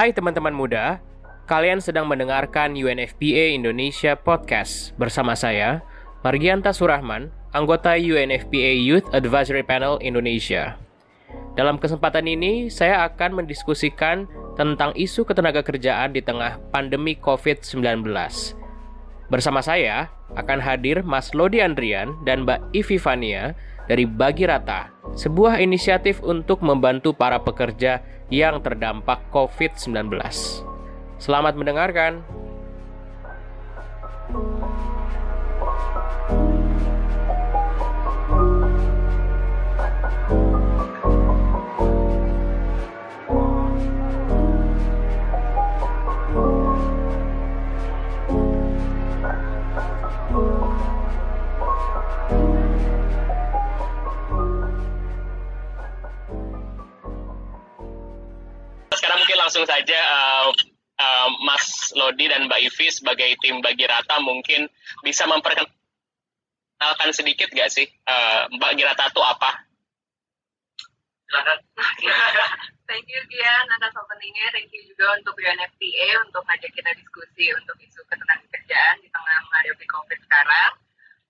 Hai 0.00 0.16
teman-teman 0.16 0.56
muda, 0.56 0.96
kalian 1.44 1.76
sedang 1.76 2.08
mendengarkan 2.08 2.72
UNFPA 2.72 3.52
Indonesia 3.52 4.16
Podcast 4.16 4.96
bersama 4.96 5.36
saya, 5.36 5.84
Margianta 6.24 6.72
Surahman, 6.72 7.28
anggota 7.52 8.00
UNFPA 8.00 8.80
Youth 8.80 9.04
Advisory 9.12 9.60
Panel 9.60 10.00
Indonesia. 10.00 10.80
Dalam 11.52 11.76
kesempatan 11.76 12.24
ini, 12.32 12.72
saya 12.72 13.04
akan 13.12 13.44
mendiskusikan 13.44 14.24
tentang 14.56 14.96
isu 14.96 15.28
ketenaga 15.28 15.60
kerjaan 15.60 16.16
di 16.16 16.24
tengah 16.24 16.56
pandemi 16.72 17.12
COVID-19. 17.20 18.00
Bersama 19.28 19.60
saya 19.60 20.08
akan 20.32 20.64
hadir 20.64 21.04
Mas 21.04 21.36
Lodi 21.36 21.60
Andrian 21.60 22.16
dan 22.24 22.48
Mbak 22.48 22.72
Ivi 22.72 22.96
Fania 22.96 23.52
dari 23.86 24.04
Bagi 24.04 24.44
Rata, 24.44 24.90
sebuah 25.16 25.62
inisiatif 25.62 26.20
untuk 26.20 26.60
membantu 26.60 27.16
para 27.16 27.40
pekerja 27.40 28.04
yang 28.28 28.60
terdampak 28.60 29.24
COVID-19. 29.32 30.10
Selamat 31.20 31.54
mendengarkan. 31.56 32.24
Langsung 59.40 59.64
saja 59.64 59.96
uh, 59.96 60.52
uh, 61.00 61.28
Mas 61.48 61.96
Lodi 61.96 62.28
dan 62.28 62.44
Mbak 62.46 62.60
Ivi 62.68 62.86
sebagai 62.92 63.30
tim 63.40 63.64
bagi 63.64 63.88
rata 63.88 64.20
mungkin 64.20 64.68
bisa 65.00 65.24
memperkenalkan 65.24 67.10
sedikit 67.16 67.48
nggak 67.48 67.72
sih 67.72 67.88
uh, 68.04 68.52
Mbak 68.52 68.72
Girata 68.76 69.08
itu 69.08 69.22
apa? 69.24 69.50
Thank 72.90 73.06
you 73.06 73.22
Gian 73.30 73.64
atas 73.78 73.94
openingnya. 73.94 74.50
Thank 74.50 74.74
you 74.74 74.82
juga 74.82 75.14
untuk 75.14 75.38
UNFPA 75.38 76.08
untuk 76.26 76.42
ngajak 76.42 76.74
kita 76.74 76.90
diskusi 76.98 77.54
untuk 77.54 77.78
isu 77.78 78.02
ketenagakerjaan 78.10 78.98
di 78.98 79.06
tengah 79.14 79.38
menghadapi 79.46 79.86
COVID 79.86 80.18
sekarang. 80.26 80.72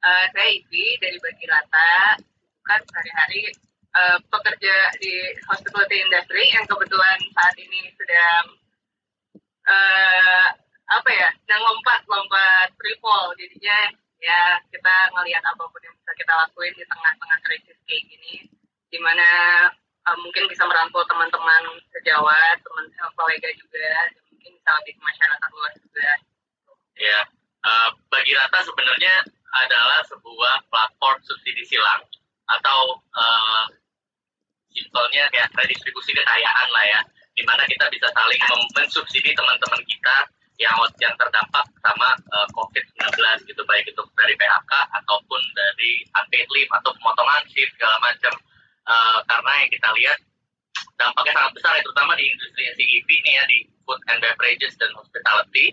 Uh, 0.00 0.24
saya 0.32 0.48
Ivi 0.48 0.96
dari 0.96 1.20
Bagi 1.20 1.44
Rata, 1.44 2.16
bukan 2.64 2.80
sehari-hari 2.88 3.52
uh, 3.94 4.18
pekerja 4.30 4.74
di 4.98 5.14
hospitality 5.50 5.96
industry 6.06 6.44
yang 6.50 6.66
kebetulan 6.66 7.18
saat 7.34 7.54
ini 7.58 7.90
sedang 7.98 8.44
uh, 9.66 10.46
apa 10.90 11.10
ya, 11.10 11.28
sedang 11.46 11.62
lompat 11.62 12.02
lompat 12.10 12.68
freefall. 12.78 13.34
Jadinya 13.38 13.94
ya 14.20 14.58
kita 14.68 14.94
ngelihat 15.16 15.42
apa 15.46 15.62
pun 15.64 15.80
yang 15.80 15.94
bisa 15.96 16.12
kita 16.18 16.32
lakuin 16.34 16.74
di 16.76 16.84
tengah-tengah 16.84 17.38
krisis 17.46 17.78
kayak 17.86 18.02
gini, 18.10 18.34
di 18.90 18.98
mana 18.98 19.28
uh, 20.06 20.18
mungkin 20.18 20.50
bisa 20.50 20.66
merangkul 20.66 21.06
teman-teman 21.06 21.78
sejawat, 21.94 22.56
teman 22.62 22.86
kolega 23.14 23.48
juga, 23.58 23.90
mungkin 24.30 24.50
bisa 24.54 24.70
lebih 24.82 24.92
ke 24.98 25.02
masyarakat 25.02 25.50
luas 25.54 25.74
juga. 25.78 26.10
Ya, 27.00 27.20
uh, 27.64 27.88
bagi 28.12 28.36
rata 28.36 28.60
sebenarnya 28.60 29.14
adalah 29.50 30.00
sebuah 30.06 30.62
platform 30.70 31.18
subsidi 31.26 31.66
silang 31.66 32.06
atau 32.50 32.98
uh, 33.14 33.64
simpelnya 34.74 35.26
kayak 35.30 35.50
redistribusi 35.54 36.14
kekayaan 36.14 36.68
lah 36.70 36.84
ya, 36.86 37.00
di 37.34 37.42
mana 37.46 37.62
kita 37.66 37.86
bisa 37.90 38.08
saling 38.10 38.40
mensubsidi 38.76 39.30
teman-teman 39.34 39.82
kita 39.86 40.16
yang 40.60 40.76
yang 41.00 41.14
terdampak 41.16 41.64
sama 41.80 42.12
uh, 42.36 42.48
COVID-19 42.52 43.16
gitu, 43.48 43.62
baik 43.64 43.88
itu 43.88 44.02
dari 44.12 44.36
PHK 44.36 44.72
ataupun 45.00 45.40
dari 45.56 46.04
unpaid 46.04 46.48
leave 46.52 46.72
atau 46.76 46.92
pemotongan 47.00 47.42
shift 47.48 47.72
segala 47.80 47.96
macam. 48.04 48.34
Uh, 48.84 49.18
karena 49.24 49.52
yang 49.64 49.70
kita 49.72 49.88
lihat 49.96 50.18
dampaknya 51.00 51.32
sangat 51.32 51.52
besar 51.56 51.72
ya, 51.80 51.82
terutama 51.82 52.12
di 52.20 52.28
industri 52.28 52.64
CEV 52.76 53.08
nih 53.08 53.34
ya 53.40 53.44
di 53.48 53.58
food 53.88 54.00
and 54.12 54.20
beverages 54.20 54.76
dan 54.76 54.92
hospitality. 54.92 55.72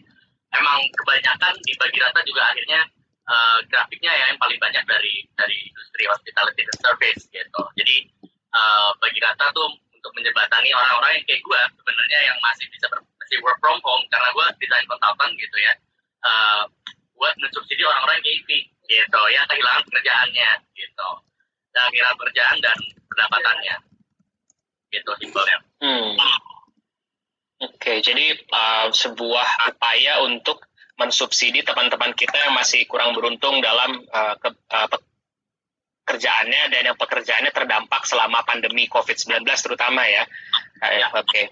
Emang 0.56 0.80
kebanyakan 0.96 1.54
di 1.68 1.76
bagi 1.76 2.00
rata 2.00 2.24
juga 2.24 2.48
akhirnya 2.48 2.82
uh, 3.28 3.60
grafiknya 3.68 4.12
ya 4.16 4.26
yang 4.32 4.40
paling 4.40 4.56
banyak 4.58 4.84
dari 4.88 5.28
dari 5.36 5.58
industri 5.68 6.04
hospitality 6.08 6.62
dan 6.64 6.78
service 6.80 7.24
gitu. 7.28 7.62
Jadi 7.76 7.96
uh, 8.54 8.90
bagi 9.02 9.20
rata 9.20 9.50
tuh 9.52 9.70
untuk 9.92 10.12
menjembatani 10.14 10.70
orang-orang 10.72 11.20
yang 11.20 11.26
kayak 11.26 11.42
gue 11.42 11.62
sebenarnya 11.82 12.20
yang 12.32 12.38
masih 12.40 12.66
bisa 12.70 12.86
ber, 12.88 13.02
masih 13.04 13.38
work 13.44 13.58
from 13.60 13.80
home 13.82 14.06
karena 14.08 14.30
gue 14.32 14.46
desain 14.62 14.86
konsultan 14.88 15.30
gitu 15.36 15.58
ya. 15.60 15.74
Uh, 16.24 16.64
buat 17.18 17.34
mensubsidi 17.42 17.82
orang-orang 17.82 18.22
yang 18.22 18.26
kayak 18.46 18.64
gitu 18.88 19.22
yang 19.34 19.46
kehilangan 19.50 19.84
pekerjaannya 19.90 20.52
gitu. 20.78 21.10
Dan 21.74 21.86
kehilangan 21.92 22.18
pekerjaan 22.18 22.58
dan 22.62 22.78
pendapatannya 23.10 23.76
gitu 24.94 25.12
simpelnya. 25.20 25.58
Hmm. 25.84 26.16
Oke, 27.58 28.06
jadi 28.06 28.38
uh, 28.54 28.94
sebuah 28.94 29.74
upaya 29.74 30.22
untuk 30.22 30.62
mensubsidi 30.98 31.62
teman-teman 31.66 32.14
kita 32.14 32.34
yang 32.34 32.54
masih 32.54 32.86
kurang 32.90 33.14
beruntung 33.18 33.62
dalam 33.62 34.02
uh, 34.14 34.38
ke, 34.38 34.50
uh, 34.50 34.88
pekerjaannya 36.08 36.72
dan 36.72 36.82
yang 36.88 36.96
pekerjaannya 36.96 37.52
terdampak 37.52 38.08
selama 38.08 38.40
pandemi 38.48 38.88
COVID-19 38.88 39.44
terutama 39.44 40.08
ya. 40.08 40.24
Uh, 40.80 41.20
Oke. 41.20 41.28
Okay. 41.28 41.46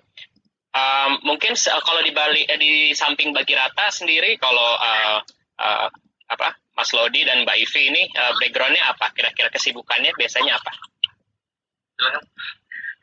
Um, 0.72 1.20
mungkin 1.28 1.60
uh, 1.60 1.84
kalau 1.84 2.00
di 2.00 2.16
Bali 2.16 2.48
eh, 2.48 2.56
di 2.56 2.96
samping 2.96 3.36
bagi 3.36 3.52
rata 3.52 3.92
sendiri 3.92 4.40
kalau 4.40 4.80
uh, 4.80 5.20
uh, 5.60 5.88
apa 6.32 6.56
Mas 6.72 6.92
Lodi 6.96 7.28
dan 7.28 7.44
Mbak 7.44 7.58
Ivi 7.68 7.84
ini 7.92 8.04
uh, 8.16 8.32
backgroundnya 8.40 8.96
apa? 8.96 9.12
Kira-kira 9.12 9.52
kesibukannya 9.52 10.16
biasanya 10.16 10.56
apa? 10.56 10.72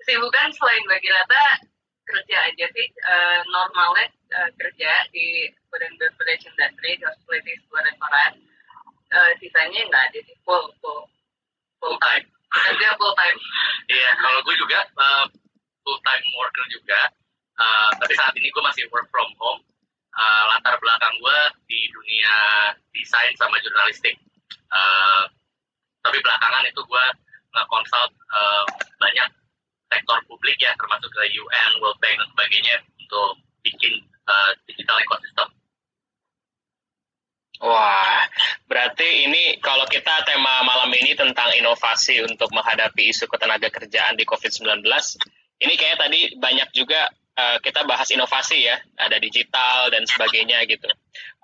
Kesibukan 0.01 0.49
selain 0.57 0.85
bagi 0.89 1.09
rata 1.13 1.45
kerja 2.09 2.37
aja 2.49 2.67
sih 2.73 2.89
uh, 3.05 3.41
normalnya 3.45 4.09
uh, 4.41 4.51
kerja 4.57 4.91
di 5.13 5.49
and 5.73 5.97
beverage 5.97 6.45
industry 6.45 7.01
di 7.01 7.05
hospitality 7.09 7.57
sebuah 7.65 7.83
restoran 7.89 8.33
uh, 9.17 9.33
sisanya 9.41 9.81
nggak 9.89 10.05
ada 10.13 10.19
sih 10.21 10.37
full 10.45 10.69
full 10.85 11.09
Full 11.83 11.99
time. 11.99 12.25
kerja 12.69 12.89
full 13.01 13.15
time 13.17 13.39
Iya, 13.91 14.11
kalau 14.21 14.39
gue 14.47 14.55
juga 14.55 14.87
uh, 14.95 15.27
full 15.83 15.99
time 16.07 16.25
worker 16.39 16.67
juga. 16.71 17.01
Uh, 17.59 17.91
tapi 18.01 18.15
saat 18.17 18.33
ini 18.39 18.49
gue 18.49 18.63
masih 18.65 18.87
work 18.95 19.11
from 19.11 19.29
home. 19.37 19.61
Uh, 20.13 20.43
latar 20.55 20.77
belakang 20.79 21.13
gue 21.19 21.39
di 21.69 21.89
dunia 21.91 22.35
desain 22.95 23.33
sama 23.37 23.59
jurnalistik. 23.61 24.17
Uh, 24.73 25.29
tapi 26.01 26.19
belakangan 26.23 26.65
itu 26.69 26.81
gue 26.81 27.05
nge-consult 27.53 28.13
uh, 28.33 28.65
banyak 28.97 29.29
sektor 29.93 30.19
publik 30.25 30.57
ya, 30.57 30.73
termasuk 30.81 31.13
ke 31.13 31.23
UN, 31.37 31.71
World 31.85 32.01
Bank 32.01 32.17
dan 32.17 32.29
sebagainya 32.33 32.77
untuk 32.97 33.45
bikin 33.61 33.93
uh, 34.25 34.53
digital 34.65 34.97
ecosystem. 35.05 35.49
Wah, 37.63 38.27
berarti 38.67 39.31
ini 39.31 39.63
kalau 39.63 39.87
kita 39.87 40.27
tema 40.27 40.67
malam 40.67 40.91
ini 40.99 41.15
tentang 41.15 41.55
inovasi 41.55 42.19
untuk 42.27 42.51
menghadapi 42.51 43.07
isu 43.15 43.31
ketenaga 43.31 43.71
kerjaan 43.71 44.19
di 44.19 44.27
COVID-19, 44.27 44.83
ini 45.63 45.75
kayak 45.79 46.03
tadi 46.03 46.35
banyak 46.43 46.75
juga 46.75 47.07
uh, 47.39 47.63
kita 47.63 47.87
bahas 47.87 48.11
inovasi 48.11 48.67
ya, 48.67 48.83
ada 48.99 49.15
digital 49.23 49.95
dan 49.95 50.03
sebagainya 50.11 50.59
gitu. 50.67 50.91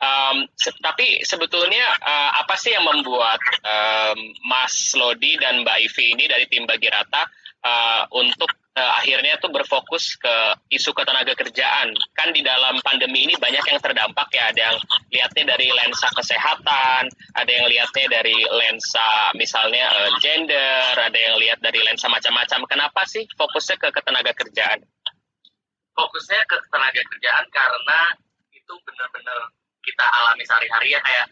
Um, 0.02 0.50
se 0.58 0.74
tapi 0.82 1.22
sebetulnya 1.22 1.86
uh, 2.02 2.42
apa 2.42 2.58
sih 2.58 2.74
yang 2.74 2.82
membuat 2.82 3.38
um, 3.62 4.18
Mas 4.50 4.74
Lodi 4.98 5.38
dan 5.38 5.62
Mbak 5.62 5.78
Ivi 5.86 6.18
ini 6.18 6.24
dari 6.26 6.50
tim 6.50 6.66
Bagi 6.66 6.90
Rata 6.90 7.30
uh, 7.62 8.02
untuk 8.18 8.50
uh, 8.78 8.90
akhirnya 9.02 9.34
tuh 9.42 9.50
berfokus 9.50 10.14
ke 10.14 10.34
isu 10.70 10.94
ketenaga 10.94 11.34
kerjaan. 11.34 11.90
Kan 12.14 12.30
di 12.30 12.46
dalam 12.46 12.78
pandemi 12.86 13.26
ini 13.26 13.34
banyak 13.34 13.64
yang 13.66 13.80
terdampak 13.82 14.30
ya, 14.30 14.54
ada 14.54 14.60
yang 14.70 14.76
lihatnya 15.10 15.44
dari 15.58 15.68
lensa 15.74 16.06
kesehatan, 16.14 17.10
ada 17.34 17.50
yang 17.50 17.66
lihatnya 17.66 18.06
dari 18.06 18.38
lensa 18.46 19.34
misalnya 19.34 19.90
uh, 19.90 20.10
gender, 20.22 20.94
ada 20.94 21.18
yang 21.18 21.36
lihat 21.42 21.58
dari 21.58 21.82
lensa 21.82 22.06
macam-macam. 22.06 22.62
Kenapa 22.70 23.02
sih 23.10 23.26
fokusnya 23.34 23.76
ke 23.82 23.88
ketenaga 23.90 24.30
kerjaan? 24.38 24.86
Fokusnya 25.98 26.40
ke 26.46 26.56
ketenaga 26.62 27.02
kerjaan 27.02 27.44
karena 27.50 28.00
itu 28.54 28.74
benar-benar 28.86 29.50
kita 29.82 30.06
alami 30.06 30.46
sehari-hari 30.46 30.94
ya 30.94 31.00
kayak 31.02 31.26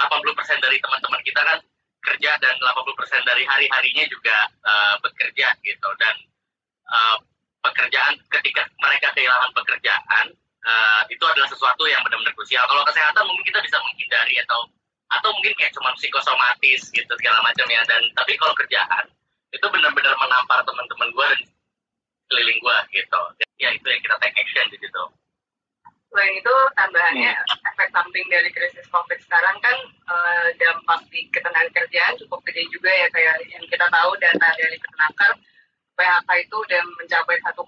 80% 0.00 0.64
dari 0.64 0.80
teman-teman 0.80 1.20
kita 1.22 1.40
kan 1.44 1.58
kerja 2.00 2.32
dan 2.40 2.54
80% 2.56 3.28
dari 3.28 3.44
hari-harinya 3.44 4.04
juga 4.08 4.48
uh, 4.64 4.96
bekerja 5.04 5.52
gitu 5.60 5.88
dan 6.00 6.16
uh, 6.90 7.16
pekerjaan 7.60 8.14
ketika 8.28 8.66
mereka 8.82 9.08
kehilangan 9.14 9.50
pekerjaan 9.54 10.26
uh, 10.66 11.02
itu 11.08 11.24
adalah 11.24 11.48
sesuatu 11.48 11.86
yang 11.86 12.02
benar-benar 12.04 12.34
krusial. 12.36 12.64
Kalau 12.66 12.82
kesehatan 12.84 13.24
mungkin 13.24 13.44
kita 13.46 13.60
bisa 13.62 13.78
menghindari 13.78 14.36
atau 14.44 14.60
atau 15.10 15.28
mungkin 15.34 15.54
kayak 15.58 15.74
cuma 15.74 15.90
psikosomatis 15.98 16.86
gitu 16.94 17.12
segala 17.18 17.42
macam 17.42 17.66
ya 17.66 17.82
dan 17.90 17.98
tapi 18.14 18.38
kalau 18.38 18.54
kerjaan 18.54 19.10
itu 19.50 19.66
benar-benar 19.66 20.14
menampar 20.14 20.62
teman-teman 20.62 21.10
gue 21.10 21.26
dan 21.34 21.42
keliling 22.30 22.58
gue 22.62 22.78
gitu. 22.94 23.22
ya 23.58 23.74
itu 23.74 23.86
yang 23.90 24.02
kita 24.06 24.16
take 24.22 24.38
action 24.38 24.66
di 24.70 24.78
situ 24.78 25.02
selain 26.10 26.34
itu 26.34 26.54
tambahannya 26.74 27.32
hmm. 27.32 27.68
efek 27.70 27.88
samping 27.94 28.26
dari 28.26 28.50
krisis 28.50 28.86
covid 28.90 29.18
sekarang 29.22 29.56
kan 29.62 29.76
uh, 30.10 30.46
dampak 30.58 31.06
di 31.10 31.26
ketenaga 31.30 31.70
kerjaan 31.70 32.18
cukup 32.18 32.42
gede 32.50 32.66
juga 32.74 32.90
ya 32.90 33.06
kayak 33.14 33.34
yang 33.46 33.64
kita 33.70 33.86
tahu 33.86 34.10
data 34.18 34.48
dari 34.58 34.76
ketenaker 34.78 35.32
PHK 36.00 36.28
itu 36.48 36.56
udah 36.56 36.82
mencapai 36.96 37.36
1,7 37.44 37.60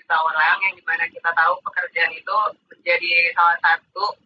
juta 0.00 0.16
orang 0.16 0.56
yang 0.64 0.72
di 0.72 0.84
mana 0.88 1.04
kita 1.12 1.28
tahu 1.36 1.60
pekerjaan 1.60 2.08
itu 2.16 2.36
menjadi 2.72 3.12
salah 3.36 3.58
satu 3.60 4.16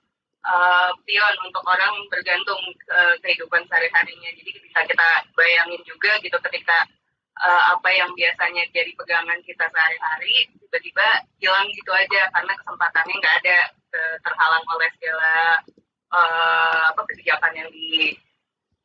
uh, 0.47 0.91
pion 1.03 1.35
untuk 1.43 1.67
orang 1.67 1.91
bergantung 2.07 2.63
uh, 2.95 3.19
kehidupan 3.19 3.67
sehari-harinya. 3.67 4.31
Jadi 4.39 4.51
bisa 4.63 4.87
kita 4.87 5.09
bayangin 5.35 5.83
juga 5.83 6.15
gitu 6.23 6.39
ketika 6.47 6.79
uh, 7.43 7.75
apa 7.75 7.91
yang 7.91 8.15
biasanya 8.15 8.63
jadi 8.71 8.95
pegangan 8.95 9.43
kita 9.43 9.67
sehari-hari 9.67 10.47
tiba-tiba 10.63 11.27
hilang 11.43 11.67
gitu 11.75 11.91
aja 11.91 12.31
karena 12.31 12.53
kesempatannya 12.55 13.15
nggak 13.19 13.37
ada 13.43 13.59
terhalang 14.23 14.63
oleh 14.71 14.87
segala 15.03 15.59
uh, 16.15 16.95
apa 16.95 17.03
kebijakan 17.11 17.59
yang 17.59 17.71
di 17.75 18.15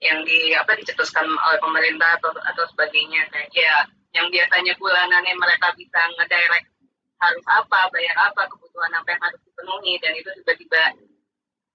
yang 0.01 0.19
di 0.25 0.53
apa 0.53 0.73
dicetuskan 0.75 1.25
oleh 1.25 1.59
pemerintah 1.61 2.18
atau 2.18 2.33
atau 2.33 2.65
sebagainya. 2.73 3.29
Kayak 3.29 3.50
ya 3.53 3.75
yang 4.15 4.31
biasanya 4.31 4.73
bulanannya 4.79 5.35
mereka 5.35 5.75
bisa 5.75 6.00
ngedirect 6.15 6.71
harus 7.19 7.45
apa 7.51 7.91
bayar 7.91 8.15
apa 8.31 8.47
kebutuhan 8.47 8.91
apa 8.95 9.07
yang 9.12 9.21
harus 9.23 9.41
dipenuhi 9.44 9.94
dan 10.00 10.15
itu 10.15 10.29
tiba-tiba 10.39 10.83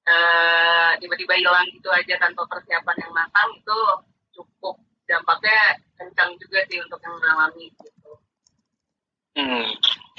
uh, 0.09 0.91
tiba-tiba 1.01 1.35
hilang 1.37 1.69
gitu 1.69 1.89
aja 1.93 2.17
tanpa 2.17 2.49
persiapan 2.49 2.97
yang 2.97 3.13
matang 3.13 3.51
itu 3.57 3.81
cukup 4.33 4.81
dampaknya 5.05 5.77
kencang 6.01 6.33
juga 6.41 6.61
sih 6.71 6.79
untuk 6.81 7.01
yang 7.03 7.15
mengalami 7.19 7.67
gitu. 7.77 8.13
Hmm. 9.37 9.69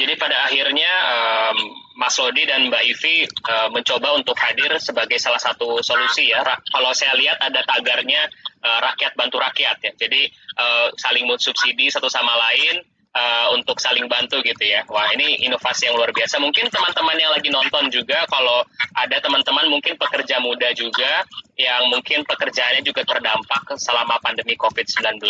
Jadi 0.02 0.18
pada 0.18 0.50
akhirnya 0.50 0.92
um, 1.06 1.58
Mas 1.94 2.18
Lodi 2.18 2.50
dan 2.50 2.74
Mbak 2.74 2.84
Ivi 2.90 3.30
uh, 3.30 3.70
mencoba 3.70 4.18
untuk 4.18 4.34
hadir 4.42 4.74
sebagai 4.82 5.22
salah 5.22 5.38
satu 5.38 5.78
solusi 5.86 6.34
ya. 6.34 6.42
Ra 6.42 6.58
kalau 6.74 6.90
saya 6.98 7.14
lihat 7.14 7.38
ada 7.38 7.62
tagarnya 7.62 8.26
uh, 8.66 8.80
rakyat 8.82 9.14
bantu 9.14 9.38
rakyat 9.38 9.78
ya. 9.78 9.92
Jadi 9.94 10.26
uh, 10.58 10.90
saling 10.98 11.30
subsidi 11.38 11.94
satu 11.94 12.10
sama 12.10 12.34
lain 12.34 12.82
uh, 13.14 13.54
untuk 13.54 13.78
saling 13.78 14.10
bantu 14.10 14.42
gitu 14.42 14.66
ya. 14.66 14.82
Wah 14.90 15.14
ini 15.14 15.46
inovasi 15.46 15.86
yang 15.86 16.02
luar 16.02 16.10
biasa. 16.10 16.42
Mungkin 16.42 16.74
teman-teman 16.74 17.22
yang 17.22 17.32
lagi 17.38 17.54
nonton 17.54 17.94
juga 17.94 18.26
kalau 18.26 18.66
ada 18.98 19.22
teman-teman 19.22 19.70
mungkin 19.70 20.02
pekerja 20.02 20.42
muda 20.42 20.74
juga 20.74 21.30
yang 21.62 21.94
mungkin 21.94 22.26
pekerjaannya 22.26 22.82
juga 22.82 23.06
terdampak 23.06 23.78
selama 23.78 24.18
pandemi 24.18 24.58
COVID-19, 24.58 25.22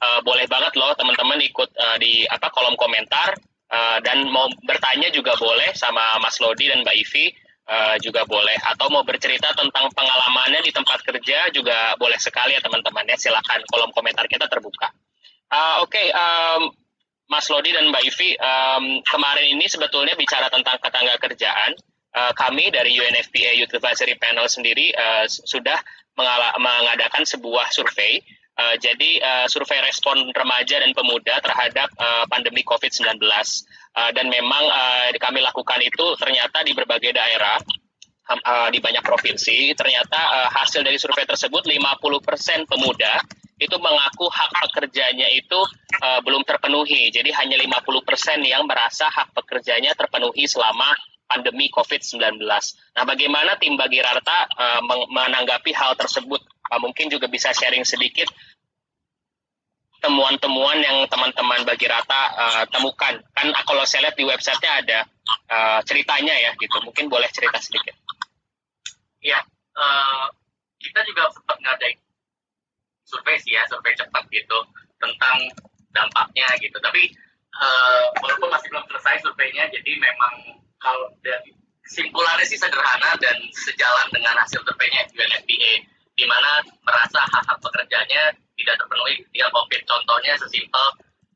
uh, 0.00 0.20
boleh 0.24 0.48
banget 0.48 0.72
loh 0.80 0.96
teman-teman 0.96 1.36
ikut 1.44 1.68
uh, 1.76 1.96
di 2.00 2.24
apa 2.24 2.48
kolom 2.48 2.80
komentar 2.80 3.36
uh, 3.70 3.98
dan 4.02 4.26
mau 4.28 4.50
bertanya 4.66 5.08
juga 5.14 5.38
boleh 5.38 5.72
sama 5.78 6.18
Mas 6.18 6.38
Lodi 6.42 6.68
dan 6.68 6.82
Mbak 6.82 6.96
Ivi. 6.98 7.26
Uh, 7.70 7.94
juga 8.02 8.26
boleh 8.26 8.58
atau 8.66 8.90
mau 8.90 9.06
bercerita 9.06 9.54
tentang 9.54 9.94
pengalamannya 9.94 10.58
di 10.58 10.74
tempat 10.74 11.06
kerja 11.06 11.54
juga 11.54 11.94
boleh 12.02 12.18
sekali 12.18 12.58
ya 12.58 12.58
teman-teman 12.58 13.06
ya 13.06 13.14
silakan 13.14 13.62
kolom 13.70 13.94
komentar 13.94 14.26
kita 14.26 14.50
terbuka. 14.50 14.90
Uh, 15.46 15.86
Oke, 15.86 15.94
okay, 16.02 16.06
um, 16.10 16.74
Mas 17.30 17.46
Lodi 17.46 17.70
dan 17.70 17.86
Mbak 17.94 18.02
Ivi, 18.10 18.34
um, 18.42 18.84
kemarin 19.06 19.54
ini 19.54 19.70
sebetulnya 19.70 20.18
bicara 20.18 20.50
tentang 20.50 20.82
ketangga 20.82 21.14
kerjaan. 21.22 21.78
Uh, 22.10 22.34
kami 22.34 22.74
dari 22.74 22.98
UNFPA 22.98 23.54
Youth 23.54 23.70
Advisory 23.70 24.18
Panel 24.18 24.50
sendiri 24.50 24.90
uh, 24.90 25.30
sudah 25.30 25.78
mengadakan 26.58 27.22
sebuah 27.22 27.70
survei. 27.70 28.18
Uh, 28.60 28.76
jadi 28.76 29.10
uh, 29.24 29.46
survei 29.48 29.80
respon 29.80 30.20
remaja 30.36 30.84
dan 30.84 30.92
pemuda 30.92 31.40
terhadap 31.40 31.88
uh, 31.96 32.28
pandemi 32.28 32.60
COVID-19. 32.60 33.16
Uh, 33.24 34.10
dan 34.12 34.28
memang 34.28 34.64
uh, 34.68 35.08
kami 35.16 35.40
lakukan 35.40 35.80
itu 35.80 36.04
ternyata 36.20 36.60
di 36.60 36.76
berbagai 36.76 37.16
daerah 37.16 37.56
di 38.70 38.78
banyak 38.78 39.02
provinsi 39.02 39.74
ternyata 39.74 40.46
hasil 40.54 40.86
dari 40.86 41.02
survei 41.02 41.26
tersebut 41.26 41.66
50% 41.66 42.62
pemuda 42.62 43.18
itu 43.58 43.74
mengaku 43.82 44.30
hak 44.30 44.54
pekerjanya 44.70 45.26
itu 45.34 45.58
belum 46.22 46.46
terpenuhi. 46.46 47.10
Jadi 47.10 47.26
hanya 47.34 47.58
50% 47.58 48.38
yang 48.46 48.70
merasa 48.70 49.10
hak 49.10 49.34
pekerjanya 49.34 49.98
terpenuhi 49.98 50.46
selama 50.46 50.94
pandemi 51.30 51.70
COVID-19. 51.70 52.42
Nah, 52.98 53.04
bagaimana 53.06 53.54
tim 53.62 53.78
Bagi 53.78 54.02
Rarta 54.02 54.50
uh, 54.50 54.80
menanggapi 55.06 55.70
hal 55.70 55.94
tersebut? 55.94 56.42
Uh, 56.66 56.82
mungkin 56.82 57.06
juga 57.06 57.30
bisa 57.30 57.54
sharing 57.54 57.86
sedikit 57.86 58.26
temuan-temuan 60.00 60.80
yang 60.80 61.04
teman-teman 61.06 61.62
Bagi 61.62 61.86
Rata 61.86 62.22
uh, 62.34 62.64
temukan. 62.72 63.20
Kan 63.36 63.46
kalau 63.62 63.86
saya 63.86 64.10
lihat 64.10 64.16
di 64.18 64.24
websitenya 64.26 64.72
ada 64.82 64.98
uh, 65.46 65.80
ceritanya 65.86 66.34
ya 66.34 66.50
gitu. 66.58 66.82
Mungkin 66.82 67.06
boleh 67.06 67.30
cerita 67.30 67.60
sedikit. 67.62 67.94
Ya, 69.20 69.38
uh, 69.76 70.26
kita 70.80 71.04
juga 71.04 71.28
sempat 71.30 71.60
ngadain 71.60 72.00
survei 73.04 73.36
sih 73.42 73.52
ya 73.52 73.66
survei 73.68 73.92
cepat 73.92 74.24
gitu 74.32 74.58
tentang 75.02 75.36
dampaknya 75.90 76.46
gitu 76.62 76.78
tapi 76.78 77.10
uh, 77.58 78.02
walaupun 78.22 78.48
masih 78.48 78.70
belum 78.70 78.86
selesai 78.86 79.26
surveinya 79.26 79.66
jadi 79.68 79.92
memang 79.98 80.62
kalau 80.80 81.12
dari 81.20 81.52
kesimpulannya 81.84 82.44
sih 82.48 82.56
sederhana 82.56 83.14
dan 83.20 83.36
sejalan 83.52 84.08
dengan 84.10 84.34
hasil 84.40 84.60
surveinya 84.64 85.04
UNFPA 85.12 85.72
di 86.16 86.24
mana 86.28 86.60
merasa 86.84 87.20
hak-hak 87.24 87.58
pekerjaannya 87.60 88.24
tidak 88.60 88.76
terpenuhi 88.76 89.14
ketika 89.24 89.48
COVID. 89.52 89.80
Contohnya 89.88 90.32
sesimpel 90.36 90.86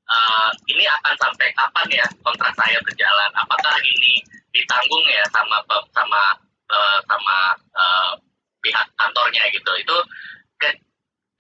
uh, 0.09 0.51
ini 0.69 0.85
akan 0.85 1.15
sampai 1.17 1.49
kapan 1.57 1.87
ya 2.05 2.07
kontrak 2.21 2.53
saya 2.57 2.77
berjalan? 2.85 3.31
Apakah 3.37 3.77
ini 3.81 4.21
ditanggung 4.53 5.05
ya 5.09 5.25
sama 5.33 5.59
sama 5.93 6.23
uh, 6.69 6.99
sama 7.09 7.37
uh, 7.77 8.13
pihak 8.61 8.87
kantornya 8.97 9.45
gitu? 9.53 9.73
Itu 9.81 9.97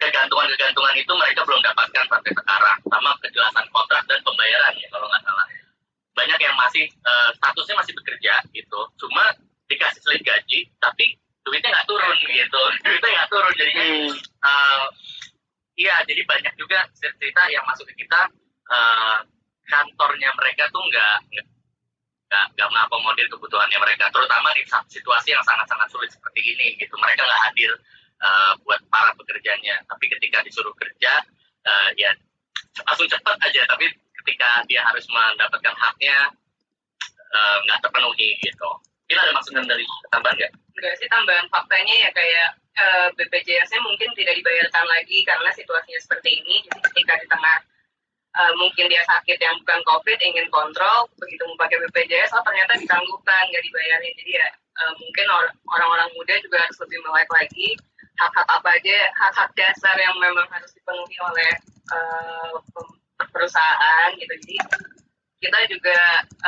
kegantungan-kegantungan 0.05 0.95
itu 1.01 1.13
mereka 1.17 1.41
belum 1.49 1.63
dapatkan 1.65 2.05
sampai 2.11 2.33
sekarang 2.35 2.79
sama 2.93 3.11
kejelasan 3.25 3.67
kontrak 3.73 4.03
dan 4.05 4.21
pembayaran 4.21 4.75
ya 4.77 4.89
kalau 4.93 5.07
nggak 5.09 5.23
salah 5.25 5.47
banyak 6.15 6.39
yang 6.39 6.55
masih 6.55 6.87
uh, 7.03 7.31
statusnya 7.37 7.75
masih 7.79 7.93
bekerja 7.99 8.35
gitu. 8.55 8.81
Cuma 8.97 9.35
dikasih 9.67 10.01
slip 10.01 10.23
gaji 10.23 10.71
tapi 10.79 11.19
duitnya 11.45 11.75
nggak 11.75 11.89
turun 11.91 12.17
gitu. 12.25 12.63
Duitnya 12.87 13.11
nggak 13.21 13.31
turun 13.31 13.53
jadinya. 13.59 13.85
Uh, 14.41 14.87
iya 15.77 16.01
jadi 16.07 16.23
banyak 16.25 16.55
juga 16.57 16.87
cerita 16.97 17.43
yang 17.51 17.67
masuk 17.69 17.85
ke 17.93 18.07
kita. 18.07 18.31
Uh, 18.65 19.21
kantornya 19.69 20.33
mereka 20.41 20.71
tuh 20.73 20.81
nggak 20.89 21.17
nggak 21.29 22.45
nggak 22.57 22.69
mengakomodir 22.71 23.27
kebutuhannya 23.29 23.79
mereka. 23.83 24.09
Terutama 24.09 24.55
di 24.57 24.63
situasi 24.89 25.35
yang 25.35 25.45
sangat-sangat 25.45 25.89
sulit 25.93 26.11
seperti 26.15 26.41
ini 26.41 26.79
gitu. 26.81 26.95
Mereka 26.97 27.21
nggak 27.21 27.43
hadir 27.51 27.71
uh, 28.23 28.53
buat 28.65 28.81
para 28.89 29.13
pekerjanya. 29.19 29.83
Tapi 29.85 30.09
ketika 30.09 30.41
disuruh 30.47 30.73
kerja 30.79 31.13
uh, 31.67 31.91
ya 31.99 32.15
langsung 32.89 33.11
cepat 33.11 33.37
aja. 33.43 33.67
Tapi 33.69 34.04
ketika 34.25 34.65
dia 34.65 34.81
harus 34.81 35.05
mendapatkan 35.13 35.75
haknya 35.77 36.17
eh, 37.13 37.57
nggak 37.69 37.79
uh, 37.79 37.83
terpenuhi 37.85 38.41
gitu 38.41 38.71
Bila 39.05 39.21
ada 39.21 39.37
maksudnya 39.37 39.69
dari 39.69 39.85
tambahan 40.09 40.33
nggak? 40.41 40.53
Enggak 40.81 40.95
sih 40.97 41.09
tambahan 41.13 41.47
faktanya 41.53 41.95
ya 42.09 42.11
kayak 42.17 42.49
uh, 42.81 43.09
BPJS-nya 43.21 43.85
mungkin 43.85 44.09
tidak 44.17 44.33
dibayarkan 44.41 44.85
lagi 44.89 45.21
karena 45.29 45.53
situasinya 45.53 46.01
seperti 46.01 46.41
ini. 46.41 46.65
Jadi 46.65 46.81
ketika 46.89 47.21
di 47.21 47.29
tengah 47.29 47.57
uh, 48.41 48.53
mungkin 48.59 48.91
dia 48.91 49.03
sakit 49.07 49.39
yang 49.39 49.57
bukan 49.63 49.81
COVID 49.87 50.19
ingin 50.25 50.47
kontrol 50.51 51.07
begitu 51.21 51.43
mau 51.47 51.59
pakai 51.61 51.79
BPJS 51.87 52.35
oh 52.35 52.43
ternyata 52.43 52.81
ditangguhkan 52.81 53.43
nggak 53.51 53.65
dibayarin 53.65 54.13
jadi 54.25 54.33
ya 54.43 54.49
uh, 54.83 54.93
mungkin 54.99 55.27
or 55.31 55.45
orang-orang 55.79 56.11
muda 56.19 56.35
juga 56.43 56.59
harus 56.63 56.77
lebih 56.83 56.99
melek 57.07 57.31
lagi 57.31 57.69
hak-hak 58.15 58.47
apa 58.47 58.69
aja 58.79 58.99
hak-hak 59.19 59.51
dasar 59.59 59.95
yang 59.99 60.15
memang 60.23 60.47
harus 60.51 60.71
dipenuhi 60.75 61.17
oleh 61.23 61.53
uh, 61.91 62.59
perusahaan 63.31 64.09
gitu. 64.17 64.35
Jadi 64.45 64.57
kita 65.45 65.59
juga 65.69 65.99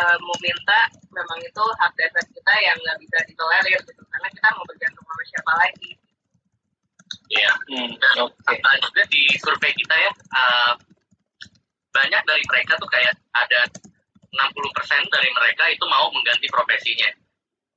uh, 0.01 0.17
mau 0.25 0.37
minta 0.41 0.89
memang 1.13 1.39
itu 1.45 1.65
hak 1.81 1.93
dasar 2.01 2.25
kita 2.33 2.55
yang 2.65 2.77
nggak 2.81 2.99
bisa 3.05 3.19
ditolerir 3.29 3.81
gitu. 3.85 4.03
Karena 4.09 4.29
kita 4.33 4.49
mau 4.57 4.65
bergantung 4.65 5.05
sama 5.05 5.25
siapa 5.29 5.53
lagi. 5.61 5.91
Iya, 7.27 7.53
hmm, 7.71 7.91
dan 7.99 8.15
okay. 8.23 8.79
juga 8.83 9.03
di 9.11 9.23
survei 9.43 9.75
kita 9.75 9.97
ya, 9.99 10.11
uh, 10.15 10.73
banyak 11.91 12.23
dari 12.23 12.43
mereka 12.47 12.79
tuh 12.79 12.87
kayak 12.87 13.19
ada 13.35 13.67
60% 14.31 15.15
dari 15.15 15.31
mereka 15.35 15.65
itu 15.71 15.85
mau 15.91 16.07
mengganti 16.15 16.47
profesinya. 16.51 17.11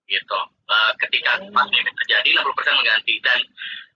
Gitu. 0.06 0.40
Uh, 0.70 0.94
ketika 1.02 1.42
hmm. 1.42 1.50
pandemi 1.50 1.90
terjadi 2.06 2.30
60% 2.42 2.80
mengganti. 2.82 3.14
Dan 3.26 3.40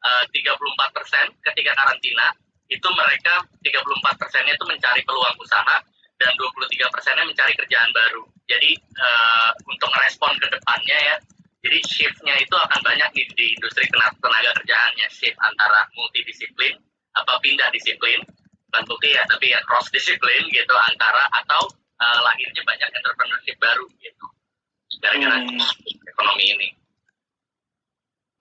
uh, 0.04 0.24
34% 0.30 1.46
ketika 1.52 1.72
karantina 1.78 2.28
itu 2.74 2.88
mereka 2.98 3.46
34 3.62 4.20
persennya 4.20 4.54
itu 4.58 4.66
mencari 4.66 5.02
peluang 5.06 5.38
usaha 5.38 5.78
dan 6.18 6.32
23 6.34 6.94
persennya 6.94 7.26
mencari 7.30 7.54
kerjaan 7.54 7.90
baru 7.94 8.24
jadi 8.50 8.72
uh, 8.78 9.52
untuk 9.70 9.90
merespon 9.94 10.34
ke 10.42 10.48
depannya 10.50 10.98
ya 10.98 11.16
jadi 11.64 11.80
shiftnya 11.86 12.36
itu 12.42 12.56
akan 12.58 12.80
banyak 12.84 13.10
di, 13.16 13.24
di 13.38 13.46
industri 13.56 13.86
tenaga 13.88 14.52
kerjaannya 14.58 15.08
shift 15.14 15.38
antara 15.38 15.86
multidisiplin 15.96 16.76
apa 17.14 17.38
pindah 17.40 17.70
disiplin 17.70 18.20
bukan 18.74 18.84
bukti 18.90 19.14
ya 19.14 19.22
tapi 19.30 19.54
ya 19.54 19.62
cross 19.70 19.88
disiplin 19.94 20.42
gitu 20.50 20.76
antara 20.90 21.30
atau 21.30 21.70
uh, 22.02 22.20
lahirnya 22.26 22.62
banyak 22.66 22.90
entrepreneurship 22.90 23.58
baru 23.62 23.86
gitu 24.02 24.26
gara-gara 25.04 25.44
hmm. 25.44 25.60
ekonomi 26.08 26.46
ini. 26.56 26.68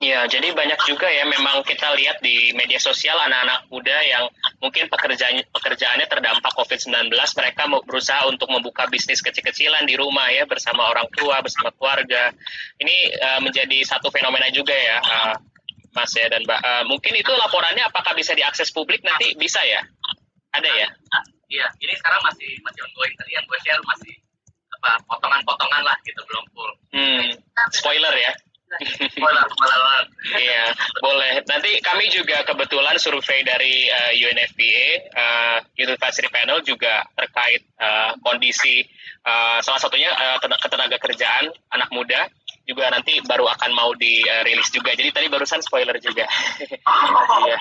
Ya, 0.02 0.26
jadi 0.26 0.50
banyak 0.50 0.82
juga 0.82 1.06
ya 1.06 1.22
memang 1.22 1.62
kita 1.62 1.94
lihat 1.94 2.18
di 2.18 2.50
media 2.58 2.82
sosial 2.82 3.14
anak-anak 3.22 3.70
muda 3.70 3.94
yang 4.02 4.26
mungkin 4.58 4.90
pekerjaan 4.90 5.46
pekerjaannya 5.46 6.10
terdampak 6.10 6.50
COVID-19, 6.58 7.14
mereka 7.14 7.70
berusaha 7.86 8.26
untuk 8.26 8.50
membuka 8.50 8.90
bisnis 8.90 9.22
kecil-kecilan 9.22 9.86
di 9.86 9.94
rumah 9.94 10.26
ya 10.34 10.42
bersama 10.42 10.90
orang 10.90 11.06
tua, 11.14 11.38
bersama 11.38 11.70
keluarga. 11.78 12.34
Ini 12.82 12.96
uh, 13.14 13.40
menjadi 13.46 13.78
satu 13.86 14.10
fenomena 14.10 14.50
juga 14.50 14.74
ya, 14.74 14.98
uh, 14.98 15.34
Mas 15.94 16.10
ya 16.18 16.26
dan 16.26 16.42
Mbak. 16.50 16.60
Uh, 16.66 16.84
mungkin 16.90 17.14
itu 17.14 17.30
laporannya 17.30 17.86
apakah 17.86 18.18
bisa 18.18 18.34
diakses 18.34 18.74
publik 18.74 19.06
nanti 19.06 19.38
bisa 19.38 19.62
ya? 19.62 19.86
Ada 20.50 20.66
ya? 20.82 20.88
Iya, 21.46 21.66
ini 21.78 21.94
sekarang 21.94 22.26
masih 22.26 22.50
masih 22.66 22.80
ongoing 22.90 23.14
tadi 23.14 23.38
yang 23.38 23.46
gue 23.46 23.58
share 23.62 23.78
masih 23.86 24.18
apa 24.82 24.98
potongan-potongan 25.06 25.86
lah 25.86 25.94
gitu 26.02 26.18
belum 26.26 26.44
full. 26.50 26.72
Hmm, 26.90 27.38
spoiler 27.70 28.10
ya. 28.18 28.34
Iya, 30.32 30.64
boleh. 31.02 31.44
Nanti 31.44 31.82
kami 31.82 32.08
juga 32.08 32.40
kebetulan 32.46 32.96
survei 32.96 33.44
dari 33.44 33.90
uh, 33.90 34.12
eh, 34.14 34.24
UNFPA, 34.24 34.86
uh, 35.12 35.58
University 35.76 36.28
Panel 36.32 36.62
juga 36.64 37.04
terkait 37.12 37.62
uh, 37.76 38.16
kondisi 38.22 38.86
uh, 39.26 39.58
salah 39.60 39.80
satunya 39.82 40.08
uh, 40.08 40.38
ketenaga 40.40 40.96
kerjaan 40.96 41.52
anak 41.74 41.90
muda 41.92 42.30
juga 42.62 42.86
nanti 42.94 43.18
baru 43.26 43.50
akan 43.50 43.70
mau 43.74 43.90
dirilis 43.98 44.70
juga. 44.70 44.94
Jadi 44.94 45.10
tadi 45.10 45.26
barusan 45.26 45.58
spoiler 45.66 45.98
juga. 45.98 46.30
iya. 47.42 47.56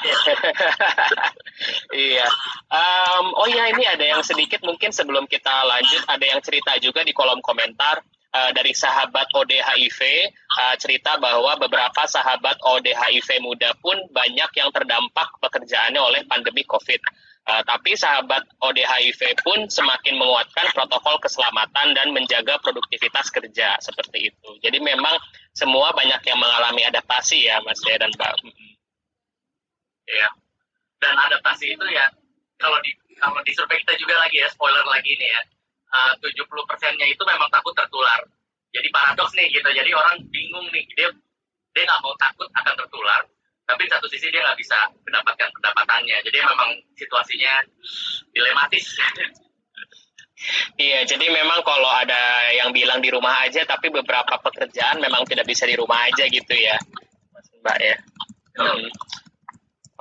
iya. 2.14 2.28
Um, 2.70 3.34
oh 3.34 3.50
ya 3.50 3.74
ini 3.74 3.84
ada 3.90 4.06
yang 4.06 4.22
sedikit 4.22 4.62
mungkin 4.62 4.94
sebelum 4.94 5.26
kita 5.26 5.66
lanjut 5.66 6.06
ada 6.06 6.26
yang 6.26 6.40
cerita 6.46 6.78
juga 6.78 7.02
di 7.02 7.18
kolom 7.18 7.42
komentar 7.42 8.06
uh, 8.32 8.52
dari 8.56 8.72
sahabat 8.72 9.28
ODHIV 9.36 10.00
uh, 10.32 10.76
cerita 10.80 11.20
bahwa 11.20 11.56
beberapa 11.60 12.04
sahabat 12.08 12.58
ODHIV 12.64 13.44
muda 13.44 13.76
pun 13.80 13.96
banyak 14.12 14.52
yang 14.58 14.70
terdampak 14.72 15.30
pekerjaannya 15.44 16.02
oleh 16.02 16.22
pandemi 16.28 16.64
COVID. 16.66 17.02
Uh, 17.42 17.66
tapi 17.66 17.98
sahabat 17.98 18.46
ODHIV 18.62 19.42
pun 19.42 19.66
semakin 19.66 20.14
menguatkan 20.14 20.70
protokol 20.78 21.18
keselamatan 21.18 21.98
dan 21.98 22.14
menjaga 22.14 22.62
produktivitas 22.62 23.34
kerja 23.34 23.82
seperti 23.82 24.30
itu. 24.30 24.50
Jadi 24.62 24.78
memang 24.78 25.18
semua 25.52 25.90
banyak 25.92 26.22
yang 26.22 26.38
mengalami 26.38 26.86
adaptasi 26.86 27.50
ya 27.50 27.58
Mas 27.66 27.82
ya 27.82 27.98
dan 27.98 28.14
Mbak. 28.14 28.34
Iya. 30.06 30.30
Dan 31.02 31.18
adaptasi 31.18 31.74
itu 31.74 31.86
ya 31.90 32.06
kalau 32.62 32.78
di 32.86 32.94
kalau 33.18 33.42
di 33.42 33.52
survei 33.58 33.82
kita 33.82 33.98
juga 33.98 34.22
lagi 34.22 34.38
ya 34.38 34.48
spoiler 34.54 34.86
lagi 34.86 35.18
nih 35.18 35.30
ya 35.30 35.42
Eh, 35.92 36.14
tujuh 36.24 36.48
puluh 36.48 36.64
persennya 36.64 37.04
itu 37.04 37.20
memang 37.28 37.52
takut 37.52 37.76
tertular. 37.76 38.24
Jadi 38.72 38.88
paradoks 38.96 39.36
nih 39.36 39.52
gitu. 39.52 39.68
Jadi 39.68 39.92
orang 39.92 40.24
bingung 40.32 40.64
nih 40.72 40.88
dia 40.96 41.12
dia 41.76 41.84
nggak 41.84 42.00
mau 42.00 42.16
takut 42.16 42.48
akan 42.48 42.74
tertular, 42.80 43.22
tapi 43.68 43.88
di 43.88 43.92
satu 43.92 44.08
sisi 44.08 44.32
dia 44.32 44.40
nggak 44.40 44.56
bisa 44.56 44.76
mendapatkan 45.04 45.52
pendapatannya. 45.52 46.18
Jadi 46.24 46.38
memang 46.40 46.70
situasinya 46.96 47.54
dilematis. 48.32 48.88
Iya, 50.80 51.06
jadi 51.06 51.28
memang 51.30 51.62
kalau 51.62 51.92
ada 51.92 52.50
yang 52.56 52.74
bilang 52.74 52.98
di 53.04 53.14
rumah 53.14 53.46
aja, 53.46 53.62
tapi 53.68 53.94
beberapa 53.94 54.42
pekerjaan 54.42 54.98
memang 54.98 55.22
tidak 55.28 55.46
bisa 55.46 55.70
di 55.70 55.78
rumah 55.78 56.08
aja 56.10 56.26
gitu 56.26 56.56
ya, 56.58 56.82
Mbak 57.62 57.78
ya. 57.78 57.98
Hmm. 58.58 58.90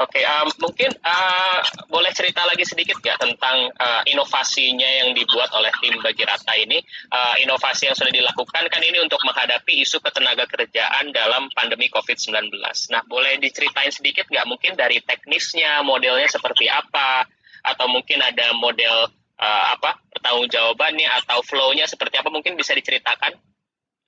Oke, 0.01 0.17
okay, 0.17 0.25
um, 0.25 0.49
mungkin 0.65 0.89
uh, 1.05 1.61
boleh 1.93 2.09
cerita 2.17 2.41
lagi 2.49 2.65
sedikit 2.65 2.97
ya 3.05 3.21
tentang 3.21 3.69
uh, 3.69 4.01
inovasinya 4.09 4.89
yang 5.05 5.13
dibuat 5.13 5.53
oleh 5.53 5.69
tim 5.77 5.93
Bagi 6.01 6.25
Rata 6.25 6.57
ini. 6.57 6.81
Uh, 7.13 7.37
inovasi 7.45 7.85
yang 7.85 7.93
sudah 7.93 8.09
dilakukan 8.09 8.65
kan 8.73 8.81
ini 8.81 8.97
untuk 8.97 9.21
menghadapi 9.29 9.85
isu 9.85 10.01
ketenaga 10.01 10.49
kerjaan 10.49 11.13
dalam 11.13 11.53
pandemi 11.53 11.93
COVID-19. 11.93 12.49
Nah, 12.97 13.05
boleh 13.05 13.37
diceritain 13.45 13.93
sedikit 13.93 14.25
nggak 14.33 14.49
mungkin 14.49 14.73
dari 14.73 15.05
teknisnya, 15.05 15.85
modelnya 15.85 16.33
seperti 16.33 16.73
apa, 16.73 17.29
atau 17.61 17.85
mungkin 17.93 18.25
ada 18.25 18.57
model 18.57 19.05
uh, 19.37 19.65
apa 19.77 20.01
pertanggung 20.17 20.49
jawabannya 20.49 21.13
atau 21.21 21.45
flow-nya 21.45 21.85
seperti 21.85 22.17
apa? 22.17 22.33
Mungkin 22.33 22.57
bisa 22.57 22.73
diceritakan? 22.73 23.37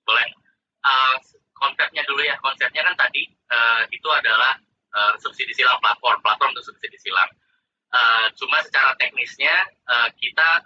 Boleh. 0.08 0.28
Uh, 0.80 1.20
konsepnya 1.52 2.00
dulu 2.08 2.25
ya. 2.25 2.40
Konsepnya 2.40 2.80
kan 2.80 2.96
tadi 2.96 3.28
uh, 3.52 3.84
itu 3.92 4.08
adalah 4.08 4.56
uh, 4.92 5.14
subsidi 5.20 5.52
silang 5.56 5.80
platform 5.80 6.20
platform 6.20 6.52
untuk 6.56 6.66
subsidi 6.72 6.96
silang. 7.00 7.30
Uh, 7.92 8.26
cuma 8.40 8.56
secara 8.64 8.96
teknisnya 8.96 9.52
uh, 9.84 10.08
kita 10.16 10.64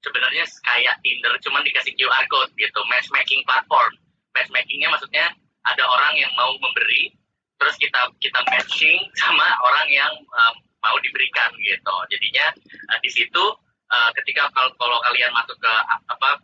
sebenarnya 0.00 0.44
kayak 0.64 0.96
Tinder 1.04 1.36
cuma 1.44 1.60
dikasih 1.60 1.92
QR 1.96 2.24
code 2.32 2.52
gitu 2.56 2.80
matchmaking 2.88 3.44
platform. 3.44 3.92
Matchmakingnya 4.32 4.88
maksudnya 4.88 5.28
ada 5.68 5.84
orang 5.84 6.16
yang 6.16 6.32
mau 6.34 6.52
memberi 6.58 7.12
terus 7.60 7.78
kita 7.78 8.10
kita 8.18 8.40
matching 8.50 8.98
sama 9.22 9.46
orang 9.62 9.86
yang 9.92 10.12
um, 10.16 10.54
mau 10.82 10.96
diberikan 10.98 11.52
gitu. 11.62 11.96
Jadinya 12.10 12.46
uh, 12.90 12.98
di 13.04 13.10
situ 13.12 13.44
uh, 13.92 14.10
ketika 14.18 14.50
kalau, 14.50 14.72
kalau 14.80 14.98
kalian 15.06 15.30
masuk 15.36 15.54
ke 15.60 15.72
apa 16.10 16.40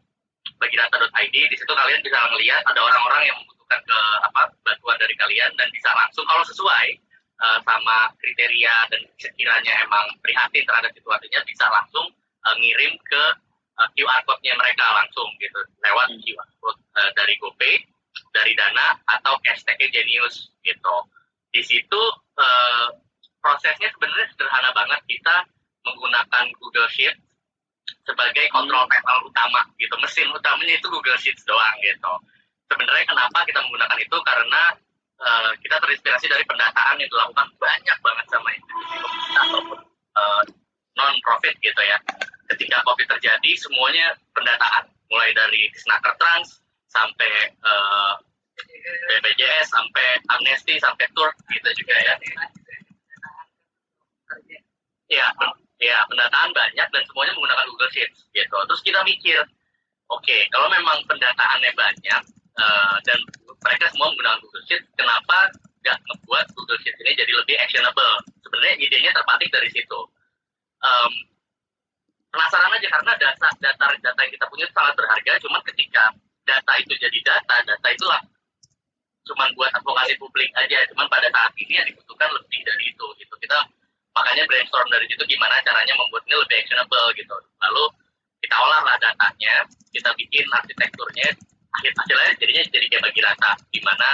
bagidata.id 0.59 1.35
di 1.35 1.57
situ 1.57 1.73
kalian 1.73 2.01
bisa 2.03 2.19
melihat 2.35 2.63
ada 2.67 2.81
orang-orang 2.83 3.31
yang 3.31 3.37
membutuhkan 3.41 3.81
ke 3.85 3.99
apa 4.27 4.43
bantuan 4.67 4.97
dari 4.99 5.15
kalian 5.19 5.51
dan 5.55 5.69
bisa 5.71 5.91
langsung 5.95 6.27
kalau 6.27 6.43
sesuai 6.47 7.08
uh, 7.39 7.59
sama 7.63 8.11
kriteria 8.19 8.75
dan 8.91 9.01
sekiranya 9.19 9.73
emang 9.87 10.07
prihatin 10.23 10.67
terhadap 10.67 10.91
situasinya 10.95 11.41
bisa 11.47 11.65
langsung 11.71 12.07
uh, 12.45 12.55
ngirim 12.59 12.95
ke 13.07 13.23
uh, 13.79 13.87
eh, 13.87 13.89
QR 13.95 14.21
code-nya 14.27 14.55
mereka 14.59 14.85
langsung 14.95 15.29
gitu 15.39 15.61
lewat 15.83 16.07
hmm. 16.11 16.21
QR 16.23 16.51
code 16.59 16.81
uh, 16.99 17.11
dari 17.15 17.35
GoPay, 17.39 17.75
dari 18.35 18.53
Dana 18.59 18.99
atau 19.19 19.39
hashtagnya 19.47 19.89
Genius 19.91 20.51
gitu. 20.67 20.97
Di 21.55 21.63
situ 21.65 22.03
uh, 22.37 22.87
prosesnya 23.41 23.89
sebenarnya 23.95 24.29
sederhana 24.35 24.71
banget 24.75 25.01
kita 25.07 25.47
menggunakan 25.87 26.45
Google 26.59 26.91
Sheet 26.91 27.17
sebagai 28.05 28.47
kontrol 28.53 28.85
hmm. 28.85 28.93
panel 28.93 29.19
utama 29.25 29.63
gitu. 29.79 29.95
Mesin 30.03 30.29
utamanya 30.35 30.75
itu 30.77 30.87
Google 30.91 31.17
Sheets 31.17 31.47
doang 31.47 31.77
gitu. 31.81 32.13
Sebenarnya 32.69 33.07
kenapa 33.09 33.49
kita 33.49 33.65
menggunakan 33.65 33.97
itu 33.97 34.17
karena 34.27 34.77
uh, 35.19 35.51
kita 35.63 35.77
terinspirasi 35.83 36.27
dari 36.31 36.45
pendataan 36.47 36.97
yang 36.99 37.11
dilakukan 37.11 37.49
banyak 37.59 37.99
banget 38.01 38.27
sama 38.31 38.49
institusi 38.55 38.97
pemerintah 39.03 39.43
ataupun 39.51 39.79
uh, 40.15 40.43
non 40.99 41.15
profit 41.23 41.55
gitu 41.63 41.83
ya. 41.83 41.99
Ketika 42.49 42.81
COVID 42.81 43.07
terjadi, 43.19 43.51
semuanya 43.61 44.17
pendataan, 44.33 44.89
mulai 45.13 45.31
dari 45.37 45.69
Snaker 45.77 46.17
Trans 46.17 46.65
sampai 46.89 47.53
uh, 47.61 48.17
eh, 48.57 49.21
BPJS 49.21 49.69
sampai 49.69 50.17
Amnesty 50.33 50.81
sampai 50.81 51.05
Tur 51.13 51.29
gitu 51.53 51.69
juga 51.85 51.95
ya. 52.01 52.15
Ya, 55.09 55.27
ya 55.81 55.99
pendataan 56.09 56.53
banyak 56.53 56.89
dan 56.89 57.03
semuanya 57.09 57.33
menggunakan 57.37 57.69
Google 57.69 57.93
Sheets 57.93 58.29
gitu. 58.33 58.57
Terus 58.69 58.83
kita 58.85 59.01
mikir, 59.05 59.41
oke 60.09 60.21
okay, 60.25 60.45
kalau 60.53 60.69
memang 60.69 61.01
pendataannya 61.09 61.73
banyak 61.73 62.23
uh, 62.59 62.97
dan 63.07 63.19
mereka 63.63 63.87
semua 63.95 64.11
menggunakan 64.13 64.39
Google 64.43 64.65
Sheets, 64.67 64.87
kenapa 64.95 65.51
nggak 65.83 65.99
membuat 66.11 66.47
Google 66.55 66.79
Sheets 66.83 66.99
ini 67.03 67.15
jadi 67.15 67.33
lebih 67.33 67.57
actionable? 67.59 68.15
Sebenarnya 68.43 68.75
idenya 68.83 69.11
terpatik 69.15 69.49
dari 69.51 69.71
situ. 69.71 70.01
Um, 70.79 71.13
penasaran 72.31 72.71
aja 72.71 72.89
karena 72.93 73.13
data 73.19 73.49
data 73.59 73.87
data 73.99 74.21
yang 74.23 74.33
kita 74.35 74.47
punya 74.47 74.67
sangat 74.71 74.95
berharga, 74.95 75.33
cuman 75.43 75.61
ketika 75.75 76.03
data 76.47 76.73
itu 76.81 76.95
jadi 76.97 77.19
data, 77.25 77.57
data 77.67 77.89
itulah 77.91 78.21
cuman 79.29 79.49
buat 79.53 79.69
advokasi 79.77 80.17
publik 80.17 80.49
aja, 80.57 80.81
cuman 80.93 81.05
pada 81.13 81.29
saat 81.29 81.53
ini 81.61 81.77
yang 81.77 81.87
dibutuhkan 81.89 82.33
lebih 82.33 82.61
dari 82.65 82.85
itu 82.89 83.07
gitu. 83.21 83.35
Kita 83.37 83.59
makanya 84.17 84.43
brainstorm 84.49 84.89
dari 84.89 85.05
situ 85.05 85.21
gimana 85.29 85.61
caranya 85.61 85.93
membuat 85.95 86.25
ini 86.25 86.37
lebih 86.41 86.57
actionable 86.65 87.07
gitu. 87.13 87.37
Lalu 87.61 87.85
kita 88.41 88.57
olahlah 88.57 88.97
datanya, 89.03 89.55
kita 89.93 90.11
bikin 90.17 90.47
arsitekturnya, 90.49 91.29
akhir 91.75 91.93
hasilnya 91.93 92.33
jadinya 92.59 92.75
jadi 92.75 92.87
kayak 92.91 93.05
bagi 93.07 93.21
rata 93.23 93.51
di 93.71 93.81
mana 93.87 94.09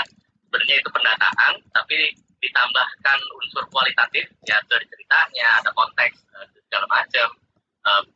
sebenarnya 0.45 0.77
itu 0.77 0.91
pendataan 0.93 1.53
tapi 1.73 1.97
ditambahkan 2.45 3.19
unsur 3.41 3.65
kualitatif 3.73 4.29
ya 4.45 4.61
dari 4.69 4.85
ceritanya 4.85 5.65
ada 5.65 5.71
konteks 5.73 6.17
uh, 6.37 6.45
segala 6.69 6.87
macam. 6.93 7.29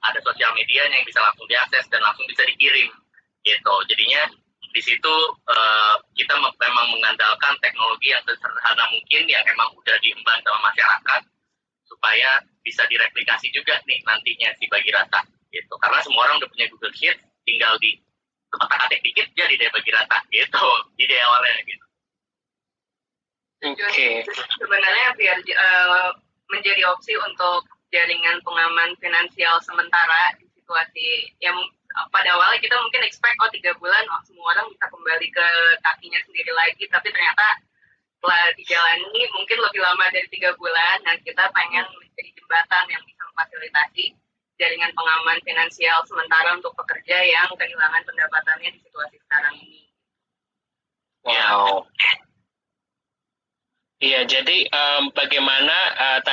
Ada 0.00 0.24
sosial 0.24 0.56
medianya 0.56 0.96
yang 0.96 1.04
bisa 1.04 1.20
langsung 1.20 1.44
diakses 1.44 1.84
dan 1.92 2.00
langsung 2.00 2.24
bisa 2.24 2.40
dikirim 2.48 2.88
gitu. 3.44 3.74
Jadinya 3.92 4.24
di 4.72 4.80
situ 4.80 5.14
uh, 5.44 5.96
kita 6.16 6.32
memang 6.40 6.86
mengandalkan 6.88 7.52
teknologi 7.60 8.08
yang 8.08 8.24
sederhana 8.24 8.84
mungkin 8.88 9.28
yang 9.28 9.44
emang 9.44 9.68
udah 9.76 9.96
diemban 10.00 10.40
sama 10.40 10.72
masyarakat 10.72 11.20
supaya 11.84 12.40
bisa 12.64 12.80
direplikasi 12.88 13.52
juga 13.52 13.76
nih 13.84 14.00
nantinya 14.08 14.48
si 14.56 14.64
bagi 14.72 14.88
rata 14.88 15.20
gitu. 15.52 15.74
Karena 15.76 16.00
semua 16.00 16.24
orang 16.24 16.40
udah 16.40 16.48
punya 16.48 16.66
Google 16.72 16.92
Sheet 16.96 17.16
tinggal 17.44 17.76
di 17.76 17.92
otak 18.56 18.80
atik 18.88 19.00
dikit 19.04 19.28
jadi 19.36 19.54
deh 19.60 19.68
bagi 19.68 19.90
rata 19.92 20.18
gitu 20.32 20.64
ide 20.96 21.16
awalnya 21.20 21.60
gitu 21.68 21.84
Oke. 23.58 23.74
Okay. 23.90 24.22
Sebenarnya 24.54 25.18
biar 25.18 25.34
uh, 25.42 26.14
opsi 26.92 27.14
untuk 27.18 27.68
jaringan 27.88 28.40
pengaman 28.44 28.92
finansial 29.00 29.56
sementara 29.64 30.36
di 30.36 30.46
situasi 30.56 31.32
yang 31.40 31.56
pada 32.12 32.36
awalnya 32.36 32.60
kita 32.60 32.76
mungkin 32.78 33.02
expect 33.02 33.36
oh 33.40 33.50
tiga 33.50 33.72
bulan 33.80 34.04
oh, 34.12 34.22
semua 34.22 34.52
orang 34.54 34.68
bisa 34.70 34.86
kembali 34.86 35.28
ke 35.32 35.46
kakinya 35.80 36.20
sendiri 36.28 36.52
lagi 36.52 36.84
tapi 36.92 37.08
ternyata 37.10 37.46
setelah 38.18 38.50
dijalani 38.58 39.22
mungkin 39.34 39.58
lebih 39.62 39.80
lama 39.80 40.04
dari 40.10 40.28
tiga 40.28 40.52
bulan 40.58 41.00
dan 41.06 41.16
kita 41.24 41.44
pengen 41.54 41.86
menjadi 41.96 42.30
jembatan 42.34 42.84
yang 42.90 43.02
bisa 43.06 43.22
memfasilitasi 43.32 44.04
jaringan 44.58 44.90
pengaman 44.92 45.38
finansial 45.46 46.02
sementara 46.04 46.58
untuk 46.58 46.74
pekerja 46.74 47.22
yang 47.22 47.46
kehilangan 47.54 48.02
pendapatannya 48.02 48.74
di 48.74 48.80
situasi 48.82 49.16
sekarang 49.22 49.54
ini. 49.54 49.86
Wow. 51.22 51.86
Iya, 53.98 54.26
jadi 54.30 54.66
um, 54.70 55.10
bagaimana 55.10 55.87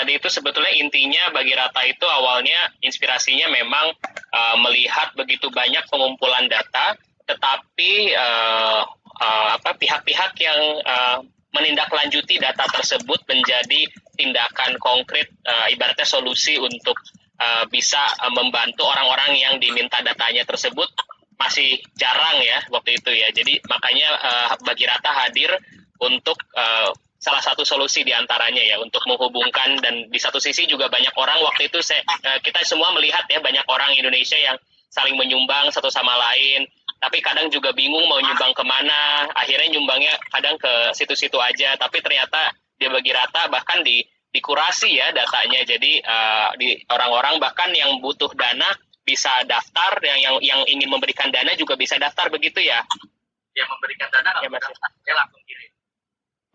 tadi 0.06 0.22
itu 0.22 0.30
sebetulnya 0.30 0.70
intinya 0.78 1.34
bagi 1.34 1.58
Rata 1.58 1.82
itu 1.82 2.06
awalnya 2.06 2.70
inspirasinya 2.78 3.50
memang 3.50 3.90
uh, 4.30 4.56
melihat 4.62 5.18
begitu 5.18 5.50
banyak 5.50 5.82
pengumpulan 5.90 6.46
data, 6.46 6.94
tetapi 7.26 8.14
uh, 8.14 8.86
uh, 9.02 9.48
apa 9.58 9.74
pihak-pihak 9.74 10.38
yang 10.38 10.62
uh, 10.86 11.26
menindaklanjuti 11.58 12.38
data 12.38 12.70
tersebut 12.70 13.26
menjadi 13.26 13.90
tindakan 14.14 14.78
konkret, 14.78 15.34
uh, 15.42 15.74
ibaratnya 15.74 16.06
solusi 16.06 16.62
untuk 16.62 17.02
uh, 17.42 17.66
bisa 17.74 18.06
uh, 18.22 18.30
membantu 18.30 18.86
orang-orang 18.86 19.34
yang 19.42 19.58
diminta 19.58 20.06
datanya 20.06 20.46
tersebut 20.46 20.94
masih 21.42 21.82
jarang 21.98 22.46
ya 22.46 22.62
waktu 22.70 23.02
itu 23.02 23.10
ya. 23.10 23.34
Jadi 23.34 23.58
makanya 23.66 24.22
uh, 24.22 24.54
bagi 24.62 24.86
Rata 24.86 25.10
hadir 25.26 25.50
untuk 25.98 26.38
uh, 26.54 26.94
salah 27.16 27.42
satu 27.42 27.64
solusi 27.64 28.04
di 28.04 28.12
antaranya 28.12 28.62
ya 28.62 28.78
untuk 28.78 29.02
menghubungkan 29.08 29.80
dan 29.80 30.08
di 30.12 30.20
satu 30.20 30.38
sisi 30.38 30.68
juga 30.68 30.92
banyak 30.92 31.16
orang 31.16 31.42
waktu 31.42 31.72
itu 31.72 31.80
saya, 31.80 32.04
eh, 32.04 32.40
kita 32.44 32.62
semua 32.68 32.92
melihat 32.94 33.24
ya 33.32 33.40
banyak 33.40 33.66
orang 33.66 33.96
Indonesia 33.96 34.38
yang 34.38 34.60
saling 34.92 35.16
menyumbang 35.16 35.72
satu 35.72 35.88
sama 35.92 36.16
lain 36.16 36.68
tapi 37.00 37.20
kadang 37.20 37.52
juga 37.52 37.76
bingung 37.76 38.08
mau 38.08 38.20
nyumbang 38.24 38.56
ke 38.56 38.64
mana 38.64 39.28
akhirnya 39.36 39.76
nyumbangnya 39.76 40.16
kadang 40.32 40.56
ke 40.56 40.96
situ-situ 40.96 41.36
aja 41.40 41.76
tapi 41.76 42.00
ternyata 42.00 42.56
dia 42.80 42.88
bagi 42.92 43.12
rata 43.12 43.52
bahkan 43.52 43.84
di 43.84 44.04
dikurasi 44.32 45.00
ya 45.00 45.16
datanya 45.16 45.64
jadi 45.64 45.92
uh, 46.04 46.50
di 46.60 46.76
orang-orang 46.92 47.40
bahkan 47.40 47.72
yang 47.72 48.04
butuh 48.04 48.32
dana 48.36 48.68
bisa 49.06 49.32
daftar 49.48 50.02
yang 50.02 50.20
yang 50.20 50.36
yang 50.42 50.62
ingin 50.66 50.90
memberikan 50.92 51.30
dana 51.30 51.54
juga 51.56 51.78
bisa 51.78 51.96
daftar 51.96 52.28
begitu 52.34 52.58
ya. 52.60 52.82
Yang 53.56 53.70
memberikan 53.70 54.10
dana 54.12 54.30
ya, 54.44 54.50
daftar, 54.50 54.90
langsung 55.14 55.44
kirim 55.46 55.75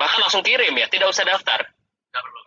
bahkan 0.00 0.24
langsung 0.24 0.40
kirim 0.40 0.72
ya 0.72 0.88
tidak 0.88 1.12
usah 1.12 1.28
daftar. 1.28 1.68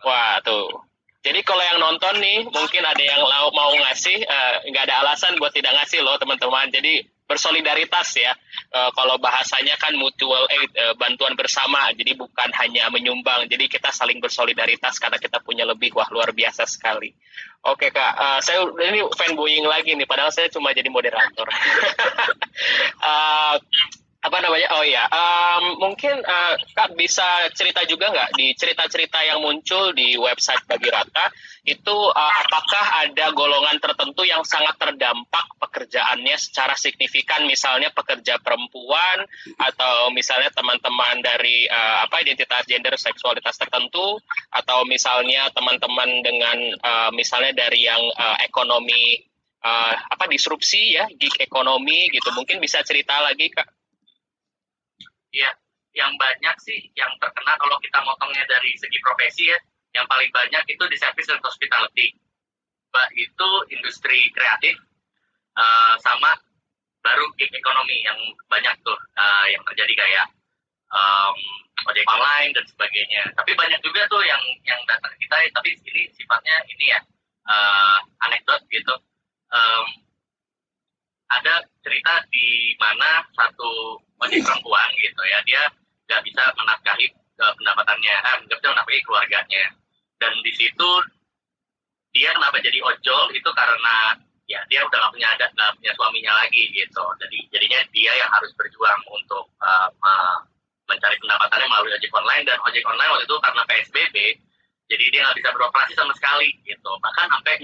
Wah 0.02 0.42
tuh. 0.42 0.82
Jadi 1.24 1.40
kalau 1.40 1.64
yang 1.64 1.80
nonton 1.80 2.20
nih 2.20 2.44
mungkin 2.44 2.84
ada 2.84 3.00
yang 3.00 3.24
mau 3.54 3.72
ngasih 3.72 4.18
eh, 4.28 4.54
nggak 4.68 4.82
uh, 4.84 4.86
ada 4.90 4.94
alasan 5.00 5.40
buat 5.40 5.56
tidak 5.56 5.72
ngasih 5.72 6.04
loh 6.04 6.20
teman-teman. 6.20 6.68
Jadi 6.68 7.00
bersolidaritas 7.24 8.20
ya 8.20 8.36
uh, 8.76 8.92
kalau 8.92 9.16
bahasanya 9.16 9.80
kan 9.80 9.96
mutual 9.96 10.44
aid 10.52 10.68
uh, 10.76 10.92
bantuan 11.00 11.32
bersama. 11.32 11.88
Jadi 11.96 12.12
bukan 12.12 12.52
hanya 12.60 12.92
menyumbang. 12.92 13.48
Jadi 13.48 13.72
kita 13.72 13.88
saling 13.88 14.20
bersolidaritas 14.20 15.00
karena 15.00 15.16
kita 15.16 15.40
punya 15.40 15.64
lebih. 15.64 15.96
Wah 15.96 16.12
luar 16.12 16.36
biasa 16.36 16.68
sekali. 16.68 17.16
Oke 17.64 17.88
kak. 17.88 18.12
Uh, 18.20 18.40
saya 18.44 18.60
ini 18.92 19.00
fanboying 19.16 19.64
lagi 19.64 19.96
nih. 19.96 20.04
Padahal 20.04 20.28
saya 20.28 20.52
cuma 20.52 20.76
jadi 20.76 20.92
moderator. 20.92 21.48
Uh, 23.00 23.56
apa 24.24 24.40
namanya? 24.40 24.68
Oh 24.72 24.84
ya 24.88 25.04
um, 25.04 25.64
mungkin 25.84 26.16
uh, 26.24 26.56
kak 26.72 26.96
bisa 26.96 27.52
cerita 27.52 27.84
juga 27.84 28.08
nggak 28.08 28.32
di 28.32 28.56
cerita-cerita 28.56 29.20
yang 29.20 29.44
muncul 29.44 29.92
di 29.92 30.16
website 30.16 30.64
bagi 30.64 30.88
rata? 30.88 31.28
Itu 31.60 31.92
uh, 31.92 32.32
apakah 32.40 33.04
ada 33.04 33.36
golongan 33.36 33.76
tertentu 33.84 34.24
yang 34.24 34.40
sangat 34.48 34.80
terdampak 34.80 35.60
pekerjaannya 35.60 36.40
secara 36.40 36.72
signifikan? 36.72 37.44
Misalnya 37.44 37.92
pekerja 37.92 38.40
perempuan 38.40 39.28
atau 39.60 40.08
misalnya 40.16 40.48
teman-teman 40.56 41.20
dari 41.20 41.68
uh, 41.68 42.08
apa 42.08 42.24
identitas 42.24 42.64
gender 42.64 42.96
seksualitas 42.96 43.60
tertentu? 43.60 44.16
Atau 44.48 44.88
misalnya 44.88 45.52
teman-teman 45.52 46.24
dengan 46.24 46.58
uh, 46.80 47.10
misalnya 47.12 47.52
dari 47.52 47.84
yang 47.84 48.00
uh, 48.16 48.40
ekonomi 48.40 49.20
uh, 49.60 49.94
apa 50.08 50.24
disrupsi 50.32 50.96
ya 50.96 51.04
gig 51.12 51.36
ekonomi 51.44 52.08
gitu. 52.08 52.32
Mungkin 52.32 52.56
bisa 52.56 52.80
cerita 52.80 53.20
lagi 53.20 53.52
kak 53.52 53.83
Iya, 55.34 55.50
yang 55.98 56.14
banyak 56.14 56.56
sih 56.62 56.78
yang 56.94 57.10
terkena 57.18 57.58
kalau 57.58 57.74
kita 57.82 57.98
motongnya 58.06 58.46
dari 58.46 58.70
segi 58.78 58.98
profesi 59.02 59.50
ya, 59.50 59.58
yang 59.98 60.06
paling 60.06 60.30
banyak 60.30 60.62
itu 60.70 60.84
di 60.86 60.94
service 60.94 61.26
dan 61.26 61.42
hospitality. 61.42 62.14
Mbak 62.94 63.08
itu 63.18 63.50
industri 63.74 64.30
kreatif 64.30 64.78
uh, 65.58 65.98
sama 65.98 66.38
baru 67.02 67.26
gig 67.34 67.50
ekonomi 67.50 68.06
yang 68.06 68.16
banyak 68.46 68.74
tuh 68.86 68.94
uh, 69.18 69.46
yang 69.50 69.62
terjadi 69.66 69.94
kayak 69.98 70.26
um, 70.94 71.36
ojek 71.90 72.06
online 72.06 72.54
dan 72.54 72.62
sebagainya. 72.70 73.34
Tapi 73.34 73.58
banyak 73.58 73.82
juga 73.82 74.06
tuh 74.06 74.22
yang 74.22 74.42
yang 74.62 74.78
datang 74.86 75.10
kita, 75.18 75.36
tapi 75.50 75.74
ini 75.74 76.06
sifatnya 76.14 76.62
ini 76.70 76.94
ya 76.94 77.00
uh, 77.50 77.98
anekdot 78.30 78.62
gitu. 78.70 78.94
Um, 79.50 79.86
ada 81.34 81.66
cerita 81.82 82.22
di 82.30 82.78
mana 82.78 83.26
satu 83.34 83.98
ojek 84.22 84.40
perempuan 84.44 84.88
gitu 85.00 85.22
ya. 85.26 85.38
Dia 85.48 85.62
nggak 86.10 86.22
bisa 86.26 86.42
menafkahi 86.54 87.06
uh, 87.40 87.52
pendapatannya. 87.58 88.14
Eh, 88.14 88.36
nggak 88.46 88.58
bisa 88.60 88.70
menafkahi 88.74 89.00
keluarganya. 89.02 89.64
Dan 90.20 90.32
di 90.44 90.52
situ 90.54 90.90
dia 92.14 92.30
kenapa 92.30 92.62
jadi 92.62 92.78
ojol? 92.78 93.24
Itu 93.34 93.50
karena 93.50 94.14
ya 94.44 94.60
dia 94.68 94.84
udah 94.84 94.98
gak 95.00 95.12
punya 95.16 95.28
ada 95.32 95.48
gak 95.56 95.72
punya 95.80 95.92
suaminya 95.96 96.32
lagi 96.38 96.70
gitu. 96.70 97.04
Jadi 97.18 97.38
jadinya 97.50 97.80
dia 97.90 98.12
yang 98.14 98.30
harus 98.30 98.52
berjuang 98.54 99.00
untuk 99.10 99.50
uh, 99.58 99.88
mencari 100.86 101.16
pendapatannya 101.18 101.66
melalui 101.66 101.92
ojek 101.96 102.12
online. 102.14 102.44
Dan 102.46 102.58
ojek 102.62 102.84
online 102.86 103.10
waktu 103.10 103.26
itu 103.26 103.36
karena 103.42 103.62
psbb 103.66 104.16
jadi 104.84 105.04
dia 105.08 105.20
nggak 105.24 105.38
bisa 105.40 105.50
beroperasi 105.56 105.92
sama 105.96 106.12
sekali 106.12 106.52
gitu. 106.68 106.90
Bahkan 107.00 107.26
sampai 107.32 107.54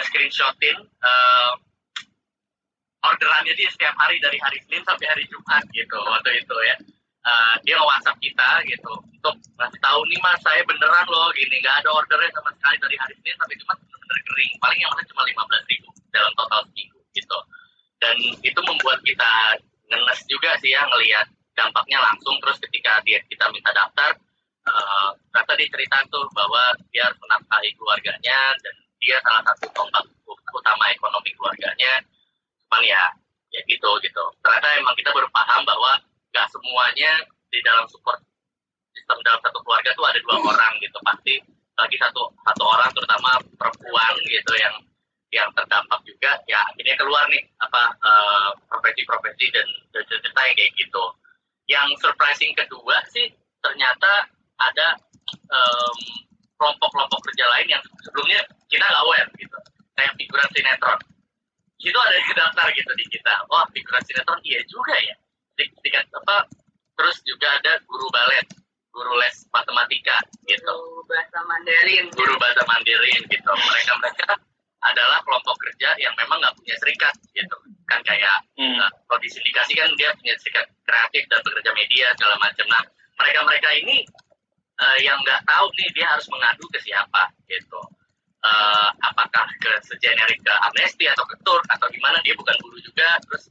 screenshotin 0.00 0.78
uh, 0.80 1.52
orderannya 3.00 3.54
dia 3.56 3.68
setiap 3.72 3.96
hari 3.96 4.20
dari 4.20 4.36
hari 4.40 4.58
Senin 4.64 4.84
sampai 4.84 5.06
hari 5.08 5.24
Jumat 5.28 5.64
gitu 5.72 5.98
waktu 6.04 6.30
itu 6.40 6.56
ya. 6.68 6.76
Uh, 7.20 7.54
dia 7.68 7.76
WhatsApp 7.76 8.16
kita 8.16 8.64
gitu 8.64 8.92
untuk 8.96 9.36
ngasih 9.60 9.80
tahu 9.84 10.00
nih 10.08 10.16
mas 10.24 10.40
saya 10.40 10.64
beneran 10.64 11.04
loh 11.04 11.28
gini 11.36 11.60
nggak 11.60 11.84
ada 11.84 11.92
ordernya 11.92 12.32
sama 12.32 12.48
sekali 12.56 12.76
dari 12.80 12.96
hari 12.96 13.14
Senin 13.20 13.36
sampai 13.36 13.56
Jumat 13.60 13.76
bener-bener 13.76 14.18
kering. 14.24 14.52
Paling 14.60 14.78
yang 14.80 14.90
mana 14.92 15.04
cuma 15.08 15.22
lima 15.28 15.42
belas 15.48 15.64
ribu 15.68 15.88
dalam 16.12 16.32
total 16.36 16.60
seminggu 16.68 17.00
gitu. 17.12 17.38
Dan 18.00 18.16
itu 18.40 18.60
membuat 18.64 18.98
kita 19.04 19.32
ngenes 19.92 20.20
juga 20.28 20.56
sih 20.64 20.72
ya 20.72 20.80
ngelihat 20.88 21.26
dampaknya 21.52 21.98
langsung. 22.00 22.36
Terus 22.40 22.56
ketika 22.64 23.04
dia 23.04 23.20
kita 23.28 23.44
minta 23.52 23.68
daftar 23.76 24.16
uh, 24.68 25.10
kata 25.32 25.52
dia 25.60 25.68
cerita 25.68 25.96
tuh 26.08 26.24
bahwa 26.32 26.60
dia 26.92 27.04
harus 27.04 27.18
menafkahi 27.20 27.70
keluarganya 27.76 28.40
dan 28.60 28.74
dia 29.00 29.16
salah 29.24 29.42
satu 29.52 29.68
tombak 29.72 30.04
utama 30.52 30.84
ekonomi 30.92 31.32
keluarganya 31.36 32.04
cuman 32.70 32.86
ya 32.86 33.02
ya 33.50 33.60
gitu 33.66 33.90
gitu. 34.06 34.24
Ternyata 34.46 34.78
emang 34.78 34.94
kita 34.94 35.10
baru 35.10 35.26
paham 35.34 35.66
bahwa 35.66 35.98
nggak 36.30 36.46
semuanya 36.54 37.18
di 37.50 37.58
dalam 37.66 37.82
support 37.90 38.22
sistem 38.94 39.18
dalam 39.26 39.42
satu 39.42 39.58
keluarga 39.66 39.90
tuh 39.98 40.06
ada 40.06 40.22
dua 40.22 40.38
orang 40.54 40.78
gitu. 40.78 40.94
Pasti 41.02 41.34
lagi 41.74 41.96
satu 41.98 42.30
satu 42.46 42.62
orang 42.62 42.86
terutama 42.94 43.42
perempuan 43.58 44.14
gitu 44.22 44.52
yang 44.54 44.74
yang 45.34 45.50
terdampak 45.58 45.98
juga. 46.06 46.38
Ya 46.46 46.62
akhirnya 46.62 46.94
keluar 46.94 47.26
nih 47.26 47.42
apa 47.58 47.82
uh, 48.06 48.54
profesi-profesi 48.70 49.50
dan 49.50 49.66
cerita 49.90 50.40
yang 50.46 50.54
kayak 50.54 50.72
gitu. 50.78 51.04
Yang 51.66 51.98
surprising 52.06 52.54
kedua 52.54 53.02
sih 53.10 53.34
ternyata 53.66 54.30
ada 54.62 54.94
kelompok-kelompok 56.54 57.18
um, 57.18 57.26
kerja 57.26 57.44
lain 57.50 57.66
yang 57.66 57.82
sebelumnya 58.06 58.46
kita 58.70 58.86
nggak 58.86 59.02
aware 59.02 59.30
gitu. 59.34 59.58
Kayak 59.98 60.14
figuran 60.14 60.48
sinetron 60.54 61.09
itu 61.80 61.96
ada 61.96 62.14
yang 62.14 62.36
daftar 62.36 62.66
gitu 62.76 62.92
di 62.92 63.04
kita. 63.08 63.34
Wah 63.48 63.64
figuran 63.72 64.02
sinetron 64.04 64.40
iya 64.44 64.60
juga 64.68 64.94
ya. 65.00 65.16
Tingkat 65.56 66.08
apa 66.12 66.44
terus 66.96 67.16
juga 67.24 67.48
ada 67.56 67.80
guru 67.88 68.06
balet 68.12 68.44
guru 68.92 69.16
les 69.16 69.36
matematika 69.48 70.20
gitu. 70.44 70.60
Guru 70.68 71.02
bahasa 71.08 71.40
Mandarin. 71.48 72.04
Guru 72.12 72.34
bahasa 72.36 72.62
Mandarin 72.68 73.22
gitu. 73.32 73.50
Mereka 73.50 73.92
mereka 73.96 74.30
adalah 74.80 75.20
kelompok 75.24 75.56
kerja 75.60 75.92
yang 76.00 76.12
memang 76.16 76.40
nggak 76.40 76.56
punya 76.56 76.76
serikat 76.76 77.14
gitu. 77.32 77.56
Kan 77.88 78.00
kayak 78.04 78.44
hmm. 78.60 78.76
uh, 78.76 78.90
kalau 79.08 79.20
disindikasi 79.24 79.72
kan 79.76 79.88
dia 79.96 80.12
punya 80.16 80.36
serikat 80.36 80.68
kreatif 80.84 81.24
dan 81.32 81.40
bekerja 81.44 81.70
media 81.72 82.06
segala 82.16 82.36
macam. 82.40 82.66
Nah 82.68 82.82
mereka 83.20 83.40
mereka 83.44 83.68
ini 83.76 84.04
uh, 84.80 84.98
yang 85.00 85.16
nggak 85.24 85.40
tahu 85.44 85.66
nih 85.76 85.88
dia 85.96 86.06
harus 86.08 86.26
mengadu 86.32 86.64
ke 86.72 86.78
siapa 86.80 87.28
gitu 87.48 87.80
uh, 88.44 88.88
apakah 89.04 89.46
ke 89.60 89.72
sejenerik 89.86 90.40
ke 90.40 90.54
amnesti 90.70 91.08
atau 91.10 91.24
ke 91.28 91.36
tur 91.44 91.60
atau 91.68 91.86
gimana 91.92 92.20
dia 92.24 92.34
bukan 92.36 92.56
guru 92.60 92.78
juga 92.80 93.16
terus 93.28 93.48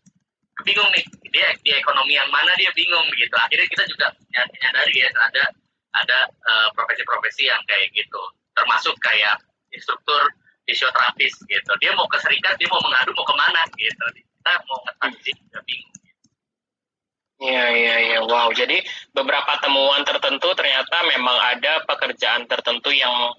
bingung 0.68 0.90
nih 0.92 1.06
dia 1.32 1.48
di 1.64 1.72
ekonomi 1.72 2.20
yang 2.20 2.28
mana 2.30 2.52
dia 2.60 2.70
bingung 2.76 3.08
gitu 3.16 3.36
akhirnya 3.40 3.68
kita 3.70 3.84
juga 3.88 4.12
menyadari 4.36 4.96
ya 5.00 5.10
ada 5.16 5.44
ada 5.90 6.20
uh, 6.28 6.68
profesi-profesi 6.76 7.48
yang 7.48 7.62
kayak 7.66 7.90
gitu 7.96 8.22
termasuk 8.54 8.94
kayak 9.00 9.40
instruktur 9.72 10.22
fisioterapis 10.68 11.34
gitu 11.48 11.72
dia 11.80 11.96
mau 11.96 12.06
ke 12.12 12.20
serikat 12.20 12.60
dia 12.60 12.68
mau 12.68 12.84
mengadu 12.84 13.16
mau 13.16 13.26
ke 13.26 13.36
mana 13.38 13.62
gitu 13.80 14.06
kita 14.16 14.52
mau 14.68 14.78
ngetransit 14.88 15.36
juga 15.36 15.60
bingung. 15.68 16.00
Iya, 17.40 17.66
iya, 17.72 17.96
iya. 18.04 18.20
Wow. 18.28 18.52
Jadi 18.52 18.84
beberapa 19.16 19.56
temuan 19.64 20.04
tertentu 20.04 20.52
ternyata 20.60 21.08
memang 21.08 21.40
ada 21.40 21.88
pekerjaan 21.88 22.44
tertentu 22.52 22.92
yang 22.92 23.32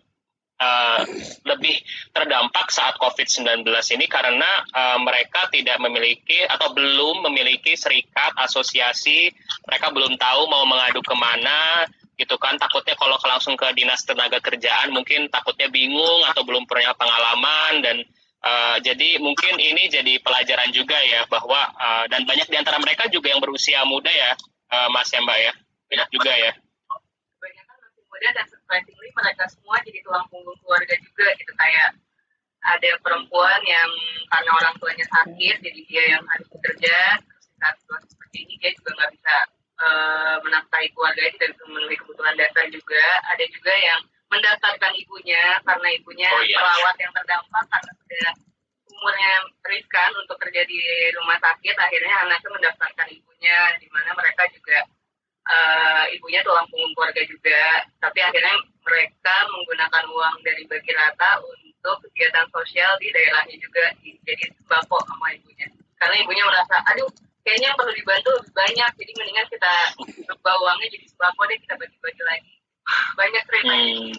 uh, 0.60 1.02
lebih 1.48 1.74
terdampak 2.12 2.68
saat 2.68 3.00
COVID-19 3.00 3.64
ini 3.96 4.06
karena 4.06 4.62
uh, 4.70 4.98
mereka 5.00 5.48
tidak 5.48 5.80
memiliki 5.80 6.44
atau 6.46 6.76
belum 6.76 7.26
memiliki 7.32 7.74
serikat 7.74 8.36
asosiasi, 8.36 9.32
mereka 9.66 9.88
belum 9.90 10.20
tahu 10.20 10.42
mau 10.52 10.68
mengadu 10.68 11.00
ke 11.00 11.16
mana, 11.16 11.88
gitu 12.20 12.36
kan. 12.36 12.60
Takutnya 12.60 12.94
kalau 13.00 13.16
langsung 13.24 13.56
ke 13.56 13.72
dinas 13.72 14.04
tenaga 14.04 14.38
kerjaan 14.44 14.92
mungkin 14.92 15.32
takutnya 15.32 15.72
bingung 15.72 16.28
atau 16.28 16.44
belum 16.44 16.68
punya 16.68 16.92
pengalaman. 16.94 17.80
Dan 17.80 17.98
Uh, 18.40 18.80
jadi 18.80 19.20
mungkin 19.20 19.60
ini 19.60 19.92
jadi 19.92 20.16
pelajaran 20.24 20.72
juga 20.72 20.96
ya 20.96 21.28
bahwa 21.28 21.60
uh, 21.76 22.08
dan 22.08 22.24
banyak 22.24 22.48
di 22.48 22.56
antara 22.56 22.80
mereka 22.80 23.04
juga 23.12 23.28
yang 23.28 23.36
berusia 23.36 23.84
muda 23.84 24.08
ya, 24.08 24.32
uh, 24.72 24.88
Mas 24.88 25.12
ya 25.12 25.20
Mbak 25.20 25.38
ya, 25.44 25.52
banyak 25.92 26.08
juga 26.08 26.32
ya. 26.32 26.52
Muda 28.20 28.36
dan 28.36 28.46
surprisingly 28.52 29.08
mereka 29.16 29.48
semua 29.48 29.80
jadi 29.80 29.96
tulang 30.04 30.28
punggung 30.28 30.52
keluarga 30.60 30.92
juga 31.00 31.32
gitu. 31.40 31.56
Kayak 31.56 31.96
ada 32.60 32.90
perempuan 33.00 33.60
yang 33.64 33.88
karena 34.28 34.50
orang 34.60 34.76
tuanya 34.76 35.08
sakit 35.08 35.56
jadi 35.64 35.80
dia 35.88 36.04
yang 36.12 36.22
harus 36.28 36.44
bekerja 36.52 37.16
terus 37.24 37.48
saat 37.56 37.80
situasi 37.80 38.12
seperti 38.12 38.36
ini 38.44 38.54
dia 38.60 38.76
juga 38.76 38.92
nggak 38.92 39.10
bisa 39.16 39.34
uh, 39.80 40.36
menafkahi 40.44 40.92
keluarganya 40.92 41.32
tidak 41.32 41.48
bisa 41.56 41.62
memenuhi 41.64 41.96
kebutuhan 41.96 42.36
dasar 42.36 42.64
juga. 42.68 43.06
Ada 43.32 43.44
juga 43.48 43.72
yang 43.72 44.00
mendaftarkan 44.28 44.92
ibunya 45.00 45.44
karena 45.64 45.88
ibunya 45.96 46.28
oh, 46.28 46.44
iya. 46.44 46.60
perawat 46.60 46.96
yang 47.00 47.12
terdampak 47.16 47.64
karena 47.72 47.92
sudah 48.04 48.30
umurnya 49.00 49.32
riskan 49.64 50.10
untuk 50.20 50.36
kerja 50.44 50.60
di 50.68 50.80
rumah 51.16 51.40
sakit. 51.40 51.72
Akhirnya 51.72 52.14
anaknya 52.28 52.50
mendaftarkan 52.52 53.08
ibunya 53.16 53.80
di 53.80 53.88
mana 53.88 54.12
mereka 54.12 54.44
juga 54.52 54.84
uh, 55.46 56.04
ibunya 56.12 56.40
tulang 56.44 56.66
punggung 56.68 56.92
keluarga 56.92 57.22
juga. 57.24 57.84
Tapi 58.00 58.18
akhirnya 58.20 58.54
mereka 58.84 59.36
menggunakan 59.48 60.04
uang 60.10 60.36
dari 60.44 60.62
bagi 60.66 60.92
rata 60.92 61.40
untuk 61.40 61.96
kegiatan 62.08 62.46
sosial 62.52 62.92
di 63.00 63.08
daerahnya 63.12 63.56
juga. 63.56 63.84
Jadi 64.02 64.44
sembako 64.60 64.98
sama 65.06 65.32
ibunya. 65.32 65.68
Karena 66.00 66.16
ibunya 66.20 66.44
merasa 66.48 66.80
aduh 66.92 67.10
kayaknya 67.44 67.72
yang 67.72 67.78
perlu 67.78 67.92
dibantu 67.92 68.28
lebih 68.36 68.52
banyak. 68.52 68.90
Jadi 69.00 69.12
mendingan 69.16 69.46
kita 69.48 69.74
ubah 70.36 70.56
uangnya 70.60 70.88
jadi 70.92 71.06
sembako 71.08 71.40
deh 71.48 71.58
kita 71.60 71.74
bagi-bagi 71.76 72.22
lagi. 72.24 72.52
Banyak 73.18 73.42
cerita 73.46 73.74
hmm. 73.76 74.12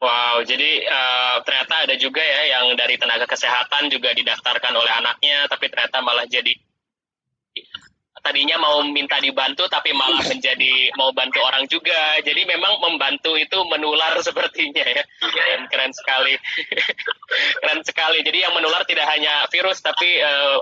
Wow, 0.00 0.40
jadi 0.48 0.80
uh, 0.88 1.44
ternyata 1.44 1.84
ada 1.84 1.92
juga 2.00 2.24
ya 2.24 2.56
yang 2.56 2.72
dari 2.72 2.96
tenaga 2.96 3.28
kesehatan 3.28 3.92
juga 3.92 4.16
didaftarkan 4.16 4.72
oleh 4.72 4.88
anaknya, 4.96 5.44
tapi 5.44 5.68
ternyata 5.68 6.00
malah 6.00 6.24
jadi 6.24 6.56
tadinya 8.20 8.56
mau 8.60 8.80
minta 8.86 9.18
dibantu 9.18 9.66
tapi 9.66 9.92
malah 9.92 10.22
menjadi 10.32 10.92
mau 10.96 11.10
bantu 11.12 11.40
orang 11.42 11.66
juga. 11.66 12.20
Jadi 12.22 12.46
memang 12.46 12.80
membantu 12.80 13.34
itu 13.36 13.58
menular 13.66 14.16
sepertinya 14.26 14.84
ya. 14.84 15.02
Keren, 15.20 15.60
keren 15.68 15.92
sekali. 15.92 16.34
keren 17.60 17.80
sekali. 17.84 18.18
Jadi 18.22 18.38
yang 18.44 18.54
menular 18.56 18.84
tidak 18.86 19.08
hanya 19.10 19.48
virus 19.50 19.82
tapi 19.82 20.20
uh, 20.20 20.60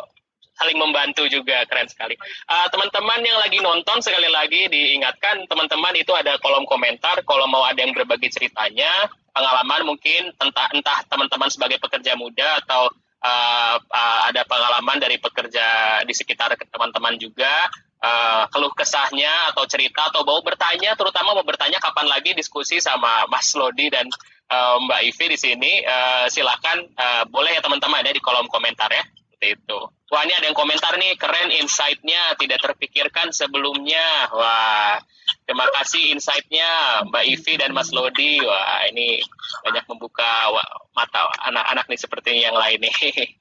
saling 0.58 0.74
membantu 0.74 1.30
juga 1.30 1.62
keren 1.70 1.86
sekali. 1.86 2.18
ah, 2.50 2.66
teman-teman 2.66 3.22
yang 3.22 3.38
lagi 3.38 3.62
nonton 3.62 4.02
sekali 4.02 4.26
lagi 4.26 4.66
diingatkan 4.66 5.46
teman-teman 5.46 5.94
itu 5.94 6.10
ada 6.10 6.34
kolom 6.42 6.66
komentar 6.66 7.22
kalau 7.22 7.46
mau 7.46 7.62
ada 7.62 7.78
yang 7.78 7.94
berbagi 7.94 8.26
ceritanya, 8.26 9.06
pengalaman 9.30 9.86
mungkin 9.86 10.34
entah 10.34 10.66
entah 10.74 10.98
teman-teman 11.06 11.46
sebagai 11.46 11.78
pekerja 11.78 12.18
muda 12.18 12.58
atau 12.58 12.90
uh, 13.22 13.76
uh, 13.78 14.20
ada 14.30 14.42
pengalaman 14.46 14.98
dari 15.02 15.18
pekerja 15.18 16.00
di 16.04 16.14
sekitar 16.14 16.54
teman-teman 16.70 17.18
juga. 17.18 17.68
Uh, 17.98 18.46
keluh 18.54 18.70
kesahnya 18.78 19.50
atau 19.50 19.66
cerita 19.66 20.06
atau 20.06 20.22
mau 20.22 20.38
bertanya 20.38 20.94
terutama 20.94 21.34
mau 21.34 21.42
bertanya 21.42 21.82
kapan 21.82 22.06
lagi 22.06 22.30
diskusi 22.30 22.78
sama 22.78 23.26
Mas 23.26 23.50
Lodi 23.58 23.90
dan 23.90 24.06
uh, 24.54 24.78
Mbak 24.86 25.00
Ivi 25.02 25.26
di 25.34 25.38
sini. 25.38 25.72
Uh, 25.82 26.30
silakan 26.30 26.86
uh, 26.94 27.26
boleh 27.26 27.58
ya 27.58 27.60
teman-teman 27.60 27.98
ada 27.98 28.14
di 28.14 28.22
kolom 28.22 28.46
komentar 28.46 28.86
ya. 28.94 29.02
Seperti 29.02 29.58
itu. 29.58 29.97
Wah 30.08 30.24
ini 30.24 30.32
ada 30.32 30.48
yang 30.48 30.56
komentar 30.56 30.96
nih, 30.96 31.20
keren 31.20 31.52
insight-nya, 31.52 32.32
tidak 32.40 32.64
terpikirkan 32.64 33.28
sebelumnya. 33.28 34.32
Wah, 34.32 34.96
terima 35.44 35.68
kasih 35.76 36.16
insight-nya 36.16 37.04
Mbak 37.12 37.24
Ivi 37.28 37.54
dan 37.60 37.76
Mas 37.76 37.92
Lodi. 37.92 38.40
Wah 38.40 38.88
ini 38.88 39.20
banyak 39.68 39.84
membuka 39.84 40.48
mata 40.96 41.28
anak-anak 41.52 41.92
nih 41.92 42.00
seperti 42.00 42.40
yang 42.40 42.56
lain 42.56 42.80
nih. 42.88 42.96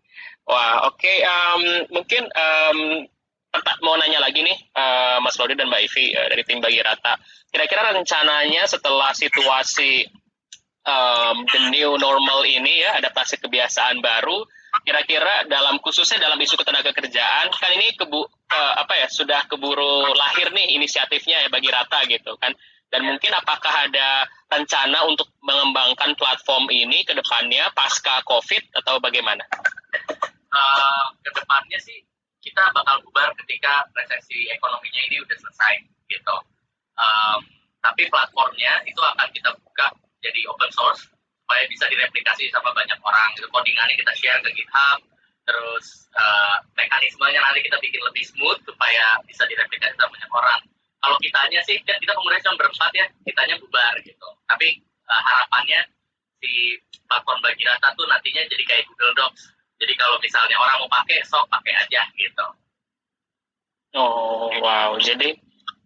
Wah 0.52 0.92
oke, 0.92 1.00
okay, 1.00 1.24
um, 1.24 1.64
mungkin 1.92 2.24
um, 2.24 2.80
mau 3.84 3.96
nanya 3.96 4.20
lagi 4.20 4.44
nih 4.44 4.58
uh, 4.76 5.24
Mas 5.24 5.40
Lodi 5.40 5.56
dan 5.56 5.72
Mbak 5.72 5.82
Ivi 5.88 6.16
uh, 6.20 6.28
dari 6.28 6.44
tim 6.44 6.60
Bagi 6.60 6.84
Rata. 6.84 7.16
Kira-kira 7.48 7.96
rencananya 7.96 8.68
setelah 8.68 9.16
situasi 9.16 10.04
um, 10.88 11.48
the 11.48 11.60
new 11.72 11.96
normal 11.96 12.44
ini 12.48 12.84
ya, 12.84 13.00
adaptasi 13.00 13.40
kebiasaan 13.44 14.00
baru, 14.00 14.44
kira-kira 14.84 15.48
dalam 15.48 15.80
khususnya 15.80 16.22
dalam 16.22 16.38
isu 16.42 16.58
ketenaga 16.60 16.92
kerjaan 16.94 17.48
kan 17.54 17.72
ini 17.74 17.96
kebu 17.96 18.22
uh, 18.26 18.74
apa 18.78 18.94
ya 19.02 19.08
sudah 19.08 19.46
keburu 19.48 20.14
lahir 20.14 20.52
nih 20.54 20.78
inisiatifnya 20.78 21.46
ya 21.46 21.50
bagi 21.50 21.70
rata 21.72 22.04
gitu 22.10 22.36
kan 22.38 22.54
dan 22.88 23.04
mungkin 23.04 23.32
apakah 23.36 23.90
ada 23.90 24.24
rencana 24.48 25.04
untuk 25.12 25.28
mengembangkan 25.44 26.16
platform 26.16 26.72
ini 26.72 27.04
ke 27.04 27.12
depannya 27.12 27.68
pasca 27.76 28.24
covid 28.24 28.64
atau 28.80 29.04
bagaimana? 29.04 29.44
Uh, 30.48 31.06
ke 31.20 31.30
depannya 31.36 31.76
sih 31.84 32.00
kita 32.40 32.64
bakal 32.72 33.04
bubar 33.04 33.36
ketika 33.44 33.84
resesi 33.92 34.48
ekonominya 34.48 35.02
ini 35.12 35.20
udah 35.20 35.36
selesai 35.36 35.84
gitu. 36.08 36.38
Um, 36.96 37.44
tapi 37.84 38.08
platformnya 38.08 38.88
itu 38.88 39.02
akan 39.04 39.28
kita 39.36 39.52
buka 39.60 39.92
jadi 40.24 40.48
open 40.48 40.72
source 40.72 41.12
supaya 41.48 41.64
bisa 41.72 41.88
direplikasi 41.88 42.52
sama 42.52 42.76
banyak 42.76 43.00
orang 43.00 43.32
itu 43.40 43.48
codingannya 43.48 43.96
kita 43.96 44.12
share 44.20 44.44
ke 44.44 44.52
GitHub 44.52 45.00
terus 45.48 46.12
uh, 46.12 46.60
mekanismenya 46.76 47.40
nanti 47.40 47.64
kita 47.64 47.80
bikin 47.80 48.04
lebih 48.04 48.20
smooth 48.28 48.60
supaya 48.68 49.16
bisa 49.24 49.48
direplikasi 49.48 49.96
sama 49.96 50.12
banyak 50.12 50.32
orang. 50.36 50.60
Kalau 51.00 51.16
kitanya 51.24 51.64
sih 51.64 51.80
kan 51.88 51.96
kita 52.04 52.12
pengurus 52.12 52.44
cuma 52.44 52.60
berempat 52.60 52.92
ya 52.92 53.08
kitanya 53.24 53.56
bubar 53.64 53.96
gitu. 54.04 54.28
Tapi 54.44 54.84
uh, 55.08 55.22
harapannya 55.24 55.88
si 56.44 56.76
platform 57.08 57.40
bagi 57.40 57.64
data 57.64 57.96
tuh 57.96 58.04
nantinya 58.12 58.44
jadi 58.44 58.64
kayak 58.68 58.84
Google 58.92 59.16
Docs. 59.16 59.56
Jadi 59.80 59.94
kalau 59.96 60.20
misalnya 60.20 60.60
orang 60.60 60.84
mau 60.84 60.92
pakai 60.92 61.24
sok 61.24 61.48
pakai 61.48 61.74
aja 61.80 62.04
gitu. 62.20 62.48
Oh 63.96 64.52
wow. 64.60 65.00
Jadi 65.00 65.32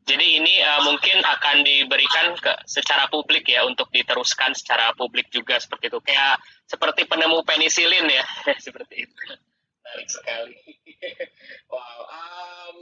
jadi 0.01 0.41
ini 0.41 0.55
uh, 0.65 0.81
mungkin 0.81 1.21
akan 1.21 1.61
diberikan 1.61 2.33
ke 2.33 2.65
secara 2.65 3.05
publik 3.05 3.45
ya 3.45 3.61
untuk 3.69 3.93
diteruskan 3.93 4.57
secara 4.57 4.97
publik 4.97 5.29
juga 5.29 5.61
seperti 5.61 5.93
itu. 5.93 5.99
Kayak 6.01 6.41
seperti 6.65 7.05
penemu 7.05 7.45
penisilin 7.45 8.09
ya, 8.09 8.25
seperti 8.65 9.05
itu. 9.05 9.15
Menarik 9.85 10.09
sekali. 10.09 10.57
wow. 11.73 11.99
Um, 12.09 12.77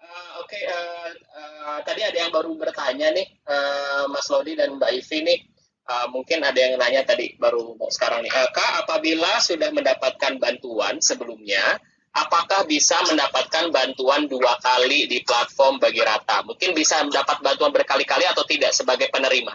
uh, 0.00 0.30
Oke, 0.40 0.56
okay, 0.56 0.62
uh, 0.64 1.10
uh, 1.36 1.78
tadi 1.84 2.08
ada 2.08 2.16
yang 2.16 2.32
baru 2.32 2.56
bertanya 2.56 3.12
nih, 3.12 3.28
uh, 3.44 4.08
Mas 4.08 4.32
Lodi 4.32 4.56
dan 4.56 4.80
Mbak 4.80 4.92
Ivi 4.96 5.18
nih. 5.28 5.40
Uh, 5.82 6.06
mungkin 6.14 6.46
ada 6.46 6.56
yang 6.56 6.78
nanya 6.78 7.02
tadi 7.02 7.36
baru 7.36 7.76
sekarang 7.90 8.24
nih. 8.24 8.32
Uh, 8.32 8.48
Kak, 8.54 8.86
apabila 8.86 9.42
sudah 9.44 9.68
mendapatkan 9.74 10.40
bantuan 10.40 11.02
sebelumnya, 11.04 11.82
apakah 12.12 12.68
bisa 12.68 13.00
mendapatkan 13.08 13.72
bantuan 13.72 14.28
dua 14.28 14.60
kali 14.60 15.08
di 15.08 15.24
platform 15.24 15.80
bagi 15.80 16.04
rata? 16.04 16.44
Mungkin 16.44 16.76
bisa 16.76 17.00
mendapat 17.04 17.40
bantuan 17.40 17.72
berkali-kali 17.72 18.28
atau 18.28 18.44
tidak 18.44 18.76
sebagai 18.76 19.08
penerima? 19.08 19.52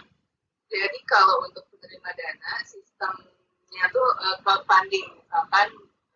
Jadi 0.68 0.98
kalau 1.08 1.48
untuk 1.48 1.64
penerima 1.72 2.10
dana, 2.12 2.52
sistemnya 2.66 3.84
tuh 3.94 4.08
uh, 4.20 4.36
crowdfunding. 4.44 5.06
Misalkan 5.16 5.68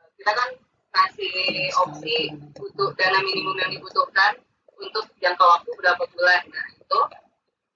uh, 0.02 0.08
kita 0.18 0.32
kan 0.34 0.50
kasih 0.92 1.72
opsi 1.88 2.36
untuk 2.60 2.92
dana 3.00 3.18
minimum 3.24 3.56
yang 3.56 3.72
dibutuhkan 3.72 4.36
untuk 4.76 5.08
jangka 5.22 5.40
waktu 5.40 5.70
berapa 5.78 6.04
bulan. 6.12 6.42
Nah 6.52 6.66
itu 6.76 7.00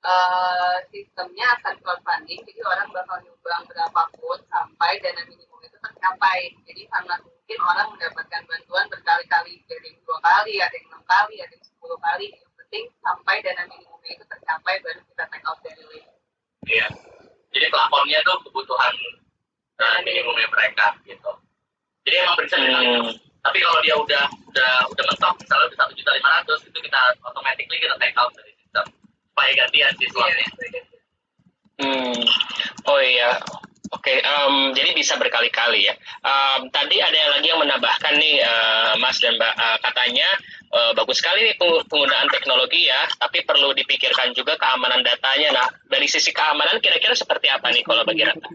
uh, 0.05 0.77
sistemnya 0.93 1.47
akan 1.63 1.75
crowdfunding, 1.81 2.45
jadi 2.45 2.61
orang 2.67 2.93
bakal 2.93 3.17
nyumbang 3.25 3.63
berapapun 3.71 4.39
sampai 4.53 5.01
dana 5.01 5.23
minimum 5.25 5.47
itu 5.47 5.56
tercapai. 6.07 6.55
Jadi 6.71 6.83
sangat 6.87 7.19
mungkin 7.27 7.59
orang 7.67 7.89
mendapatkan 7.91 8.43
bantuan 8.47 8.87
berkali-kali. 8.87 9.55
Dari 9.67 9.91
dua 10.07 10.19
kali 10.23 10.63
ada 10.63 10.75
yang 10.79 10.87
enam 10.95 11.03
kali 11.03 11.35
ada 11.43 11.51
yang 11.51 11.67
sepuluh 11.67 11.99
kali. 11.99 12.31
Yang 12.31 12.53
penting 12.63 12.85
sampai 13.03 13.37
dana 13.43 13.63
minimumnya 13.67 14.13
itu 14.15 14.25
tercapai 14.31 14.75
baru 14.87 15.01
kita 15.03 15.25
take 15.27 15.47
out 15.51 15.59
dari 15.67 15.83
list. 15.91 16.09
Iya. 16.71 16.87
Jadi 17.51 17.67
plafonnya 17.73 18.19
tuh 18.23 18.39
kebutuhan 18.47 18.95
uh, 19.83 19.99
minimumnya 20.07 20.47
mereka 20.55 20.95
gitu. 21.03 21.33
Jadi 22.07 22.17
emang 22.23 22.39
bisa 22.39 22.57
hmm. 22.63 23.11
tapi 23.43 23.59
kalau 23.59 23.81
dia 23.83 23.95
udah 23.99 24.25
udah 24.47 24.73
udah 24.95 25.05
mentok 25.11 25.35
misalnya 25.43 25.75
satu 25.75 25.93
juta 25.99 26.11
lima 26.15 26.31
ratus 26.39 26.61
itu 26.71 26.79
kita 26.79 27.01
automatically 27.27 27.79
kita 27.83 27.95
take 27.99 28.15
out 28.15 28.31
dari 28.39 28.55
sistem. 28.55 28.87
Supaya 29.35 29.51
gantian 29.59 29.93
siswanya 29.99 30.35
iya, 30.39 30.83
hmm. 31.83 32.21
Oh 32.87 33.01
iya 33.03 33.37
Oke, 33.87 34.19
okay, 34.19 34.19
um, 34.27 34.75
jadi 34.75 34.91
bisa 34.99 35.15
berkali-kali 35.15 35.87
ya. 35.87 35.95
Um, 36.27 36.67
tadi 36.75 36.99
ada 36.99 37.15
yang 37.15 37.31
lagi 37.39 37.47
yang 37.55 37.61
menambahkan 37.63 38.19
nih, 38.19 38.43
uh, 38.43 38.99
Mas 38.99 39.23
dan 39.23 39.39
Mbak, 39.39 39.55
uh, 39.55 39.79
katanya 39.79 40.27
uh, 40.75 40.93
bagus 40.99 41.23
sekali 41.23 41.47
nih 41.47 41.55
penggunaan 41.87 42.27
teknologi 42.35 42.91
ya, 42.91 43.07
tapi 43.15 43.47
perlu 43.47 43.71
dipikirkan 43.79 44.35
juga 44.35 44.59
keamanan 44.59 45.07
datanya. 45.07 45.55
Nah, 45.55 45.67
dari 45.87 46.11
sisi 46.11 46.35
keamanan 46.35 46.83
kira-kira 46.83 47.15
seperti 47.15 47.47
apa 47.47 47.71
nih 47.71 47.87
kalau 47.87 48.03
bagi 48.03 48.27
Rata? 48.27 48.51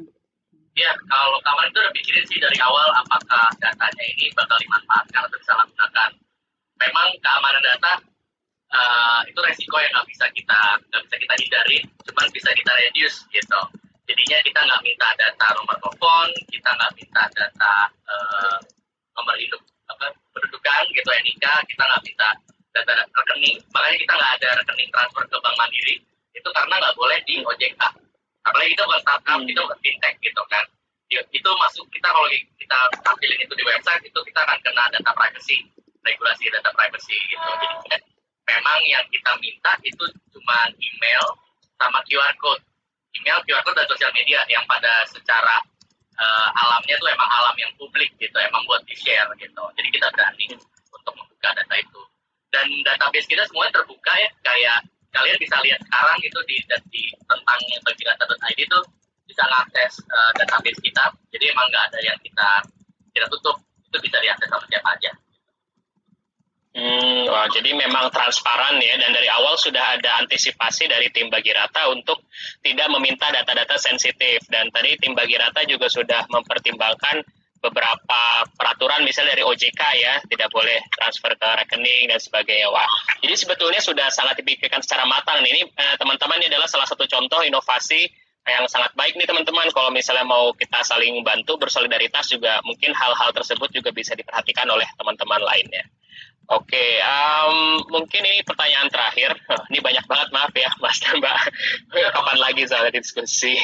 Ya, 0.76 0.92
kalau 1.08 1.40
keamanan 1.40 1.72
itu 1.72 1.80
udah 1.80 1.94
pikirin 1.96 2.26
sih 2.28 2.40
dari 2.40 2.58
awal 2.60 2.88
apakah 3.00 3.48
datanya 3.64 4.04
ini 4.12 4.28
bakal 4.36 4.60
dimanfaatkan 4.60 5.32
atau 5.32 5.38
disalahgunakan. 5.40 6.12
Memang 6.76 7.08
keamanan 7.24 7.64
data 7.64 7.94
uh, 8.76 9.20
itu 9.32 9.40
resiko 9.48 9.80
yang 9.80 9.96
nggak 9.96 10.08
bisa 10.12 10.26
kita 10.36 10.60
nggak 10.92 11.02
bisa 11.08 11.16
kita 11.24 11.34
hindari, 11.40 11.80
cuman 12.04 12.28
bisa 12.36 12.50
kita 12.52 12.72
reduce 12.84 13.24
gitu 13.32 13.62
jadinya 14.12 14.38
kita 14.44 14.60
nggak 14.60 14.82
minta 14.84 15.08
data 15.16 15.48
nomor 15.56 15.76
telepon 15.80 16.28
kita 16.52 16.70
nggak 16.76 16.92
minta 17.00 17.24
data 17.32 17.76
uh, 18.12 18.60
nomor 19.16 19.36
hidup 19.40 19.64
apa 19.88 20.12
pendudukan 20.36 20.84
gitu 20.92 21.08
NIK 21.08 21.46
kita 21.72 21.84
nggak 21.88 22.04
minta 22.04 22.30
data, 22.76 22.92
data 22.92 23.04
rekening. 23.08 23.58
Makanya 23.72 23.98
kita 24.04 24.14
nggak 24.20 24.32
ada 24.36 24.50
rekening 24.60 24.90
transfer 24.92 25.24
ke 25.24 25.38
bank 25.40 25.56
mandiri 25.56 25.96
itu 26.36 26.50
karena 26.52 26.76
nggak 26.76 26.96
boleh 27.00 27.20
di 27.24 27.36
OJK 27.40 27.82
apalagi 28.42 28.74
kita 28.74 28.84
bukan 28.84 29.02
startup 29.06 29.40
hmm. 29.40 29.48
kita 29.48 29.60
bukan 29.64 29.80
fintech 29.80 30.16
gitu 30.20 30.44
kan. 30.52 30.66
Itu 31.12 31.50
masuk 31.60 31.86
kita 31.92 32.08
kalau 32.08 32.28
kita 32.60 32.80
tampilin 33.04 33.40
itu 33.40 33.54
di 33.56 33.64
website 33.68 34.04
itu 34.04 34.20
kita 34.28 34.40
akan 34.44 34.60
kena 34.64 34.84
data 34.92 35.12
privacy 35.16 35.60
regulasi 36.04 36.52
data 36.52 36.72
privacy 36.76 37.16
gitu. 37.32 37.48
Jadi 37.88 37.98
memang 38.48 38.80
yang 38.88 39.06
kita 39.08 39.32
minta 39.40 39.72
itu 39.84 40.04
cuma 40.36 40.68
email 40.80 41.24
sama 41.80 42.00
QR 42.08 42.36
code 42.40 42.64
email, 43.18 43.40
QR 43.46 43.64
code 43.66 43.78
dan 43.78 43.88
sosial 43.88 44.12
media 44.16 44.40
yang 44.48 44.64
pada 44.68 45.04
secara 45.08 45.60
uh, 46.18 46.50
alamnya 46.66 46.96
tuh 47.00 47.10
emang 47.12 47.30
alam 47.30 47.56
yang 47.60 47.72
publik 47.76 48.12
gitu, 48.18 48.36
emang 48.40 48.64
buat 48.68 48.82
di 48.88 48.96
share 48.96 49.28
gitu. 49.40 49.64
Jadi 49.76 49.88
kita 49.92 50.08
berani 50.14 50.46
untuk 50.92 51.14
membuka 51.16 51.50
data 51.56 51.76
itu. 51.78 52.02
Dan 52.52 52.68
database 52.84 53.28
kita 53.32 53.48
semuanya 53.48 53.80
terbuka 53.80 54.12
ya, 54.20 54.30
kayak 54.44 54.80
kalian 55.12 55.38
bisa 55.40 55.56
lihat 55.64 55.80
sekarang 55.84 56.20
itu 56.24 56.40
di, 56.48 56.58
di 56.92 57.04
tentang 57.28 57.60
bagi 57.84 58.04
data.id 58.04 58.60
itu 58.60 58.80
bisa 59.28 59.44
mengakses 59.48 60.04
uh, 60.12 60.32
database 60.36 60.80
kita. 60.84 61.06
Jadi 61.32 61.46
emang 61.52 61.68
nggak 61.72 61.84
ada 61.92 62.00
yang 62.04 62.18
kita 62.20 62.50
kita 63.12 63.28
tutup, 63.28 63.60
itu 63.88 63.98
bisa 64.04 64.18
diakses 64.24 64.48
sama 64.48 64.64
siapa 64.68 64.90
aja. 64.96 65.12
Hmm, 66.72 67.28
wah, 67.28 67.52
jadi 67.52 67.76
memang 67.76 68.08
transparan 68.16 68.80
ya 68.80 68.96
dan 68.96 69.12
dari 69.12 69.28
awal 69.28 69.60
sudah 69.60 70.00
ada 70.00 70.24
antisipasi 70.24 70.88
dari 70.88 71.12
tim 71.12 71.28
Bagi 71.28 71.52
Rata 71.52 71.92
untuk 71.92 72.24
tidak 72.64 72.88
meminta 72.96 73.28
data-data 73.28 73.76
sensitif. 73.76 74.40
Dan 74.48 74.72
tadi 74.72 74.96
tim 74.96 75.12
Bagi 75.12 75.36
Rata 75.36 75.68
juga 75.68 75.92
sudah 75.92 76.24
mempertimbangkan 76.32 77.28
beberapa 77.62 78.22
peraturan 78.58 79.06
misalnya 79.06 79.38
dari 79.38 79.46
OJK 79.46 79.82
ya 80.02 80.18
tidak 80.26 80.50
boleh 80.50 80.82
transfer 80.98 81.36
ke 81.36 81.50
rekening 81.62 82.10
dan 82.10 82.18
sebagainya. 82.18 82.72
Wah 82.74 82.90
jadi 83.22 83.38
sebetulnya 83.38 83.78
sudah 83.84 84.10
sangat 84.10 84.42
dipikirkan 84.42 84.82
secara 84.82 85.06
matang 85.06 85.46
ini 85.46 85.62
eh, 85.70 85.96
teman-teman 86.02 86.42
ini 86.42 86.50
adalah 86.50 86.66
salah 86.66 86.90
satu 86.90 87.06
contoh 87.06 87.46
inovasi 87.46 88.10
yang 88.42 88.66
sangat 88.66 88.98
baik 88.98 89.14
nih 89.14 89.30
teman-teman. 89.30 89.70
Kalau 89.70 89.94
misalnya 89.94 90.26
mau 90.26 90.50
kita 90.58 90.82
saling 90.82 91.22
bantu 91.22 91.62
bersolidaritas 91.62 92.34
juga 92.34 92.58
mungkin 92.66 92.98
hal-hal 92.98 93.30
tersebut 93.30 93.70
juga 93.70 93.94
bisa 93.94 94.18
diperhatikan 94.18 94.66
oleh 94.66 94.90
teman-teman 94.98 95.46
lainnya 95.46 95.86
Oke, 96.50 97.00
um, 97.00 97.80
mungkin 97.94 98.28
ini 98.28 98.44
pertanyaan 98.44 98.92
terakhir. 98.92 99.38
Ini 99.72 99.80
banyak 99.80 100.04
banget, 100.04 100.28
maaf 100.36 100.52
ya, 100.52 100.68
Mas 100.84 101.00
dan 101.00 101.22
Mbak. 101.24 101.38
Kapan 102.12 102.38
lagi 102.44 102.68
soal 102.68 102.92
diskusi? 102.92 103.56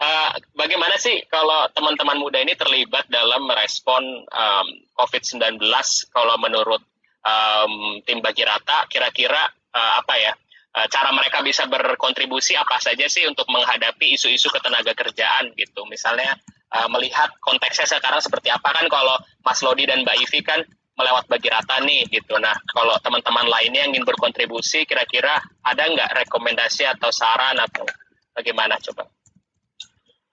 Uh, 0.00 0.32
bagaimana 0.56 0.96
sih 0.96 1.20
kalau 1.28 1.68
teman-teman 1.76 2.16
muda 2.16 2.40
ini 2.40 2.56
terlibat 2.56 3.10
dalam 3.12 3.44
merespon 3.44 4.24
um, 4.24 4.66
COVID-19? 4.96 5.60
Kalau 6.08 6.40
menurut 6.40 6.80
um, 7.20 8.00
tim 8.08 8.24
Bagi 8.24 8.46
Rata, 8.48 8.88
kira-kira 8.88 9.44
uh, 9.76 9.92
apa 10.00 10.14
ya? 10.16 10.32
Uh, 10.70 10.86
cara 10.88 11.12
mereka 11.12 11.44
bisa 11.44 11.68
berkontribusi 11.68 12.56
apa 12.56 12.80
saja 12.80 13.04
sih 13.10 13.28
untuk 13.28 13.52
menghadapi 13.52 14.16
isu-isu 14.16 14.48
ketenaga 14.48 14.96
kerjaan 14.96 15.52
gitu? 15.60 15.84
Misalnya 15.84 16.40
melihat 16.86 17.34
konteksnya 17.42 17.82
sekarang 17.82 18.22
seperti 18.22 18.46
apa 18.46 18.70
kan? 18.70 18.86
Kalau 18.86 19.18
Mas 19.42 19.58
Lodi 19.58 19.90
dan 19.90 20.06
Mbak 20.06 20.16
Ivi 20.22 20.40
kan 20.46 20.62
melewat 21.00 21.24
bagi 21.32 21.48
rata 21.48 21.80
nih 21.80 22.04
gitu. 22.12 22.36
Nah, 22.36 22.52
kalau 22.76 22.92
teman-teman 23.00 23.48
lainnya 23.48 23.88
yang 23.88 23.96
ingin 23.96 24.04
berkontribusi, 24.04 24.84
kira-kira 24.84 25.40
ada 25.64 25.82
nggak 25.88 26.12
rekomendasi 26.24 26.84
atau 26.84 27.08
saran 27.08 27.56
atau 27.56 27.88
bagaimana 28.36 28.76
coba? 28.84 29.08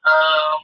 Um, 0.03 0.60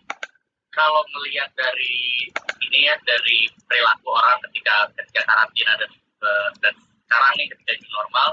kalau 0.75 1.03
melihat 1.15 1.47
dari 1.55 2.27
ini 2.67 2.91
ya 2.91 2.95
dari 3.07 3.47
perilaku 3.63 4.11
orang 4.11 4.39
ketika 4.49 4.91
ketika 4.99 5.21
karantina 5.23 5.73
dan 5.79 5.91
uh, 6.19 6.49
dan 6.59 6.73
sekarang 7.07 7.33
nih 7.39 7.47
ketika 7.55 7.71
ini 7.79 7.87
normal, 7.93 8.27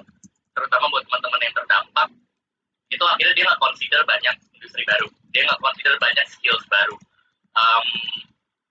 terutama 0.56 0.84
buat 0.90 1.04
teman-teman 1.06 1.40
yang 1.46 1.54
terdampak, 1.54 2.08
itu 2.90 3.04
akhirnya 3.06 3.34
dia 3.38 3.44
nggak 3.46 3.62
consider 3.62 4.00
banyak 4.08 4.34
industri 4.58 4.82
baru, 4.88 5.06
dia 5.30 5.42
nggak 5.46 5.62
consider 5.62 5.94
banyak 6.02 6.26
skills 6.26 6.64
baru, 6.66 6.96
um, 7.54 7.86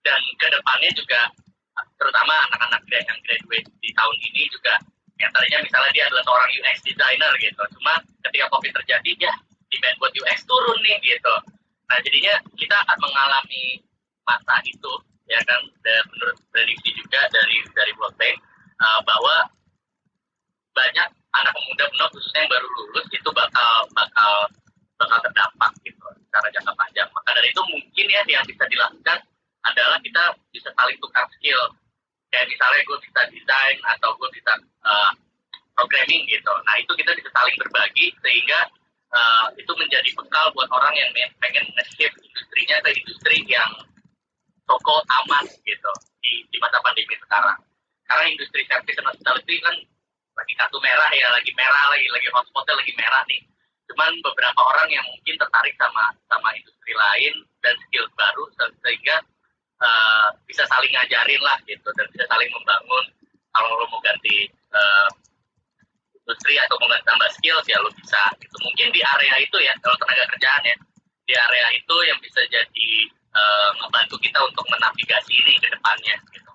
dan 0.04 0.22
ke 0.40 0.48
depannya 0.50 0.92
juga 0.96 1.22
terutama 2.00 2.34
anak-anak 2.50 2.82
yang 2.90 3.20
graduate 3.26 3.68
di 3.80 3.90
tahun 3.96 4.18
ini 4.32 4.42
juga 4.52 4.76
yang 5.20 5.32
tadinya 5.36 5.60
misalnya 5.60 5.92
dia 5.92 6.04
adalah 6.08 6.24
seorang 6.24 6.50
UX 6.56 6.78
designer 6.88 7.32
gitu. 7.44 7.64
Cuma 7.76 7.94
ketika 8.24 8.46
covid 8.56 8.72
terjadi 8.82 9.12
ya 9.30 9.34
demand 9.70 9.96
buat 10.00 10.14
UX 10.16 10.38
turun 10.48 10.80
nih 10.82 10.98
gitu. 11.04 11.36
Nah 11.92 11.98
jadinya 12.02 12.34
kita 12.56 12.76
akan 12.88 12.98
mengalami 13.04 13.84
masa 14.24 14.56
itu 14.64 14.94
ya 15.30 15.38
kan 15.46 15.62
dan 15.86 16.02
menurut 16.10 16.38
prediksi 16.50 16.90
juga 16.98 17.22
dari 17.30 17.62
dari 17.76 17.92
World 18.00 18.18
Bank 18.18 18.38
uh, 18.82 19.00
bahwa 19.06 19.36
banyak 20.74 21.08
anak 21.36 21.56
muda 21.68 21.86
penuh 21.92 22.10
khususnya 22.16 22.48
yang 22.48 22.52
baru 22.52 22.68
lulus 22.68 23.06
itu 23.14 23.30
bakal 23.36 23.72
bakal 23.94 24.34
bakal 24.98 25.18
terdampak 25.22 25.72
gitu 25.86 26.06
secara 26.26 26.48
jangka 26.50 26.74
panjang. 26.74 27.10
Maka 27.12 27.30
dari 27.36 27.50
itu 27.52 27.62
mungkin 27.68 28.06
ya 28.08 28.22
yang 28.26 28.46
bisa 28.48 28.64
dilakukan 28.66 29.20
adalah 29.68 29.98
kita 30.00 30.24
bisa 30.56 30.70
saling 30.74 30.98
tukar 31.04 31.26
skill. 31.36 31.62
Kayak 32.30 32.48
misalnya 32.48 32.82
gue 32.86 32.98
bisa 33.04 33.22
desain 33.34 33.78
atau 33.98 34.10
gue 34.16 34.30
bisa 34.32 34.54
uh, 34.86 35.12
programming 35.74 36.24
gitu. 36.30 36.54
Nah 36.68 36.76
itu 36.78 36.92
kita 36.94 37.12
bisa 37.18 37.30
saling 37.34 37.56
berbagi 37.58 38.14
sehingga 38.22 38.60
uh, 39.12 39.48
itu 39.58 39.72
menjadi 39.74 40.10
bekal 40.14 40.46
buat 40.54 40.70
orang 40.70 40.94
yang 40.94 41.10
pengen 41.42 41.66
nge-shift 41.74 42.16
industrinya 42.22 42.78
ke 42.86 42.90
industri 42.94 43.38
yang 43.50 43.72
toko 44.70 45.02
aman 45.24 45.46
gitu 45.66 45.92
di, 46.22 46.46
di 46.54 46.58
masa 46.62 46.78
pandemi 46.86 47.18
sekarang. 47.18 47.58
Karena 48.06 48.26
industri 48.30 48.62
service 48.70 48.98
dan 48.98 49.06
hospitality 49.10 49.56
kan 49.62 49.76
lagi 50.38 50.54
kartu 50.56 50.78
merah 50.80 51.12
ya 51.12 51.28
lagi 51.36 51.52
merah 51.58 51.86
lagi 51.92 52.08
lagi 52.14 52.28
hotspotnya 52.32 52.78
lagi 52.78 52.94
merah 52.96 53.24
nih. 53.26 53.42
Cuman 53.90 54.14
beberapa 54.22 54.62
orang 54.62 54.90
yang 54.94 55.06
mungkin 55.10 55.36
tertarik 55.36 55.74
sama 55.82 56.14
sama 56.30 56.54
industri 56.54 56.94
lain 56.94 57.34
dan 57.66 57.74
skill 57.90 58.06
baru 58.14 58.46
sehingga 58.86 59.18
uh, 59.80 60.28
bisa 60.46 60.64
saling 60.68 60.92
ngajarin 60.92 61.42
lah 61.44 61.58
gitu 61.66 61.88
dan 61.96 62.06
bisa 62.12 62.26
saling 62.28 62.50
membangun. 62.52 63.06
Kalau 63.50 63.70
lo 63.82 63.86
mau 63.90 64.02
ganti 64.06 64.46
uh, 64.72 65.10
industri 66.14 66.56
atau 66.62 66.78
mau 66.78 66.92
tambah 67.02 67.30
skills 67.40 67.66
ya 67.66 67.82
lo 67.82 67.90
bisa 67.96 68.22
gitu. 68.38 68.56
Mungkin 68.62 68.94
di 68.94 69.02
area 69.02 69.36
itu 69.42 69.58
ya 69.60 69.74
kalau 69.82 69.96
tenaga 69.98 70.24
kerjaan 70.36 70.64
ya. 70.68 70.76
Di 71.26 71.34
area 71.38 71.68
itu 71.78 71.96
yang 72.10 72.18
bisa 72.22 72.42
jadi 72.50 72.90
uh, 73.34 73.72
membantu 73.86 74.18
kita 74.22 74.40
untuk 74.46 74.66
menavigasi 74.70 75.34
ini 75.34 75.54
ke 75.58 75.68
depannya 75.74 76.16
gitu. 76.34 76.52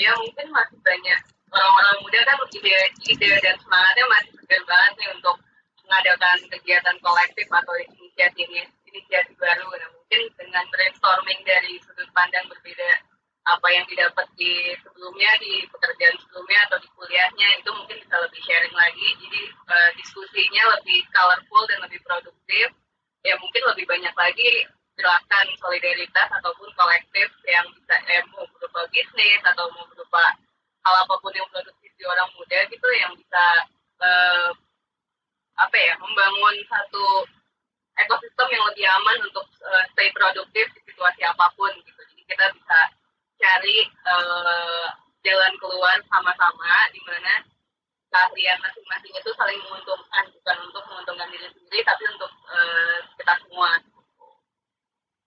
Ya 0.00 0.10
mungkin 0.16 0.46
masih 0.50 0.78
banyak. 0.80 1.20
Orang-orang 1.52 1.96
muda 2.00 2.20
kan 2.24 2.36
ide 2.48 2.78
ide 3.12 3.28
dan 3.44 3.54
semangatnya 3.60 4.04
masih 4.08 4.32
segar 4.40 4.62
banget 4.64 4.92
nih 4.96 5.08
untuk 5.12 5.36
mengadakan 5.84 6.38
kegiatan 6.48 6.96
kolektif 7.04 7.46
atau 7.52 7.74
inisiatif 7.76 8.48
inisiatif 8.92 9.34
baru. 9.40 9.66
Nah, 9.72 9.90
mungkin 9.96 10.20
dengan 10.36 10.64
brainstorming 10.68 11.40
dari 11.48 11.80
sudut 11.80 12.08
pandang 12.12 12.44
berbeda 12.52 13.08
apa 13.42 13.68
yang 13.74 13.82
didapat 13.90 14.28
di 14.38 14.70
sebelumnya 14.86 15.34
di 15.42 15.66
pekerjaan 15.66 16.14
sebelumnya 16.22 16.60
atau 16.70 16.78
di 16.78 16.88
kuliahnya 16.94 17.48
itu 17.58 17.70
mungkin 17.74 17.96
bisa 17.98 18.16
lebih 18.20 18.40
sharing 18.44 18.76
lagi. 18.76 19.08
Jadi 19.18 19.42
uh, 19.66 19.90
diskusinya 19.98 20.62
lebih 20.78 21.00
colorful 21.10 21.64
dan 21.66 21.78
lebih 21.82 21.98
produktif. 22.06 22.68
Ya 23.26 23.34
mungkin 23.40 23.62
lebih 23.74 23.86
banyak 23.88 24.14
lagi 24.14 24.50
gerakan 24.94 25.46
solidaritas 25.58 26.28
ataupun 26.38 26.68
kolektif 26.76 27.28
yang 27.48 27.64
bisa 27.72 27.96
eh, 28.12 28.22
mau 28.30 28.44
berupa 28.54 28.84
bisnis 28.92 29.40
atau 29.40 29.72
mau 29.72 29.88
berupa 29.88 30.22
hal 30.82 30.94
apa 31.06 31.14
pun 31.22 31.32
yang 31.32 31.48
produktif 31.48 31.90
di 31.96 32.04
orang 32.04 32.28
muda 32.36 32.58
gitu 32.68 32.88
yang 32.98 33.14
bisa 33.16 33.44
uh, 34.02 34.50
apa 35.56 35.76
ya 35.78 35.94
membangun 36.02 36.56
satu 36.66 37.24
ekosistem 38.00 38.48
yang 38.52 38.64
lebih 38.68 38.84
aman 38.88 39.16
untuk 39.28 39.46
uh, 39.64 39.84
stay 39.92 40.08
produktif 40.16 40.66
di 40.72 40.80
situasi 40.88 41.20
apa 41.26 41.46
pun 41.58 41.72
gitu. 41.84 42.00
Jadi 42.12 42.22
kita 42.24 42.46
bisa 42.56 42.78
cari 43.36 43.76
uh, 44.08 44.86
jalan 45.22 45.52
keluar 45.60 45.96
sama-sama 46.08 46.88
di 46.90 47.00
mana 47.04 47.44
keahlian 48.12 48.60
masing-masing 48.60 49.12
itu 49.16 49.30
saling 49.32 49.60
menguntungkan 49.64 50.24
bukan 50.36 50.56
untuk 50.68 50.84
menguntungkan 50.92 51.28
diri 51.32 51.48
sendiri 51.48 51.80
tapi 51.84 52.04
untuk 52.12 52.32
uh, 52.48 52.98
kita 53.16 53.34
semua. 53.40 53.70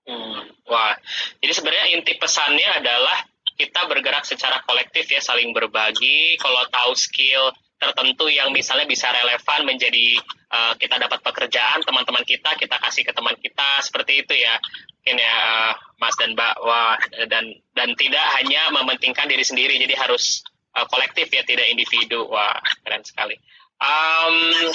Hmm, 0.06 0.54
wah, 0.70 0.94
jadi 1.42 1.50
sebenarnya 1.50 1.98
inti 1.98 2.14
pesannya 2.22 2.70
adalah 2.78 3.26
kita 3.58 3.90
bergerak 3.90 4.22
secara 4.28 4.62
kolektif 4.68 5.10
ya, 5.10 5.18
saling 5.18 5.50
berbagi. 5.50 6.38
Kalau 6.38 6.62
tahu 6.70 6.94
skill 6.94 7.56
tertentu 7.86 8.26
yang 8.28 8.50
misalnya 8.50 8.90
bisa 8.90 9.14
relevan 9.14 9.62
menjadi 9.70 10.18
uh, 10.50 10.74
kita 10.82 10.98
dapat 10.98 11.22
pekerjaan 11.22 11.86
teman-teman 11.86 12.26
kita, 12.26 12.58
kita 12.58 12.76
kasih 12.82 13.06
ke 13.06 13.14
teman 13.14 13.38
kita 13.38 13.86
seperti 13.86 14.26
itu 14.26 14.34
ya, 14.34 14.58
mungkin 15.02 15.22
ya 15.22 15.36
uh, 15.38 15.74
Mas 16.02 16.18
dan 16.18 16.34
Mbak. 16.34 16.56
Wah, 16.66 16.98
dan 17.30 17.54
dan 17.78 17.94
tidak 17.94 18.26
hanya 18.42 18.74
mementingkan 18.74 19.30
diri 19.30 19.46
sendiri, 19.46 19.78
jadi 19.78 19.94
harus 19.94 20.42
uh, 20.74 20.90
kolektif 20.90 21.30
ya, 21.30 21.46
tidak 21.46 21.70
individu. 21.70 22.26
Wah, 22.26 22.58
keren 22.82 23.06
sekali. 23.06 23.38
Um, 23.78 24.72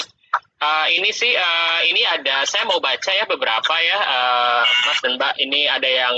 uh, 0.61 0.87
ini 0.93 1.11
sih 1.11 1.33
uh, 1.33 1.81
ini 1.89 2.05
ada 2.05 2.45
saya 2.47 2.69
mau 2.69 2.79
baca 2.79 3.11
ya 3.11 3.25
beberapa 3.27 3.75
ya 3.81 3.99
uh, 3.99 4.63
Mas 4.87 5.01
dan 5.03 5.17
Mbak 5.17 5.35
ini 5.41 5.67
ada 5.67 5.89
yang 5.89 6.17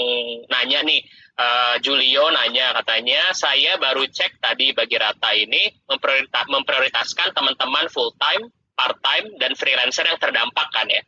nanya 0.50 0.82
nih 0.84 1.00
uh, 1.38 1.76
Julio 1.80 2.28
nanya 2.32 2.76
katanya 2.82 3.32
saya 3.32 3.78
baru 3.80 4.04
cek 4.08 4.42
tadi 4.42 4.76
bagi 4.76 4.96
rata 5.00 5.32
ini 5.32 5.72
memprioritas, 5.88 6.44
memprioritaskan 6.48 7.32
teman-teman 7.32 7.88
full 7.88 8.12
time 8.18 8.50
part 8.72 8.96
time 9.04 9.36
dan 9.36 9.52
freelancer 9.52 10.02
yang 10.08 10.16
terdampak 10.16 10.68
kan 10.72 10.88
ya. 10.88 11.02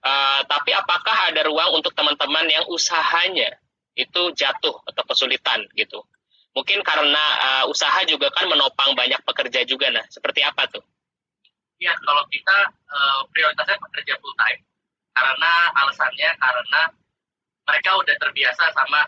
Uh, 0.00 0.40
tapi 0.46 0.70
apakah 0.72 1.28
ada 1.28 1.44
ruang 1.44 1.74
untuk 1.76 1.92
teman-teman 1.92 2.46
yang 2.46 2.64
usahanya 2.70 3.58
itu 3.98 4.32
jatuh 4.32 4.78
atau 4.86 5.02
kesulitan 5.04 5.66
gitu? 5.74 6.00
Mungkin 6.54 6.80
karena 6.82 7.24
uh, 7.38 7.64
usaha 7.70 8.02
juga 8.06 8.30
kan 8.32 8.48
menopang 8.48 8.94
banyak 8.94 9.20
pekerja 9.26 9.66
juga 9.66 9.90
nah. 9.92 10.06
Seperti 10.08 10.42
apa 10.42 10.66
tuh? 10.70 10.82
Ya 11.78 11.94
kalau 12.02 12.26
kita 12.30 12.74
uh, 12.90 13.20
prioritasnya 13.30 13.78
pekerja 13.78 14.18
full 14.18 14.34
time 14.34 14.62
karena 15.14 15.52
alasannya 15.74 16.30
karena 16.38 16.82
mereka 17.66 17.90
udah 17.98 18.16
terbiasa 18.18 18.64
sama 18.74 19.06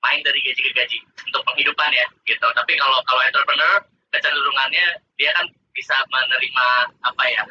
main 0.00 0.20
dari 0.24 0.40
gaji 0.40 0.60
ke 0.60 0.72
gaji 0.72 0.98
untuk 1.28 1.42
penghidupan 1.44 1.90
ya 1.92 2.06
gitu. 2.24 2.46
Tapi 2.56 2.72
kalau 2.80 2.98
kalau 3.04 3.22
entrepreneur 3.24 3.78
kecenderungannya 4.10 4.86
dia 5.20 5.30
kan 5.36 5.46
bisa 5.76 5.96
menerima 6.10 6.66
apa 7.06 7.24
ya 7.30 7.42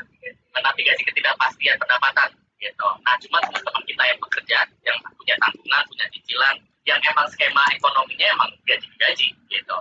menavigasi 0.54 1.02
ketidakpastian 1.08 1.78
pendapatan 1.80 2.30
gitu. 2.60 2.88
Nah 3.06 3.16
cuma 3.24 3.40
teman-teman 3.48 3.84
kita 3.88 4.04
yang 4.04 4.20
bekerja 4.20 4.60
yang 4.84 4.98
punya 5.16 5.36
tanggungan 5.40 5.84
punya 5.88 6.06
cicilan 6.12 6.56
yang 6.84 7.00
emang 7.06 7.28
skema 7.32 7.64
ekonominya 7.78 8.28
emang 8.36 8.50
gaji 8.68 8.86
ke 8.86 8.98
gaji 9.00 9.28
gitu. 9.48 9.78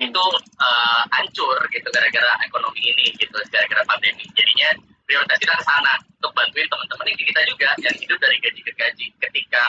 Itu 0.00 0.24
uh, 0.58 1.02
hancur 1.14 1.58
gitu 1.70 1.88
gara-gara 1.92 2.32
ekonomi 2.46 2.80
ini 2.80 3.12
gitu 3.18 3.36
gara-gara 3.52 3.82
pandemi. 3.84 4.24
Jadinya 4.32 4.72
prioritas 5.04 5.38
kita 5.38 5.54
ke 5.58 5.64
sana 5.66 5.94
untuk 6.22 6.32
bantuin 6.32 6.66
teman-teman 6.70 7.06
ini 7.12 7.22
kita 7.28 7.40
juga 7.44 7.68
yang 7.82 7.96
hidup 7.98 8.18
dari 8.18 8.36
gaji 8.40 8.60
ke 8.64 8.72
gaji. 8.72 9.06
Ketika 9.20 9.62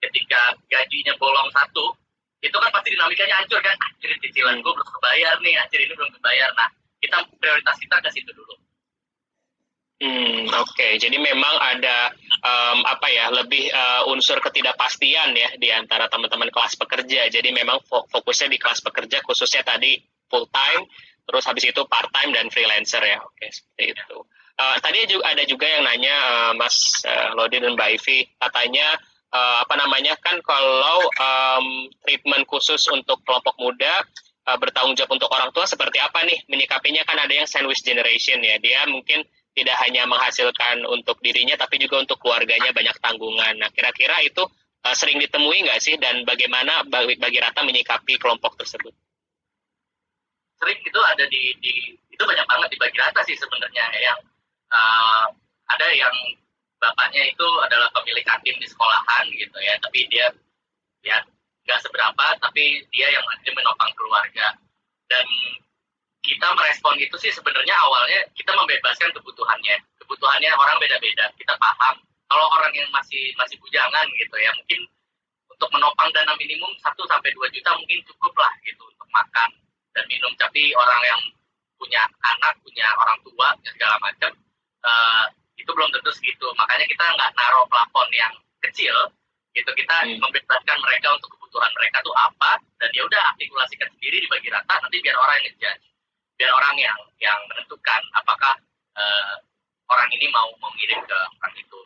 ketika 0.00 0.56
gajinya 0.66 1.14
bolong 1.20 1.48
satu 1.52 1.94
itu 2.40 2.56
kan 2.56 2.72
pasti 2.72 2.96
dinamikanya 2.96 3.36
hancur 3.44 3.60
kan 3.60 3.76
anjir 3.76 4.16
cicilan 4.24 4.56
gue 4.64 4.72
belum 4.72 4.88
kebayar 4.96 5.36
nih 5.44 5.54
anjir 5.60 5.80
ini 5.84 5.92
belum 5.92 6.10
kebayar 6.16 6.50
nah 6.56 6.68
kita 7.00 7.16
prioritas 7.36 7.76
kita 7.76 7.96
ke 8.00 8.08
situ 8.12 8.32
dulu 8.32 8.56
Hmm, 10.00 10.48
oke. 10.48 10.72
Okay. 10.72 10.96
Jadi 10.96 11.20
memang 11.20 11.60
ada 11.60 12.08
um, 12.40 12.88
apa 12.88 13.12
ya 13.12 13.28
lebih 13.28 13.68
uh, 13.68 14.08
unsur 14.08 14.40
ketidakpastian 14.40 15.36
ya 15.36 15.52
di 15.60 15.68
antara 15.68 16.08
teman-teman 16.08 16.48
kelas 16.48 16.80
pekerja. 16.80 17.28
Jadi 17.28 17.52
memang 17.52 17.84
fokusnya 17.84 18.48
di 18.48 18.56
kelas 18.56 18.80
pekerja 18.80 19.20
khususnya 19.20 19.60
tadi 19.60 20.00
full 20.32 20.48
time, 20.48 20.88
terus 21.28 21.44
habis 21.44 21.68
itu 21.68 21.84
part 21.84 22.08
time 22.16 22.32
dan 22.32 22.48
freelancer 22.48 23.04
ya. 23.04 23.20
Oke, 23.20 23.44
okay, 23.44 23.48
seperti 23.52 23.84
itu. 23.92 24.16
Uh, 24.56 24.76
tadi 24.80 25.04
juga 25.04 25.24
ada 25.36 25.44
juga 25.44 25.68
yang 25.68 25.84
nanya 25.84 26.16
uh, 26.16 26.52
Mas 26.56 27.04
uh, 27.04 27.36
Lodi 27.36 27.60
dan 27.60 27.76
Mbak 27.76 27.88
Ivy, 28.00 28.18
katanya 28.40 28.96
uh, 29.32 29.56
apa 29.64 29.74
namanya 29.78 30.14
kan 30.18 30.38
kalau 30.42 31.06
um, 31.18 31.66
treatment 32.04 32.44
khusus 32.46 32.82
untuk 32.90 33.22
kelompok 33.26 33.56
muda 33.58 34.04
uh, 34.50 34.58
bertanggung 34.58 34.94
jawab 34.98 35.16
untuk 35.18 35.30
orang 35.30 35.50
tua 35.54 35.66
seperti 35.66 35.98
apa 36.02 36.22
nih 36.26 36.38
menyikapinya 36.50 37.02
kan 37.06 37.18
ada 37.18 37.32
yang 37.34 37.46
sandwich 37.46 37.82
generation 37.82 38.42
ya 38.42 38.58
dia 38.58 38.86
mungkin 38.90 39.22
tidak 39.50 39.76
hanya 39.82 40.06
menghasilkan 40.06 40.86
untuk 40.86 41.18
dirinya 41.18 41.58
tapi 41.58 41.82
juga 41.82 41.98
untuk 41.98 42.22
keluarganya 42.22 42.70
banyak 42.70 42.94
tanggungan. 43.02 43.58
Nah, 43.58 43.70
kira-kira 43.74 44.22
itu 44.22 44.46
uh, 44.86 44.94
sering 44.94 45.18
ditemui 45.18 45.66
nggak 45.66 45.80
sih 45.82 45.98
dan 45.98 46.22
bagaimana 46.22 46.86
bagi, 46.86 47.18
bagi 47.18 47.38
Rata 47.42 47.66
menyikapi 47.66 48.14
kelompok 48.16 48.54
tersebut? 48.56 48.94
Sering 50.60 50.78
itu 50.84 51.00
ada 51.02 51.24
di, 51.26 51.42
di 51.58 51.74
itu 52.12 52.22
banyak 52.22 52.46
banget 52.46 52.68
di 52.72 52.78
bagi 52.78 52.96
Rata 53.00 53.20
sih 53.26 53.34
sebenarnya 53.34 53.86
yang 53.98 54.18
uh, 54.70 55.24
ada 55.70 55.86
yang 55.98 56.14
bapaknya 56.80 57.28
itu 57.28 57.48
adalah 57.60 57.92
pemilik 57.92 58.24
kantin 58.24 58.56
di 58.56 58.66
sekolahan 58.66 59.24
gitu 59.36 59.58
ya, 59.60 59.76
tapi 59.78 60.08
dia 60.08 60.26
ya 61.04 61.20
nggak 61.68 61.80
seberapa, 61.84 62.26
tapi 62.40 62.82
dia 62.90 63.08
yang 63.12 63.24
dia 63.44 63.52
menopang 63.52 63.92
keluarga 63.94 64.56
dan 65.12 65.26
kita 66.20 66.52
merespon 66.52 67.00
itu 67.00 67.16
sih 67.16 67.32
sebenarnya 67.32 67.72
awalnya 67.88 68.20
kita 68.36 68.52
membebaskan 68.52 69.08
kebutuhannya. 69.16 69.76
Kebutuhannya 70.04 70.52
orang 70.52 70.76
beda-beda. 70.76 71.32
Kita 71.36 71.56
paham 71.56 71.96
kalau 72.28 72.46
orang 72.60 72.72
yang 72.76 72.88
masih 72.92 73.32
masih 73.40 73.56
bujangan 73.58 74.06
gitu 74.14 74.36
ya 74.36 74.52
mungkin 74.52 74.80
untuk 75.48 75.68
menopang 75.72 76.08
dana 76.12 76.32
minimum 76.36 76.72
1 76.76 76.92
sampai 77.08 77.32
2 77.32 77.52
juta 77.52 77.70
mungkin 77.76 78.00
cukup 78.04 78.32
lah 78.36 78.52
gitu 78.64 78.84
untuk 78.84 79.08
makan 79.12 79.48
dan 79.96 80.04
minum. 80.08 80.32
Tapi 80.36 80.72
orang 80.76 81.00
yang 81.04 81.20
punya 81.80 82.04
anak, 82.04 82.54
punya 82.60 82.88
orang 82.92 83.18
tua, 83.24 83.56
dan 83.64 83.72
segala 83.72 83.96
macam 84.04 84.30
tentu 84.36 85.19
Makanya 86.80 86.96
kita 86.96 87.12
nggak 87.12 87.32
naruh 87.36 87.66
plafon 87.68 88.08
yang 88.08 88.32
kecil 88.64 88.96
gitu 89.52 89.68
kita 89.76 90.00
hmm. 90.00 90.16
membebaskan 90.16 90.80
mereka 90.80 91.12
untuk 91.12 91.28
kebutuhan 91.36 91.68
mereka 91.76 92.00
tuh 92.00 92.16
apa 92.16 92.56
dan 92.80 92.88
ya 92.96 93.04
udah 93.04 93.20
artikulasikan 93.36 93.84
sendiri 93.92 94.16
dibagi 94.24 94.48
rata 94.48 94.80
nanti 94.80 94.96
biar 95.04 95.12
orang 95.20 95.36
yang 95.36 95.52
ngejudge. 95.52 95.84
Biar 96.40 96.52
orang 96.56 96.76
yang 96.80 96.96
yang 97.20 97.36
menentukan 97.52 98.00
apakah 98.16 98.56
uh, 98.96 99.36
orang 99.92 100.08
ini 100.16 100.32
mau 100.32 100.48
mengirim 100.56 101.04
ke 101.04 101.18
orang 101.36 101.54
itu. 101.60 101.80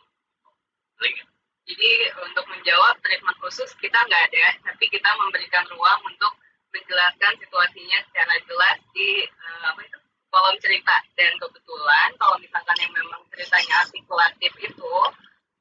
Link. 1.03 1.19
Jadi 1.67 1.91
untuk 2.15 2.47
menjawab 2.47 2.95
treatment 3.03 3.35
khusus 3.43 3.75
kita 3.83 3.99
nggak 3.99 4.31
ada 4.31 4.47
tapi 4.63 4.87
kita 4.87 5.11
memberikan 5.19 5.67
ruang 5.75 5.99
untuk 6.07 6.39
menjelaskan 6.71 7.35
situasinya 7.43 7.99
secara 7.99 8.39
jelas 8.47 8.79
di 8.95 9.27
uh, 9.27 9.75
apa 9.75 9.83
itu 9.83 10.04
kolom 10.35 10.59
cerita. 10.59 10.95
Dan 11.15 11.31
kebetulan 11.39 12.11
kalau 12.19 12.35
misalkan 12.43 12.75
yang 12.83 12.91
memang 12.91 13.23
ceritanya 13.31 13.87
artikulatif 13.87 14.51
itu 14.59 14.93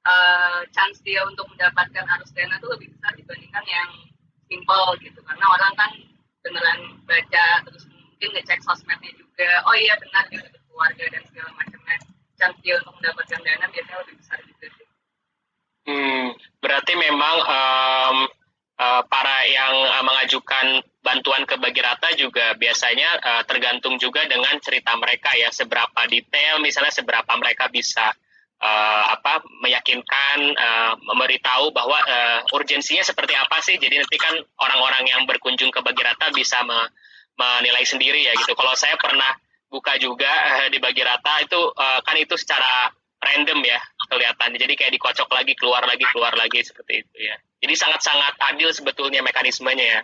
uh, 0.03 0.61
chance 0.75 0.99
dia 1.07 1.23
untuk 1.23 1.47
mendapatkan 1.55 2.03
arus 2.19 2.35
dana 2.35 2.59
itu 2.59 2.67
lebih 2.67 2.91
besar 2.91 3.15
dibandingkan 3.15 3.65
yang 3.71 3.91
simple 4.51 4.99
gitu. 4.99 5.23
Karena 5.23 5.47
orang 5.47 5.73
kan 5.79 5.91
beneran 6.43 6.99
baca 7.07 7.47
terus 7.71 7.87
mungkin 7.87 8.29
ngecek 8.35 8.61
sosmednya 8.67 9.15
juga 9.15 9.49
oh 9.65 9.77
iya 9.79 9.97
benar 9.97 10.27
dia 10.29 10.43
udah 10.43 10.63
keluarga 10.67 11.05
dan 11.15 11.23
segala 11.31 11.51
macamnya. 11.55 11.97
Chance 12.35 12.59
dia 12.67 12.75
untuk 12.83 12.99
mendapatkan 12.99 13.41
dana 13.47 13.67
biasanya 13.71 13.99
lebih 14.03 14.17
besar 14.19 14.39
juga 14.43 14.67
sih. 14.75 14.87
Hmm 15.87 16.35
berarti 16.65 16.97
memang 16.97 17.37
um, 17.45 18.17
uh, 18.81 19.03
para 19.05 19.37
yang 19.45 19.75
uh, 19.85 20.01
mengajukan 20.01 20.81
bantuan 21.05 21.45
ke 21.45 21.61
bagi 21.61 21.85
rata 21.85 22.17
juga 22.17 22.57
biasanya 22.57 23.09
uh, 23.21 23.43
tergantung 23.45 24.01
juga 24.01 24.25
dengan 24.25 24.57
cerita 24.59 24.97
mereka 24.97 25.37
ya 25.37 25.53
seberapa 25.53 26.09
detail 26.09 26.65
misalnya 26.65 26.91
seberapa 26.91 27.29
mereka 27.37 27.69
bisa 27.69 28.09
uh, 28.65 29.05
apa 29.13 29.45
meyakinkan 29.61 30.39
uh, 30.57 30.93
memberitahu 31.05 31.77
bahwa 31.77 32.01
uh, 32.01 32.41
urgensinya 32.57 33.05
seperti 33.05 33.37
apa 33.37 33.61
sih 33.61 33.77
jadi 33.77 34.01
nanti 34.01 34.17
kan 34.17 34.33
orang-orang 34.65 35.05
yang 35.13 35.23
berkunjung 35.29 35.69
ke 35.69 35.85
bagi 35.85 36.01
rata 36.01 36.33
bisa 36.33 36.65
me, 36.65 36.89
menilai 37.39 37.85
sendiri 37.85 38.23
ya 38.23 38.33
gitu. 38.39 38.55
Kalau 38.55 38.75
saya 38.79 38.95
pernah 38.99 39.29
buka 39.67 39.99
juga 39.99 40.31
eh, 40.63 40.69
di 40.71 40.79
bagi 40.79 41.03
rata 41.03 41.43
itu 41.43 41.59
eh, 41.75 42.01
kan 42.07 42.17
itu 42.19 42.35
secara 42.39 42.91
random 43.19 43.59
ya 43.67 43.79
kelihatan. 44.07 44.55
Jadi 44.55 44.75
kayak 44.79 44.93
dikocok 44.95 45.29
lagi 45.35 45.53
keluar 45.59 45.83
lagi 45.83 46.07
keluar 46.15 46.35
lagi 46.39 46.63
seperti 46.63 47.03
itu 47.03 47.17
ya. 47.19 47.37
Jadi 47.65 47.75
sangat-sangat 47.75 48.35
adil 48.55 48.71
sebetulnya 48.71 49.25
mekanismenya 49.25 49.87
ya, 49.89 50.01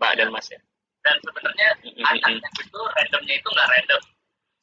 Mbak 0.00 0.12
dan 0.16 0.28
Mas 0.32 0.48
ya. 0.48 0.60
Dan 1.04 1.16
sebenarnya 1.20 1.68
angkanya 2.08 2.48
itu 2.56 2.80
randomnya 2.80 3.34
itu 3.36 3.48
nggak 3.52 3.68
random. 3.68 4.02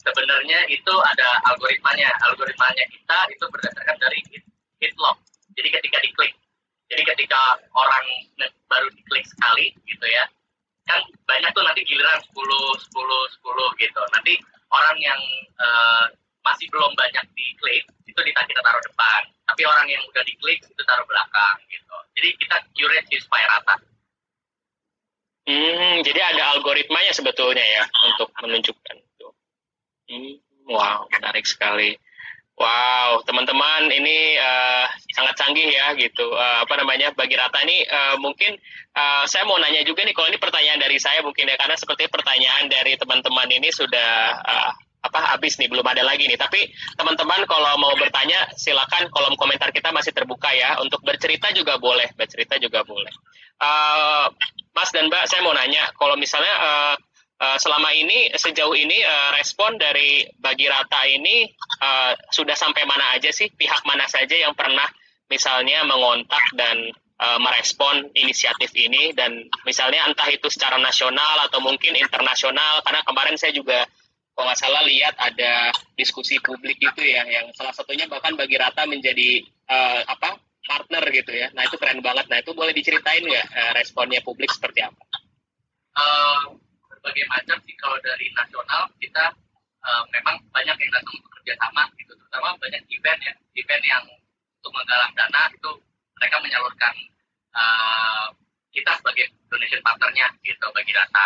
Sebenarnya 0.02 0.60
itu 0.74 0.94
ada 1.14 1.30
algoritmanya. 1.54 2.10
Algoritmanya 2.26 2.86
kita 2.90 3.20
itu 3.30 3.46
berdasarkan 3.46 3.98
dari 4.02 4.18
hit, 4.34 4.44
hit 4.82 4.94
log. 4.98 5.18
Jadi 5.54 5.70
ketika 5.70 5.98
diklik. 6.02 6.34
Jadi 6.90 7.04
ketika 7.06 7.42
orang 7.78 8.06
baru 8.66 8.90
diklik 8.98 9.26
sekali 9.30 9.70
gitu 9.86 10.06
ya, 10.10 10.26
kan 10.88 11.04
banyak 11.28 11.52
tuh 11.52 11.64
nanti 11.68 11.84
giliran 11.84 12.18
10 12.24 12.34
10 12.34 12.34
10 12.34 13.84
gitu 13.84 14.02
nanti 14.16 14.34
orang 14.72 14.98
yang 15.04 15.22
uh, 15.60 16.08
masih 16.48 16.64
belum 16.72 16.96
banyak 16.96 17.26
diklik 17.36 17.84
itu 18.08 18.20
kita 18.24 18.62
taruh 18.64 18.80
depan 18.88 19.22
tapi 19.52 19.68
orang 19.68 19.84
yang 19.92 20.00
udah 20.08 20.24
diklik 20.24 20.64
itu 20.64 20.84
taruh 20.88 21.04
belakang 21.04 21.60
gitu 21.68 21.98
jadi 22.16 22.30
kita 22.40 22.56
curate 22.72 23.20
supaya 23.20 23.46
rata 23.52 23.76
hmm 25.48 26.04
jadi 26.04 26.20
ada 26.36 26.60
algoritmanya 26.60 27.16
sebetulnya 27.16 27.64
ya 27.64 27.84
untuk 28.12 28.30
menunjukkan 28.44 28.96
itu 29.00 29.28
hmm, 30.12 30.36
wow 30.68 31.08
menarik 31.10 31.48
sekali 31.48 31.96
Wow, 32.58 33.22
teman-teman 33.22 33.86
ini 33.94 34.34
uh, 34.34 34.90
sangat 35.14 35.38
canggih 35.38 35.70
ya 35.70 35.94
gitu. 35.94 36.26
Uh, 36.34 36.66
apa 36.66 36.74
namanya 36.82 37.14
bagi 37.14 37.38
rata 37.38 37.62
ini 37.62 37.86
uh, 37.86 38.18
mungkin 38.18 38.58
uh, 38.98 39.30
saya 39.30 39.46
mau 39.46 39.62
nanya 39.62 39.86
juga 39.86 40.02
nih 40.02 40.10
kalau 40.18 40.26
ini 40.26 40.42
pertanyaan 40.42 40.82
dari 40.82 40.98
saya 40.98 41.22
mungkin 41.22 41.46
ya 41.46 41.54
karena 41.54 41.78
seperti 41.78 42.10
pertanyaan 42.10 42.66
dari 42.66 42.98
teman-teman 42.98 43.46
ini 43.54 43.70
sudah 43.70 44.42
uh, 44.42 44.74
apa 45.02 45.38
habis 45.38 45.56
nih 45.62 45.70
belum 45.70 45.86
ada 45.86 46.04
lagi 46.04 46.26
nih. 46.26 46.40
Tapi 46.40 46.72
teman-teman 46.98 47.46
kalau 47.46 47.78
mau 47.80 47.94
bertanya 47.96 48.50
silakan 48.58 49.08
kolom 49.14 49.38
komentar 49.38 49.70
kita 49.72 49.94
masih 49.94 50.12
terbuka 50.12 50.52
ya. 50.54 50.78
Untuk 50.82 51.02
bercerita 51.06 51.54
juga 51.54 51.78
boleh, 51.78 52.12
bercerita 52.18 52.58
juga 52.58 52.82
boleh. 52.84 53.12
Uh, 53.58 54.30
Mas 54.78 54.94
dan 54.94 55.10
Mbak, 55.10 55.26
saya 55.26 55.42
mau 55.42 55.58
nanya 55.58 55.90
kalau 55.98 56.14
misalnya 56.14 56.54
uh, 56.62 56.96
uh, 57.42 57.58
selama 57.58 57.94
ini 57.94 58.30
sejauh 58.34 58.74
ini 58.78 59.02
uh, 59.02 59.34
respon 59.38 59.78
dari 59.78 60.26
bagi 60.38 60.70
rata 60.70 61.06
ini 61.10 61.50
uh, 61.82 62.14
sudah 62.30 62.54
sampai 62.54 62.86
mana 62.86 63.18
aja 63.18 63.30
sih 63.34 63.50
pihak 63.54 63.86
mana 63.86 64.06
saja 64.10 64.38
yang 64.38 64.54
pernah 64.54 64.86
misalnya 65.28 65.84
mengontak 65.86 66.46
dan 66.56 66.94
uh, 67.22 67.40
merespon 67.42 68.10
inisiatif 68.16 68.74
ini 68.78 69.14
dan 69.14 69.46
misalnya 69.66 70.08
entah 70.08 70.30
itu 70.32 70.48
secara 70.50 70.78
nasional 70.82 71.46
atau 71.50 71.62
mungkin 71.62 71.94
internasional 71.98 72.82
karena 72.86 73.02
kemarin 73.06 73.36
saya 73.38 73.54
juga 73.54 73.86
kalau 74.38 74.54
nggak 74.54 74.62
salah 74.62 74.86
lihat 74.86 75.18
ada 75.18 75.74
diskusi 75.98 76.38
publik 76.38 76.78
gitu 76.78 77.02
ya 77.02 77.26
yang 77.26 77.50
salah 77.58 77.74
satunya 77.74 78.06
bahkan 78.06 78.38
bagi 78.38 78.54
rata 78.54 78.86
menjadi 78.86 79.42
uh, 79.66 80.06
apa 80.06 80.38
partner 80.62 81.02
gitu 81.10 81.34
ya. 81.34 81.50
Nah 81.58 81.66
itu 81.66 81.74
keren 81.82 82.06
banget. 82.06 82.30
Nah 82.30 82.38
itu 82.38 82.54
boleh 82.54 82.70
diceritain 82.70 83.26
nggak 83.26 83.48
uh, 83.50 83.72
responnya 83.74 84.22
publik 84.22 84.54
seperti 84.54 84.86
apa? 84.86 85.02
Uh, 85.98 86.54
berbagai 86.86 87.26
macam 87.34 87.58
sih. 87.66 87.74
Kalau 87.82 87.98
dari 87.98 88.30
nasional 88.30 88.86
kita 89.02 89.26
uh, 89.82 90.04
memang 90.14 90.38
banyak 90.54 90.78
yang 90.86 90.92
datang 90.94 91.18
bekerja 91.18 91.54
sama 91.58 91.90
gitu. 91.98 92.14
Terutama 92.14 92.54
banyak 92.62 92.84
event 92.94 93.20
ya. 93.26 93.34
Event 93.58 93.84
yang 93.90 94.06
untuk 94.62 94.70
menggalang 94.70 95.18
dana 95.18 95.50
itu 95.50 95.72
mereka 96.14 96.38
menyalurkan 96.46 96.94
uh, 97.58 98.30
kita 98.70 98.94
sebagai 99.02 99.34
donation 99.50 99.82
partnernya 99.82 100.30
gitu 100.46 100.68
bagi 100.70 100.94
data 100.94 101.26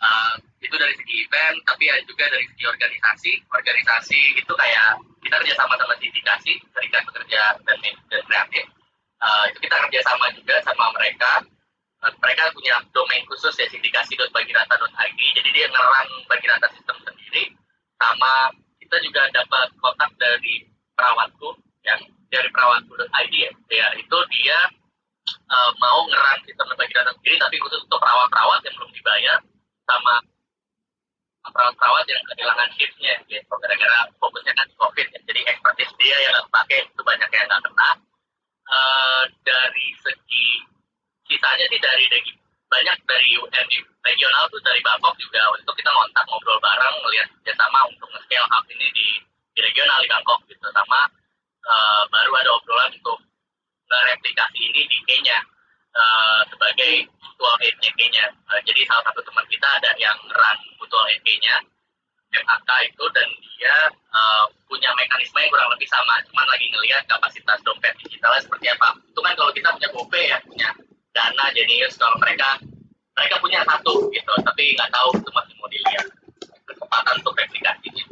uh, 0.00 0.34
itu 0.60 0.74
dari 0.76 0.92
segi 0.96 1.14
event 1.24 1.56
tapi 1.64 1.88
ya 1.88 1.96
juga 2.04 2.28
dari 2.28 2.44
segi 2.48 2.64
organisasi. 2.68 3.32
Organisasi 3.48 4.20
itu 4.36 4.52
kayak 4.52 5.00
kita 5.24 5.36
kerjasama 5.40 5.74
sama 5.76 5.94
sindikasi 6.00 6.52
serikat 6.72 7.02
pekerja 7.08 7.56
dan 7.64 7.78
dan 7.80 8.22
kreatif. 8.24 8.64
Uh, 9.20 9.44
itu 9.52 9.58
kita 9.68 9.76
kerjasama 9.88 10.32
juga 10.36 10.56
sama 10.64 10.88
mereka. 10.96 11.44
Mereka 12.00 12.56
punya 12.56 12.80
domain 12.96 13.20
khusus 13.28 13.52
ya 13.60 13.68
sindikasi.bagirata.id 13.68 15.20
jadi 15.36 15.48
dia 15.52 15.66
ngerang 15.68 16.10
bagirata 16.32 16.72
sistem 16.72 16.96
sendiri. 17.04 17.52
Sama 18.00 18.48
kita 18.80 18.96
juga 19.04 19.28
dapat 19.36 19.68
kontak 19.76 20.08
dari 20.16 20.64
perawatku 20.96 21.60
yang 21.84 22.00
dari 22.32 22.48
perawatku.id 22.48 23.34
ya, 23.36 23.52
ya 23.68 23.86
itu 24.00 24.18
dia 24.32 24.58
uh, 25.28 25.70
mau 25.76 26.08
ngerang 26.08 26.40
sistem 26.48 26.72
bagirata 26.72 27.12
sendiri 27.20 27.36
tapi 27.36 27.60
khusus 27.60 27.84
untuk 27.84 28.00
perawat-perawat 28.00 28.64
yang 28.64 28.74
belum 28.80 28.92
dibayar 28.96 29.38
sama 29.90 30.14
perawat-perawat 31.50 32.06
yang 32.06 32.22
kehilangan 32.30 32.70
shiftnya 32.78 33.14
gitu. 33.26 33.52
Gara-gara 33.58 33.98
fokusnya 34.22 34.52
kan 34.54 34.68
covid 34.78 35.06
ya. 35.10 35.18
jadi 35.26 35.40
ekspertis 35.50 35.90
dia 35.98 36.16
yang 36.30 36.36
pakai 36.52 36.86
itu 36.86 37.02
banyak 37.02 37.30
yang 37.34 37.46
nggak 37.50 37.62
kena. 37.66 37.90
Uh, 38.70 39.26
dari 39.42 39.88
segi 39.98 40.62
sisanya 41.26 41.66
sih 41.66 41.80
dari, 41.82 42.06
dari 42.06 42.30
banyak 42.70 42.98
dari 43.02 43.28
UND 43.34 43.74
regional 44.06 44.46
tuh 44.46 44.62
dari 44.62 44.78
Bangkok 44.86 45.18
juga. 45.18 45.42
Untuk 45.58 45.74
kita 45.74 45.90
ngontak 45.90 46.22
ngobrol 46.30 46.62
bareng 46.62 46.96
melihat 47.02 47.26
kerjasama 47.40 47.90
untuk 47.90 48.06
nge-scale 48.14 48.46
up 48.46 48.64
ini 48.70 48.86
di, 48.94 49.08
di 49.58 49.60
regional 49.64 49.98
di 49.98 50.08
Bangkok 50.12 50.38
gitu. 50.46 50.66
Sama 50.70 51.10
uh, 51.66 52.02
baru 52.06 52.32
ada 52.38 52.50
obrolan 52.54 52.94
untuk 52.94 53.18
replikasi 53.90 54.70
ini 54.70 54.86
di 54.86 54.98
Kenya 55.02 55.42
uh, 55.94 56.40
sebagai 56.48 57.08
mutual 57.20 57.54
Kenya 57.96 58.26
uh, 58.48 58.60
jadi 58.64 58.80
salah 58.86 59.04
satu 59.10 59.20
teman 59.24 59.44
kita 59.50 59.68
ada 59.80 59.90
yang 59.98 60.16
run 60.28 60.58
mutual 60.78 61.04
aid 61.10 61.20
Kenya 61.26 61.58
MHK 62.30 62.70
itu 62.86 63.04
dan 63.10 63.28
dia 63.58 63.76
uh, 63.90 64.46
punya 64.70 64.86
mekanisme 64.94 65.34
yang 65.42 65.50
kurang 65.50 65.70
lebih 65.74 65.90
sama. 65.90 66.14
Cuman 66.30 66.46
lagi 66.46 66.70
ngelihat 66.70 67.02
kapasitas 67.10 67.58
dompet 67.66 67.90
digitalnya 67.98 68.38
seperti 68.38 68.70
apa. 68.70 68.94
Itu 69.02 69.18
kan 69.18 69.34
kalau 69.34 69.50
kita 69.50 69.68
punya 69.74 69.88
GoPay 69.90 70.24
ya 70.30 70.38
punya 70.46 70.70
dana 71.10 71.46
jenius 71.50 71.98
kalau 71.98 72.14
mereka 72.22 72.54
mereka 73.18 73.34
punya 73.42 73.66
satu 73.66 74.06
gitu. 74.14 74.32
Tapi 74.46 74.78
nggak 74.78 74.90
tahu 74.94 75.10
itu 75.18 75.30
masih 75.34 75.54
mau 75.58 75.68
dilihat 75.68 76.06
kesempatan 76.70 77.14
untuk 77.18 77.34
replikasinya 77.34 78.04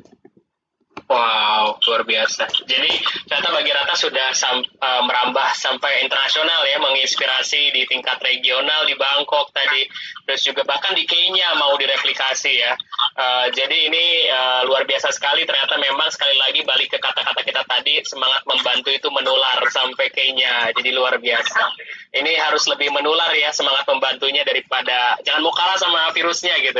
Wow, 1.18 1.82
luar 1.82 2.06
biasa. 2.06 2.46
Jadi 2.62 2.90
ternyata 3.26 3.50
bagi 3.50 3.74
Rata 3.74 3.98
sudah 3.98 4.30
sam, 4.38 4.62
uh, 4.62 5.02
merambah 5.02 5.50
sampai 5.58 6.06
internasional 6.06 6.62
ya, 6.62 6.78
menginspirasi 6.78 7.74
di 7.74 7.82
tingkat 7.90 8.22
regional 8.22 8.86
di 8.86 8.94
Bangkok 8.94 9.50
tadi, 9.50 9.82
terus 10.22 10.46
juga 10.46 10.62
bahkan 10.62 10.94
di 10.94 11.02
Kenya 11.10 11.58
mau 11.58 11.74
direplikasi 11.74 12.62
ya. 12.62 12.70
Uh, 13.18 13.50
jadi 13.50 13.90
ini 13.90 14.30
uh, 14.30 14.62
luar 14.70 14.86
biasa 14.86 15.10
sekali. 15.10 15.42
Ternyata 15.42 15.74
memang 15.82 16.06
sekali 16.14 16.38
lagi 16.38 16.62
balik 16.62 16.94
ke 16.94 17.02
kata-kata 17.02 17.42
kita 17.42 17.66
tadi, 17.66 17.98
semangat 18.06 18.46
membantu 18.46 18.94
itu 18.94 19.10
menular 19.10 19.58
sampai 19.74 20.14
Kenya. 20.14 20.70
Jadi 20.70 20.94
luar 20.94 21.18
biasa. 21.18 21.74
Ini 22.14 22.38
harus 22.46 22.70
lebih 22.70 22.94
menular 22.94 23.34
ya 23.34 23.50
semangat 23.50 23.90
membantunya 23.90 24.46
daripada 24.46 25.18
jangan 25.26 25.42
mau 25.42 25.50
kalah 25.50 25.82
sama 25.82 26.14
virusnya 26.14 26.62
gitu. 26.62 26.78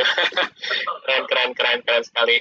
keren, 1.03 1.26
keren, 1.26 1.51
keren, 1.59 1.78
keren 1.82 2.07
sekali. 2.07 2.39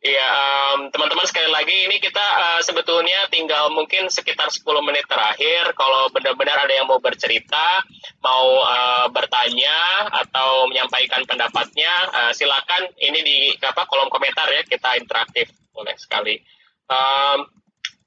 Iya, 0.00 0.26
um, 0.32 0.88
teman-teman 0.88 1.28
sekali 1.28 1.50
lagi 1.52 1.76
ini 1.84 2.00
kita 2.00 2.22
uh, 2.22 2.60
sebetulnya 2.64 3.28
tinggal 3.28 3.68
mungkin 3.68 4.08
sekitar 4.08 4.48
10 4.48 4.64
menit 4.80 5.04
terakhir. 5.04 5.76
Kalau 5.76 6.08
benar-benar 6.08 6.64
ada 6.64 6.72
yang 6.72 6.88
mau 6.88 6.96
bercerita, 6.96 7.84
mau 8.24 8.64
uh, 8.64 9.06
bertanya 9.12 10.08
atau 10.08 10.64
menyampaikan 10.72 11.20
pendapatnya, 11.28 11.92
uh, 12.08 12.32
silakan 12.32 12.88
ini 12.96 13.20
di 13.20 13.38
apa 13.60 13.84
kolom 13.84 14.08
komentar 14.08 14.48
ya 14.48 14.64
kita 14.64 14.96
interaktif 14.96 15.52
boleh 15.76 15.92
sekali. 16.00 16.40
Um, 16.88 17.44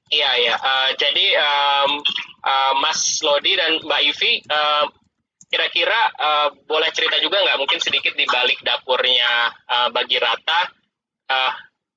iya 0.09 0.32
ya, 0.41 0.55
uh, 0.57 0.89
jadi 0.97 1.28
um, 1.38 2.01
uh, 2.41 2.74
Mas 2.82 3.22
Lodi 3.22 3.53
dan 3.53 3.78
Mbak 3.86 4.01
Ivi. 4.01 4.34
Uh, 4.49 4.89
kira-kira 5.51 6.16
uh, 6.16 6.47
boleh 6.64 6.88
cerita 6.95 7.20
juga 7.20 7.43
nggak 7.43 7.59
mungkin 7.59 7.84
sedikit 7.84 8.16
di 8.16 8.24
balik 8.24 8.64
dapurnya 8.64 9.51
uh, 9.68 9.91
bagi 9.91 10.16
rata 10.16 10.80
uh, 11.30 11.51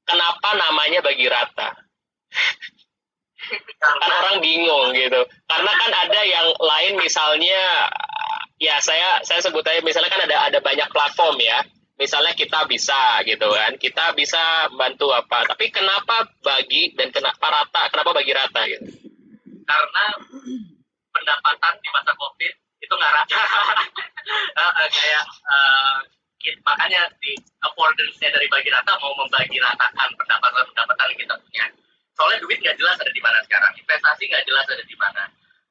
kenapa 0.05 0.49
namanya 0.59 1.01
bagi 1.01 1.27
rata? 1.31 1.85
kan 3.81 4.11
orang 4.25 4.41
bingung 4.41 4.97
gitu. 4.97 5.21
Karena 5.45 5.73
kan 5.77 5.93
ada 5.93 6.21
yang 6.25 6.49
lain 6.57 6.95
misalnya 6.97 7.93
ya 8.57 8.81
saya 8.81 9.21
saya 9.27 9.45
sebut 9.45 9.61
aja 9.67 9.85
misalnya 9.85 10.09
kan 10.09 10.25
ada 10.25 10.37
ada 10.49 10.59
banyak 10.65 10.89
platform 10.89 11.37
ya. 11.41 11.61
Misalnya 11.95 12.35
kita 12.35 12.67
bisa 12.67 13.23
gitu 13.23 13.47
kan. 13.55 13.79
Kita 13.79 14.17
bisa 14.19 14.67
bantu 14.75 15.15
apa. 15.15 15.47
Tapi 15.47 15.71
kenapa 15.71 16.27
bagi 16.43 16.91
dan 16.99 17.15
kenapa 17.15 17.47
rata? 17.53 17.87
Kenapa 17.93 18.11
bagi 18.11 18.33
rata 18.35 18.61
gitu? 18.67 18.83
Karena 19.65 20.05
pendapatan 21.15 21.73
di 21.79 21.89
masa 21.95 22.13
Covid 22.19 22.55
itu 22.83 22.93
nggak 22.93 23.13
rata. 23.15 23.43
kayak 24.97 25.25
uh, 25.47 25.97
makanya 26.65 27.09
di 27.25 27.33
affordance-nya 27.65 28.29
dari 28.29 28.47
bagi 28.53 28.69
rata 28.69 28.93
mau 29.01 29.17
membagi 29.17 29.57
ratakan 29.57 30.09
pendapatan-pendapatan 30.19 31.07
yang 31.15 31.21
kita 31.25 31.35
punya. 31.41 31.65
Soalnya 32.15 32.39
duit 32.45 32.59
nggak 32.61 32.77
jelas 32.79 32.97
ada 33.01 33.11
di 33.11 33.23
mana 33.25 33.39
sekarang, 33.43 33.73
investasi 33.75 34.23
nggak 34.29 34.45
jelas 34.47 34.67
ada 34.71 34.85
di 34.87 34.97
mana, 35.01 35.23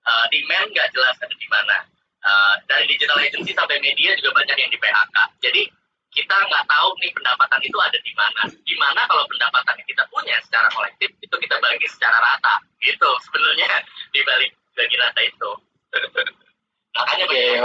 uh, 0.04 0.26
demand 0.34 0.68
nggak 0.74 0.90
jelas 0.92 1.16
ada 1.22 1.36
di 1.36 1.48
mana. 1.48 1.78
Uh, 2.24 2.56
dari 2.72 2.88
digital 2.88 3.20
agency 3.20 3.52
sampai 3.52 3.84
media 3.84 4.16
juga 4.16 4.32
banyak 4.40 4.56
yang 4.56 4.72
di 4.72 4.80
PHK. 4.80 5.18
Jadi 5.44 5.62
kita 6.14 6.36
nggak 6.48 6.66
tahu 6.70 6.90
nih 7.04 7.12
pendapatan 7.12 7.60
itu 7.66 7.78
ada 7.84 8.00
di 8.00 8.14
mana. 8.16 8.42
Gimana 8.64 9.02
kalau 9.10 9.28
pendapatan 9.28 9.76
yang 9.76 9.90
kita 9.90 10.04
punya 10.08 10.38
secara 10.46 10.72
kolektif 10.72 11.10
itu 11.20 11.36
kita 11.36 11.60
bagi 11.60 11.88
secara 11.90 12.16
rata, 12.16 12.56
gitu 12.80 13.10
sebenarnya 13.28 13.84
di 14.16 14.22
balik 14.24 14.52
bagi 14.72 14.96
rata 14.96 15.22
itu. 15.26 15.52
Makanya 16.94 17.26
okay. 17.28 17.60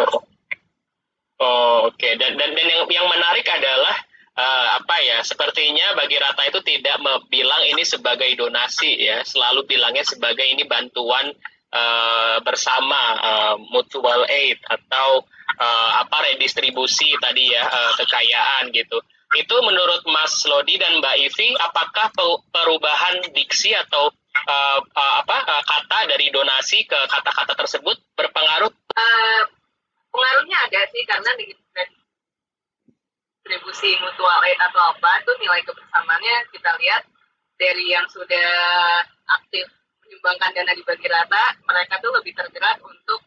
Oh 1.39 1.87
oke 1.87 1.95
okay. 1.95 2.19
dan 2.19 2.35
dan 2.35 2.51
dan 2.51 2.67
yang 2.67 2.83
yang 2.91 3.07
menarik 3.07 3.47
adalah 3.47 3.95
uh, 4.35 4.67
apa 4.83 4.97
ya 5.07 5.19
sepertinya 5.23 5.95
bagi 5.95 6.19
Rata 6.19 6.43
itu 6.51 6.59
tidak 6.67 6.99
bilang 7.31 7.63
ini 7.63 7.87
sebagai 7.87 8.27
donasi 8.35 8.99
ya 8.99 9.23
selalu 9.23 9.67
bilangnya 9.71 10.03
sebagai 10.03 10.43
ini 10.43 10.67
bantuan 10.67 11.31
uh, 11.71 12.43
bersama 12.43 13.03
uh, 13.23 13.55
mutual 13.71 14.27
aid 14.27 14.59
atau 14.67 15.23
uh, 15.63 15.91
apa 16.03 16.35
redistribusi 16.35 17.15
tadi 17.23 17.55
ya 17.55 17.63
uh, 17.67 17.93
kekayaan 17.99 18.75
gitu 18.75 18.99
itu 19.37 19.57
menurut 19.61 20.09
Mas 20.09 20.41
Lodi 20.49 20.81
dan 20.81 21.05
Mbak 21.05 21.17
Ivi 21.21 21.53
apakah 21.61 22.09
perubahan 22.49 23.29
diksi 23.37 23.77
atau 23.77 24.09
uh, 24.49 24.79
uh, 24.81 25.15
apa 25.21 25.37
uh, 25.45 25.63
kata 25.69 26.09
dari 26.09 26.33
donasi 26.33 26.89
ke 26.89 26.97
kata-kata 26.97 27.53
tersebut 27.53 28.01
berpengaruh? 28.17 28.73
Uh, 28.73 29.43
pengaruhnya 30.11 30.59
ada 30.69 30.81
sih 30.91 31.03
karena 31.05 31.31
di 31.39 31.45
distribusi 33.49 33.97
mutual 34.05 34.45
aid 34.45 34.61
atau 34.61 34.93
apa 34.93 35.25
itu 35.25 35.33
nilai 35.41 35.65
kebersamaannya 35.65 36.37
kita 36.53 36.71
lihat 36.77 37.03
dari 37.57 37.89
yang 37.89 38.05
sudah 38.13 38.53
aktif 39.25 39.65
menyumbangkan 40.05 40.53
dana 40.53 40.73
di 40.77 40.85
bagi 40.85 41.09
rata, 41.09 41.57
mereka 41.65 41.97
tuh 42.01 42.13
lebih 42.17 42.37
tergerak 42.37 42.77
untuk 42.85 43.21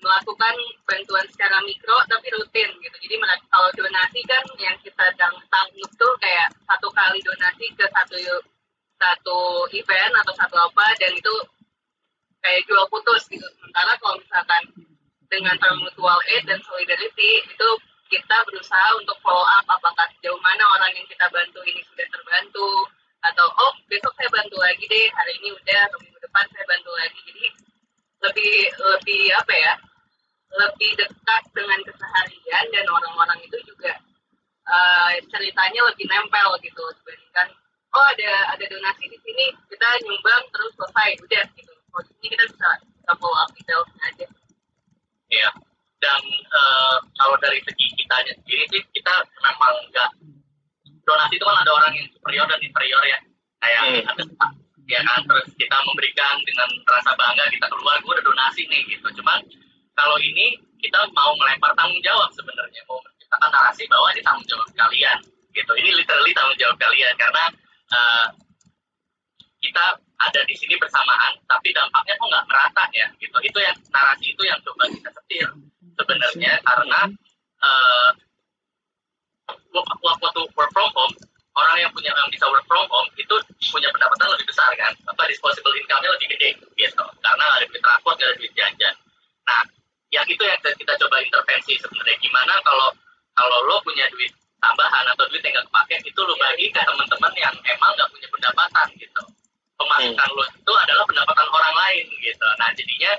melakukan 0.00 0.54
bantuan 0.84 1.24
secara 1.32 1.56
mikro 1.64 1.96
tapi 2.04 2.28
rutin 2.36 2.68
gitu. 2.84 2.96
Jadi 3.00 3.16
kalau 3.48 3.68
donasi 3.72 4.20
kan 4.28 4.44
yang 4.60 4.76
kita 4.84 5.08
tanggung 5.48 5.92
tuh 5.96 6.12
kayak 6.20 6.52
satu 6.68 6.88
kali 6.92 7.16
donasi 7.24 7.72
ke 7.72 7.84
satu 7.88 8.16
satu 8.96 9.40
event 9.72 10.12
atau 10.20 10.32
satu 10.36 10.56
apa 10.56 10.86
dan 11.00 11.12
itu 11.16 11.34
kayak 12.44 12.64
jual 12.68 12.84
putus 12.92 13.24
gitu. 13.28 13.44
Sementara 13.56 13.96
kalau 13.96 14.20
misalkan 14.20 14.62
dengan 15.30 15.54
term 15.58 15.82
mutual 15.82 16.18
aid 16.32 16.44
dan 16.46 16.60
solidarity 16.62 17.32
itu 17.46 17.68
kita 18.06 18.36
berusaha 18.46 18.88
untuk 19.02 19.18
follow 19.18 19.42
up 19.42 19.66
apakah 19.66 20.06
sejauh 20.16 20.38
mana 20.38 20.62
orang 20.78 20.94
yang 20.94 21.06
kita 21.10 21.26
bantu 21.34 21.58
ini 21.66 21.82
sudah 21.90 22.06
terbantu 22.06 22.70
atau 23.26 23.46
oh 23.50 23.74
besok 23.90 24.14
saya 24.14 24.30
bantu 24.30 24.54
lagi 24.62 24.86
deh 24.86 25.06
hari 25.10 25.32
ini 25.42 25.50
udah 25.50 25.80
atau 25.90 25.98
minggu 25.98 26.18
depan 26.22 26.46
saya 26.54 26.64
bantu 26.70 26.90
lagi. 26.94 27.20
Jadi 27.26 27.46
lebih 28.22 28.54
lebih 28.78 29.22
apa 29.34 29.54
ya 29.54 29.74
lebih 30.46 30.90
dekat 30.94 31.42
dengan 31.50 31.80
keseharian 31.82 32.64
dan 32.70 32.86
orang-orang 32.86 33.38
itu 33.42 33.58
juga 33.66 33.98
uh, 34.70 35.12
ceritanya 35.26 35.80
lebih 35.90 36.06
nempel 36.06 36.48
gitu 36.62 36.84
dibandingkan 37.02 37.48
oh 37.90 38.06
ada 38.14 38.54
ada 38.54 38.64
donasi 38.70 39.04
di 39.10 39.18
sini 39.26 39.46
kita 39.66 39.88
nyumbang 40.06 40.42
terus 40.54 40.72
selesai 40.78 41.10
udah 41.26 41.44
gitu. 41.58 41.72
Kalau 41.74 42.02
di 42.06 42.12
sini 42.14 42.26
kita 42.38 42.44
bisa, 42.54 42.70
bisa 42.78 43.12
follow 43.18 43.38
up 43.42 43.50
detailsnya 43.50 44.04
aja 44.14 44.26
ya 45.32 45.50
dan 46.02 46.22
uh, 46.52 46.96
kalau 47.16 47.36
dari 47.40 47.58
segi 47.64 47.86
kita 47.96 48.16
sendiri 48.30 48.64
sih 48.70 48.82
kita 48.94 49.14
memang 49.42 49.74
enggak 49.88 50.10
donasi 51.06 51.38
itu 51.38 51.44
kan 51.46 51.56
ada 51.62 51.72
orang 51.72 51.92
yang 51.94 52.06
superior 52.10 52.46
dan 52.50 52.60
inferior 52.60 53.02
ya. 53.06 53.18
Kayak 53.62 53.82
hmm. 53.86 54.10
ada 54.10 54.22
ya 54.90 55.00
kan? 55.06 55.20
Terus 55.24 55.46
kita 55.54 55.76
memberikan 55.86 56.34
dengan 56.42 56.68
rasa 56.84 57.14
bangga 57.14 57.46
kita 57.48 57.66
keluar 57.70 57.96
gue 58.02 58.12
udah 58.12 58.26
donasi 58.26 58.66
nih 58.66 58.82
gitu. 58.90 59.06
Cuman 59.22 59.40
kalau 59.94 60.18
ini 60.18 60.58
kita 60.82 61.06
mau 61.14 61.32
melempar 61.38 61.72
tanggung 61.78 62.02
jawab 62.04 62.28
sebenarnya 62.34 62.82
mau 62.90 63.00
menciptakan 63.00 63.50
narasi 63.54 63.88
bahwa 63.88 64.12
ini 64.12 64.22
tanggung 64.26 64.46
jawab 64.50 64.68
kalian 64.74 65.18
gitu. 65.54 65.72
Ini 65.78 65.90
literally 65.94 66.32
tanggung 66.34 66.58
jawab 66.58 66.76
kalian 66.76 67.14
karena 67.16 67.44
uh, 67.94 68.26
kita 69.62 69.86
ada 70.16 70.40
di 70.48 70.54
sini 70.56 70.74
bersamaan 70.80 71.36
tapi 71.44 71.70
dampaknya 71.76 72.16
kok 72.16 72.28
nggak 72.28 72.46
merata 72.48 72.84
ya 72.96 73.06
gitu. 73.20 73.36
Itu 73.44 73.58
yang 73.60 73.76
narasi 73.92 74.32
itu 74.32 74.42
yang 74.48 74.58
coba 74.64 74.88
kita 74.88 75.10
setir 75.12 75.48
sebenarnya 75.96 76.52
karena 76.64 77.00
uh, 77.60 78.10
waktu 79.76 80.40
work 80.56 80.70
from 80.72 80.90
home 80.96 81.14
orang 81.56 81.76
yang 81.80 81.92
punya 81.92 82.12
yang 82.12 82.28
bisa 82.28 82.44
work 82.52 82.64
from 82.68 82.84
home 82.88 83.08
itu 83.16 83.34
punya 83.72 83.88
pendapatan 83.92 84.28
lebih 84.36 84.46
besar 84.48 84.68
kan 84.76 84.92
apa 85.08 85.22
disposable 85.28 85.72
income-nya 85.76 86.10
lebih 86.16 86.28
gede 86.36 86.50
gitu. 86.76 87.04
Karena 87.20 87.44
ada 87.56 87.64
duit 87.64 87.80
transport 87.80 88.16
ada 88.20 88.36
duit 88.36 88.52
jajan. 88.52 88.94
Nah 89.48 89.62
yang 90.12 90.26
itu 90.28 90.42
yang 90.44 90.60
kita 90.60 90.92
coba 91.00 91.16
intervensi 91.20 91.76
sebenarnya. 91.80 92.16
Gimana 92.20 92.54
kalau 92.64 92.88
kalau 93.36 93.58
lo 93.68 93.76
punya 93.84 94.08
duit 94.12 94.32
tambahan 94.60 95.04
atau 95.12 95.24
duit 95.28 95.44
yang 95.44 95.60
nggak 95.60 95.66
kepake 95.68 95.96
itu 96.08 96.20
lo 96.24 96.34
bagi 96.40 96.66
ke 96.72 96.80
teman-teman 96.80 97.32
yang 97.36 97.54
emang 97.68 97.92
nggak 97.96 98.10
pemasukan 99.96 100.28
hmm. 100.28 100.36
lo 100.36 100.44
itu 100.44 100.72
adalah 100.76 101.04
pendapatan 101.08 101.48
orang 101.48 101.74
lain 101.74 102.04
gitu. 102.20 102.46
Nah 102.60 102.68
jadinya 102.76 103.12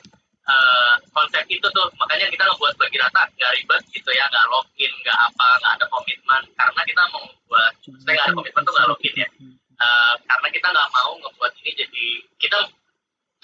uh, 0.45 0.93
konsep 1.11 1.43
itu 1.49 1.67
tuh 1.73 1.87
makanya 1.97 2.29
kita 2.29 2.43
membuat 2.45 2.73
bagi 2.77 2.97
rata 3.01 3.21
nggak 3.33 3.51
ribet 3.57 3.81
gitu 3.91 4.09
ya 4.13 4.23
nggak 4.29 4.45
login 4.53 4.91
nggak 5.01 5.17
apa 5.17 5.47
nggak 5.61 5.73
ada 5.81 5.85
komitmen 5.89 6.41
karena 6.53 6.81
kita 6.85 7.03
mau 7.09 7.25
buat 7.49 7.73
saya 8.05 8.13
nggak 8.13 8.27
ada 8.29 8.35
komitmen 8.37 8.61
tuh 8.61 8.73
nggak 8.73 8.89
login 8.89 9.15
ya. 9.17 9.27
Uh, 9.77 10.13
karena 10.25 10.47
kita 10.49 10.67
nggak 10.73 10.89
mau 10.89 11.11
ngebuat 11.21 11.51
ini 11.61 11.71
jadi 11.77 12.05
kita 12.41 12.57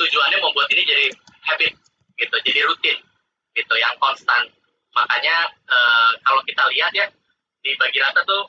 tujuannya 0.01 0.37
membuat 0.41 0.67
ini 0.73 0.81
jadi 0.81 1.05
habit 1.45 1.73
gitu 2.17 2.35
jadi 2.45 2.61
rutin 2.69 2.97
gitu 3.53 3.73
yang 3.77 3.93
konstan. 4.01 4.49
Makanya 4.93 5.49
uh, 5.69 6.11
kalau 6.21 6.41
kita 6.45 6.63
lihat 6.73 6.93
ya 6.93 7.05
di 7.63 7.71
bagi 7.79 7.95
rata 8.01 8.19
tuh 8.27 8.43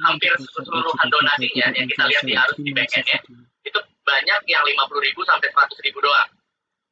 hampir 0.00 0.32
keseluruhan 0.32 1.08
donasinya 1.12 1.66
yang 1.76 1.84
kita 1.84 2.04
lihat 2.08 2.24
di 2.24 2.32
harus 2.32 2.56
di 2.56 2.72
backend 2.72 3.04
ya 3.04 3.20
itu 3.20 3.45
banyak 4.06 4.40
yang 4.46 4.62
lima 4.62 4.86
puluh 4.86 5.02
ribu 5.02 5.26
sampai 5.26 5.50
seratus 5.50 5.82
ribu 5.82 5.98
doang. 5.98 6.30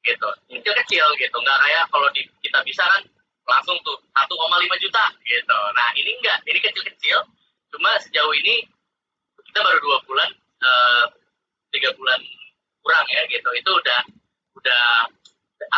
Gitu. 0.03 0.29
Kecil 0.51 0.75
kecil 0.85 1.07
gitu. 1.17 1.37
Nggak 1.39 1.59
kayak 1.63 1.85
kalau 1.89 2.09
di, 2.13 2.27
kita 2.43 2.61
bisa 2.67 2.83
kan 2.85 3.01
langsung 3.45 3.77
tuh 3.85 3.97
1,5 4.17 4.85
juta 4.85 5.05
gitu. 5.25 5.59
Nah 5.77 5.89
ini 5.97 6.11
enggak 6.17 6.43
ini 6.49 6.59
kecil 6.61 6.85
kecil 6.85 7.19
cuma 7.73 7.91
sejauh 8.01 8.33
ini 8.33 8.65
kita 9.51 9.61
baru 9.61 9.79
dua 9.83 9.99
bulan 10.07 10.31
uh, 10.63 11.05
tiga 11.71 11.93
bulan 11.95 12.21
kurang 12.81 13.07
ya 13.13 13.23
gitu. 13.31 13.49
Itu 13.55 13.71
udah 13.71 14.01
udah 14.59 14.85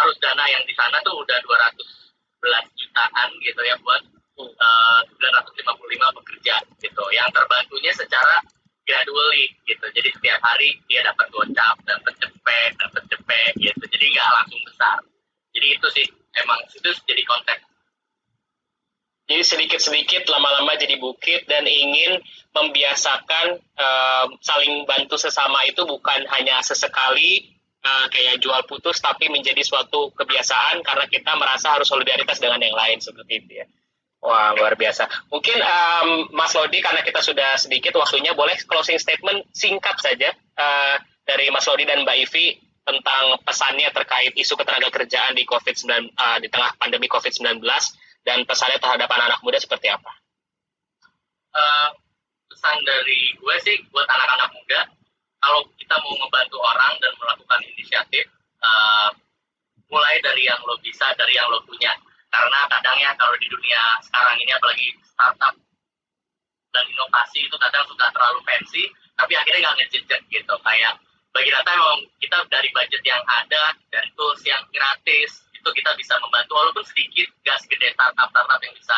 arus 0.03 0.17
dana 0.23 0.45
yang 0.51 0.63
di 0.67 0.75
sana 0.75 0.99
tuh 1.03 1.19
udah 1.23 1.39
211 1.43 2.79
jutaan 2.79 3.29
gitu 3.43 3.61
ya 3.63 3.75
buat 3.83 4.03
uh, 4.39 5.01
955 5.07 6.19
pekerja 6.23 6.55
gitu. 6.83 7.05
Yang 7.13 7.29
terbantunya 7.35 7.93
secara 7.95 8.43
gradually 8.87 9.51
gitu. 9.67 9.85
Jadi 9.93 10.09
setiap 10.15 10.41
hari 10.41 10.79
dia 10.87 11.03
dapat 11.03 11.27
gocap 11.35 11.77
dapat 11.85 12.15
cepet 12.23 12.71
dapat 12.79 13.03
cepet 13.11 13.53
gitu. 13.59 13.85
Jadi 13.85 14.05
nggak 14.15 14.31
langsung 14.41 14.63
besar. 14.65 14.99
Jadi 15.53 15.67
itu 15.75 15.87
sih 15.93 16.07
emang 16.41 16.61
itu 16.71 16.91
jadi 17.05 17.23
konteks 17.27 17.67
jadi 19.27 19.43
sedikit-sedikit 19.43 20.23
lama-lama 20.31 20.79
jadi 20.79 21.03
bukit 21.03 21.51
dan 21.51 21.67
ingin 21.67 22.23
membiasakan 22.55 23.59
uh, 23.59 24.27
saling 24.39 24.87
bantu 24.87 25.19
sesama 25.19 25.67
itu 25.67 25.83
bukan 25.83 26.23
hanya 26.31 26.63
sesekali 26.63 27.59
uh, 27.83 28.07
kayak 28.07 28.39
jual 28.39 28.63
putus 28.71 29.03
tapi 29.03 29.27
menjadi 29.27 29.61
suatu 29.67 30.15
kebiasaan 30.15 30.79
karena 30.87 31.11
kita 31.11 31.35
merasa 31.35 31.75
harus 31.75 31.91
solidaritas 31.91 32.39
dengan 32.39 32.63
yang 32.63 32.79
lain 32.79 33.03
seperti 33.03 33.43
itu 33.43 33.51
ya. 33.61 33.67
Wah, 34.27 34.51
luar 34.59 34.75
biasa. 34.75 35.07
Mungkin 35.31 35.55
um, 35.63 36.35
Mas 36.35 36.51
Lodi, 36.51 36.83
karena 36.83 36.99
kita 37.07 37.23
sudah 37.23 37.55
sedikit 37.63 37.95
waktunya, 37.95 38.35
boleh 38.35 38.59
closing 38.67 38.99
statement 38.99 39.47
singkat 39.55 39.95
saja 40.03 40.35
uh, 40.59 40.99
dari 41.23 41.47
Mas 41.55 41.63
Lodi 41.71 41.87
dan 41.87 42.03
Mbak 42.03 42.17
Ivi 42.27 42.59
tentang 42.83 43.39
pesannya 43.47 43.87
terkait 43.95 44.35
isu 44.35 44.59
ketenaga 44.59 44.91
kerjaan 44.91 45.39
di 45.39 45.47
COVID-19 45.47 46.11
uh, 46.11 46.39
di 46.43 46.51
tengah 46.51 46.75
pandemi 46.75 47.07
COVID-19 47.07 47.63
dan 48.27 48.43
pesannya 48.43 48.83
terhadap 48.83 49.07
anak-anak 49.07 49.39
muda 49.47 49.63
seperti 49.63 49.95
apa? 49.95 50.11
Uh, 51.55 51.95
pesan 52.51 52.83
dari 52.83 53.31
gue 53.39 53.57
sih 53.63 53.79
buat 53.95 54.11
anak-anak 54.11 54.51
muda, 54.59 54.91
kalau 55.39 55.71
kita 55.79 55.95
mau 56.03 56.19
membantu 56.19 56.59
orang 56.59 56.99
dan 56.99 57.15
melakukan 57.15 57.63
inisiatif, 57.63 58.27
uh, 58.59 59.15
mulai 59.87 60.19
dari 60.19 60.51
yang 60.51 60.59
lo 60.67 60.75
bisa, 60.83 61.15
dari 61.15 61.39
yang 61.39 61.47
lo 61.47 61.63
punya 61.63 61.95
karena 62.37 62.61
kadangnya 62.69 63.11
kalau 63.17 63.33
di 63.41 63.49
dunia 63.49 63.81
sekarang 64.05 64.37
ini 64.37 64.53
apalagi 64.53 64.93
startup 65.01 65.57
dan 66.77 66.85
inovasi 66.93 67.49
itu 67.49 67.57
kadang 67.57 67.89
sudah 67.89 68.13
terlalu 68.13 68.45
fancy 68.45 68.85
tapi 69.17 69.33
akhirnya 69.33 69.73
nggak 69.73 69.77
ngejejek 69.81 70.21
gitu. 70.29 70.55
Kayak 70.61 71.01
bagi 71.33 71.49
data 71.49 71.73
memang 71.73 72.05
kita 72.21 72.37
dari 72.53 72.69
budget 72.77 73.01
yang 73.09 73.25
ada 73.25 73.73
dari 73.89 74.09
tools 74.13 74.45
yang 74.45 74.61
gratis 74.69 75.41
itu 75.57 75.69
kita 75.73 75.97
bisa 75.97 76.21
membantu 76.21 76.53
walaupun 76.61 76.85
sedikit 76.85 77.33
gak 77.43 77.57
segede 77.65 77.97
startup 77.97 78.29
startup 78.29 78.61
yang 78.61 78.77
bisa 78.77 78.97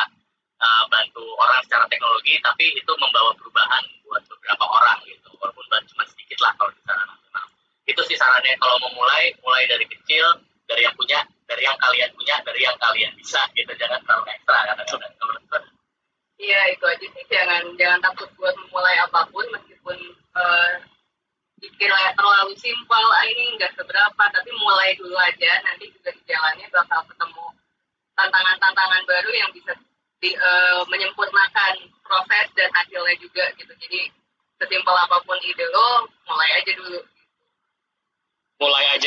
uh, 0.59 0.85
bantu 0.91 1.23
orang 1.39 1.63
secara 1.63 1.87
teknologi 1.87 2.35
tapi 2.43 2.75
itu 2.75 2.93
membawa 2.99 3.31
perubahan 3.39 3.83
buat 4.03 4.23
beberapa 4.27 4.65
orang 4.67 4.99
gitu. 5.07 5.31
Walaupun 5.39 5.65
cuma 5.95 6.03
sedikit 6.11 6.39
lah 6.43 6.51
kalau 6.59 6.75
secara 6.75 7.07
nasional. 7.07 7.47
Itu 7.87 8.03
sih 8.11 8.19
sarannya 8.19 8.59
kalau 8.59 8.75
mau 8.83 8.91
mulai 8.99 9.31
mulai 9.47 9.71
dari 9.71 9.87
kecil 9.87 10.27
dari 10.69 10.85
yang 10.85 10.95
punya 10.95 11.19
dari 11.49 11.65
yang 11.65 11.79
kalian 11.81 12.11
punya 12.13 12.37
dari 12.45 12.61
yang 12.61 12.77
kalian 12.77 13.13
bisa 13.17 13.41
gitu. 13.57 13.73
Jangan 13.75 13.99
terlalu 14.05 14.25
ekstra 14.37 14.59
karena 14.69 14.85
kalau 14.85 15.61
iya 16.39 16.61
itu 16.71 16.85
aja 16.85 17.07
sih. 17.09 17.25
Jangan 17.33 17.63
jangan 17.81 18.01
takut 18.05 18.29
buat 18.37 18.55
memulai 18.55 19.01
apa 19.01 19.25
pun 19.33 19.49
meskipun 19.49 19.99
uh, 20.37 20.73
terlalu 21.89 22.55
simpel 22.61 23.05
ah, 23.17 23.25
ini 23.27 23.57
nggak 23.59 23.75
seberapa 23.75 24.23
tapi 24.29 24.51
mulai 24.61 24.93
dulu 25.01 25.17
aja. 25.17 25.53
Nanti 25.65 25.89
juga 25.91 26.13
di 26.13 26.23
jalannya 26.29 26.69
bakal 26.69 27.01
ketemu 27.09 27.45
tantangan-tantangan 28.15 29.03
baru 29.09 29.31
yang 29.33 29.51
bisa 29.57 29.73
di, 30.19 30.35
uh, 30.35 30.83
menyempurnakan 30.91 31.75
proses 32.05 32.47
dan 32.55 32.71
hasilnya 32.77 33.17
juga 33.19 33.49
gitu. 33.57 33.73
Jadi 33.73 34.01
sesimpel 34.59 34.97
apa 34.99 35.23
pun 35.23 35.39
ide 35.41 35.67
lo 35.71 36.11
mulai 36.27 36.51
aja 36.59 36.73
dulu 36.75 36.99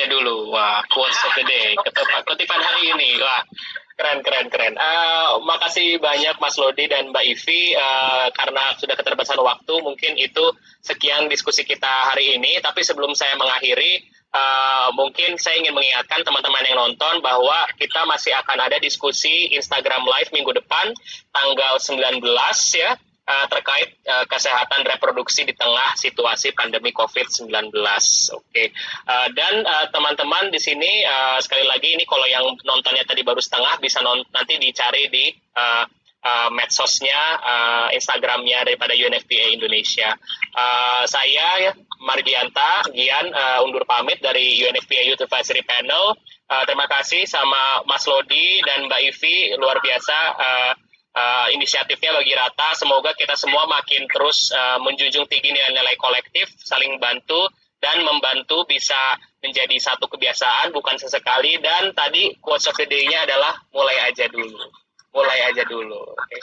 aja 0.02 0.10
dulu. 0.10 0.49
Wah, 0.49 0.82
quotes 0.89 1.22
of 1.22 1.38
the 1.38 1.45
day. 1.45 1.78
Kutipan 2.26 2.58
hari 2.58 2.89
ini. 2.89 3.22
Wah, 3.22 3.45
keren, 3.93 4.26
keren, 4.26 4.49
keren. 4.49 4.74
Uh, 4.74 5.38
makasih 5.45 6.02
banyak 6.02 6.41
Mas 6.41 6.58
Lodi 6.58 6.89
dan 6.89 7.14
Mbak 7.14 7.22
Ivi. 7.22 7.78
Uh, 7.78 8.34
karena 8.34 8.74
sudah 8.82 8.97
keterbatasan 8.97 9.38
waktu, 9.38 9.74
mungkin 9.86 10.18
itu 10.18 10.58
sekian 10.82 11.30
diskusi 11.30 11.62
kita 11.70 12.10
hari 12.10 12.34
ini. 12.34 12.58
Tapi 12.66 12.82
sebelum 12.82 13.14
saya 13.14 13.38
mengakhiri, 13.38 14.02
uh, 14.34 14.89
mungkin 14.97 15.38
saya 15.38 15.62
ingin 15.62 15.78
mengingatkan 15.78 16.26
teman-teman 16.26 16.66
yang 16.66 16.82
nonton 16.82 17.22
bahwa 17.22 17.70
kita 17.78 18.02
masih 18.10 18.34
akan 18.41 18.58
ada 18.58 18.82
diskusi 18.82 19.54
Instagram 19.54 20.02
Live 20.02 20.34
minggu 20.34 20.49
depan, 20.58 20.97
tanggal 21.30 21.78
19 21.78 22.26
ya. 22.74 22.97
Uh, 23.32 23.47
terkait 23.47 23.95
uh, 24.03 24.27
kesehatan 24.27 24.84
reproduksi 24.84 25.47
di 25.47 25.55
tengah 25.55 25.95
situasi 25.95 26.51
pandemi 26.51 26.91
COVID-19. 26.91 27.71
Oke, 27.71 28.36
okay. 28.36 28.67
uh, 29.07 29.32
dan 29.32 29.63
teman-teman 29.95 30.51
di 30.51 30.59
sini 30.59 31.07
uh, 31.07 31.39
sekali 31.39 31.63
lagi 31.63 31.95
ini 31.95 32.03
kalau 32.03 32.27
yang 32.27 32.43
nontonnya 32.67 33.07
tadi 33.07 33.23
baru 33.23 33.39
setengah 33.39 33.79
bisa 33.79 34.03
nanti 34.03 34.59
dicari 34.59 35.07
di 35.07 35.32
uh, 35.55 35.88
uh, 36.25 36.49
medsosnya, 36.53 37.21
uh, 37.41 37.88
Instagramnya 37.93 38.65
daripada 38.65 38.93
UNFPA 38.93 39.53
Indonesia. 39.53 40.15
Uh, 40.53 41.03
saya 41.09 41.73
Margianta 42.01 42.86
Gian 42.93 43.29
uh, 43.29 43.65
undur 43.65 43.86
pamit 43.86 44.21
dari 44.21 44.57
UNFPA 44.61 45.05
Youth 45.05 45.21
Advisory 45.21 45.61
Panel. 45.65 46.17
Uh, 46.51 46.63
terima 46.67 46.89
kasih 46.89 47.23
sama 47.29 47.86
Mas 47.88 48.03
Lodi 48.09 48.59
dan 48.65 48.89
Mbak 48.89 49.01
Ivi 49.07 49.36
luar 49.55 49.79
biasa 49.79 50.17
uh, 50.36 50.73
uh, 51.16 51.47
inisiatifnya 51.53 52.12
bagi 52.16 52.34
Rata. 52.36 52.76
Semoga 52.76 53.16
kita 53.16 53.36
semua 53.39 53.68
makin 53.68 54.07
terus 54.07 54.51
uh, 54.51 54.80
menjunjung 54.84 55.28
tinggi 55.28 55.51
nilai-nilai 55.51 55.95
kolektif, 55.99 56.51
saling 56.59 56.99
bantu 56.99 57.47
dan 57.82 58.05
membantu 58.05 58.64
bisa 58.70 59.18
menjadi 59.41 59.74
satu 59.82 60.05
kebiasaan 60.05 60.70
bukan 60.70 61.01
sesekali 61.01 61.57
dan 61.57 61.97
tadi 61.97 62.38
quotes 62.38 62.70
of 62.70 62.78
the 62.78 62.86
day-nya 62.86 63.26
adalah 63.26 63.57
mulai 63.74 64.05
aja 64.05 64.30
dulu 64.30 64.70
mulai 65.12 65.39
aja 65.51 65.64
dulu. 65.68 66.01
Okay. 66.28 66.41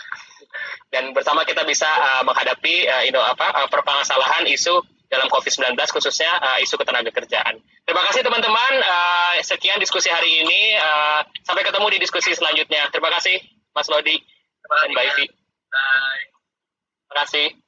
Dan 0.88 1.12
bersama 1.12 1.44
kita 1.44 1.64
bisa 1.64 1.88
uh, 1.88 2.22
menghadapi 2.24 2.88
uh, 2.88 3.02
you 3.04 3.12
know, 3.12 3.24
apa 3.24 3.64
uh, 3.64 3.68
permasalahan 3.68 4.44
isu 4.48 4.80
dalam 5.08 5.28
COVID-19 5.32 5.76
khususnya 5.88 6.28
uh, 6.36 6.58
isu 6.60 6.76
ketenaga 6.76 7.08
kerjaan. 7.12 7.60
Terima 7.84 8.04
kasih 8.08 8.20
teman-teman. 8.24 8.72
Uh, 8.84 9.34
sekian 9.40 9.80
diskusi 9.80 10.12
hari 10.12 10.44
ini. 10.44 10.76
Uh, 10.76 11.20
sampai 11.44 11.64
ketemu 11.64 11.86
di 11.96 11.98
diskusi 12.00 12.32
selanjutnya. 12.36 12.92
Terima 12.92 13.08
kasih 13.12 13.40
Mas 13.72 13.88
Lodi 13.88 14.20
Mbak 14.68 15.04
Ivi. 15.16 15.24
Terima 17.08 17.14
kasih. 17.24 17.67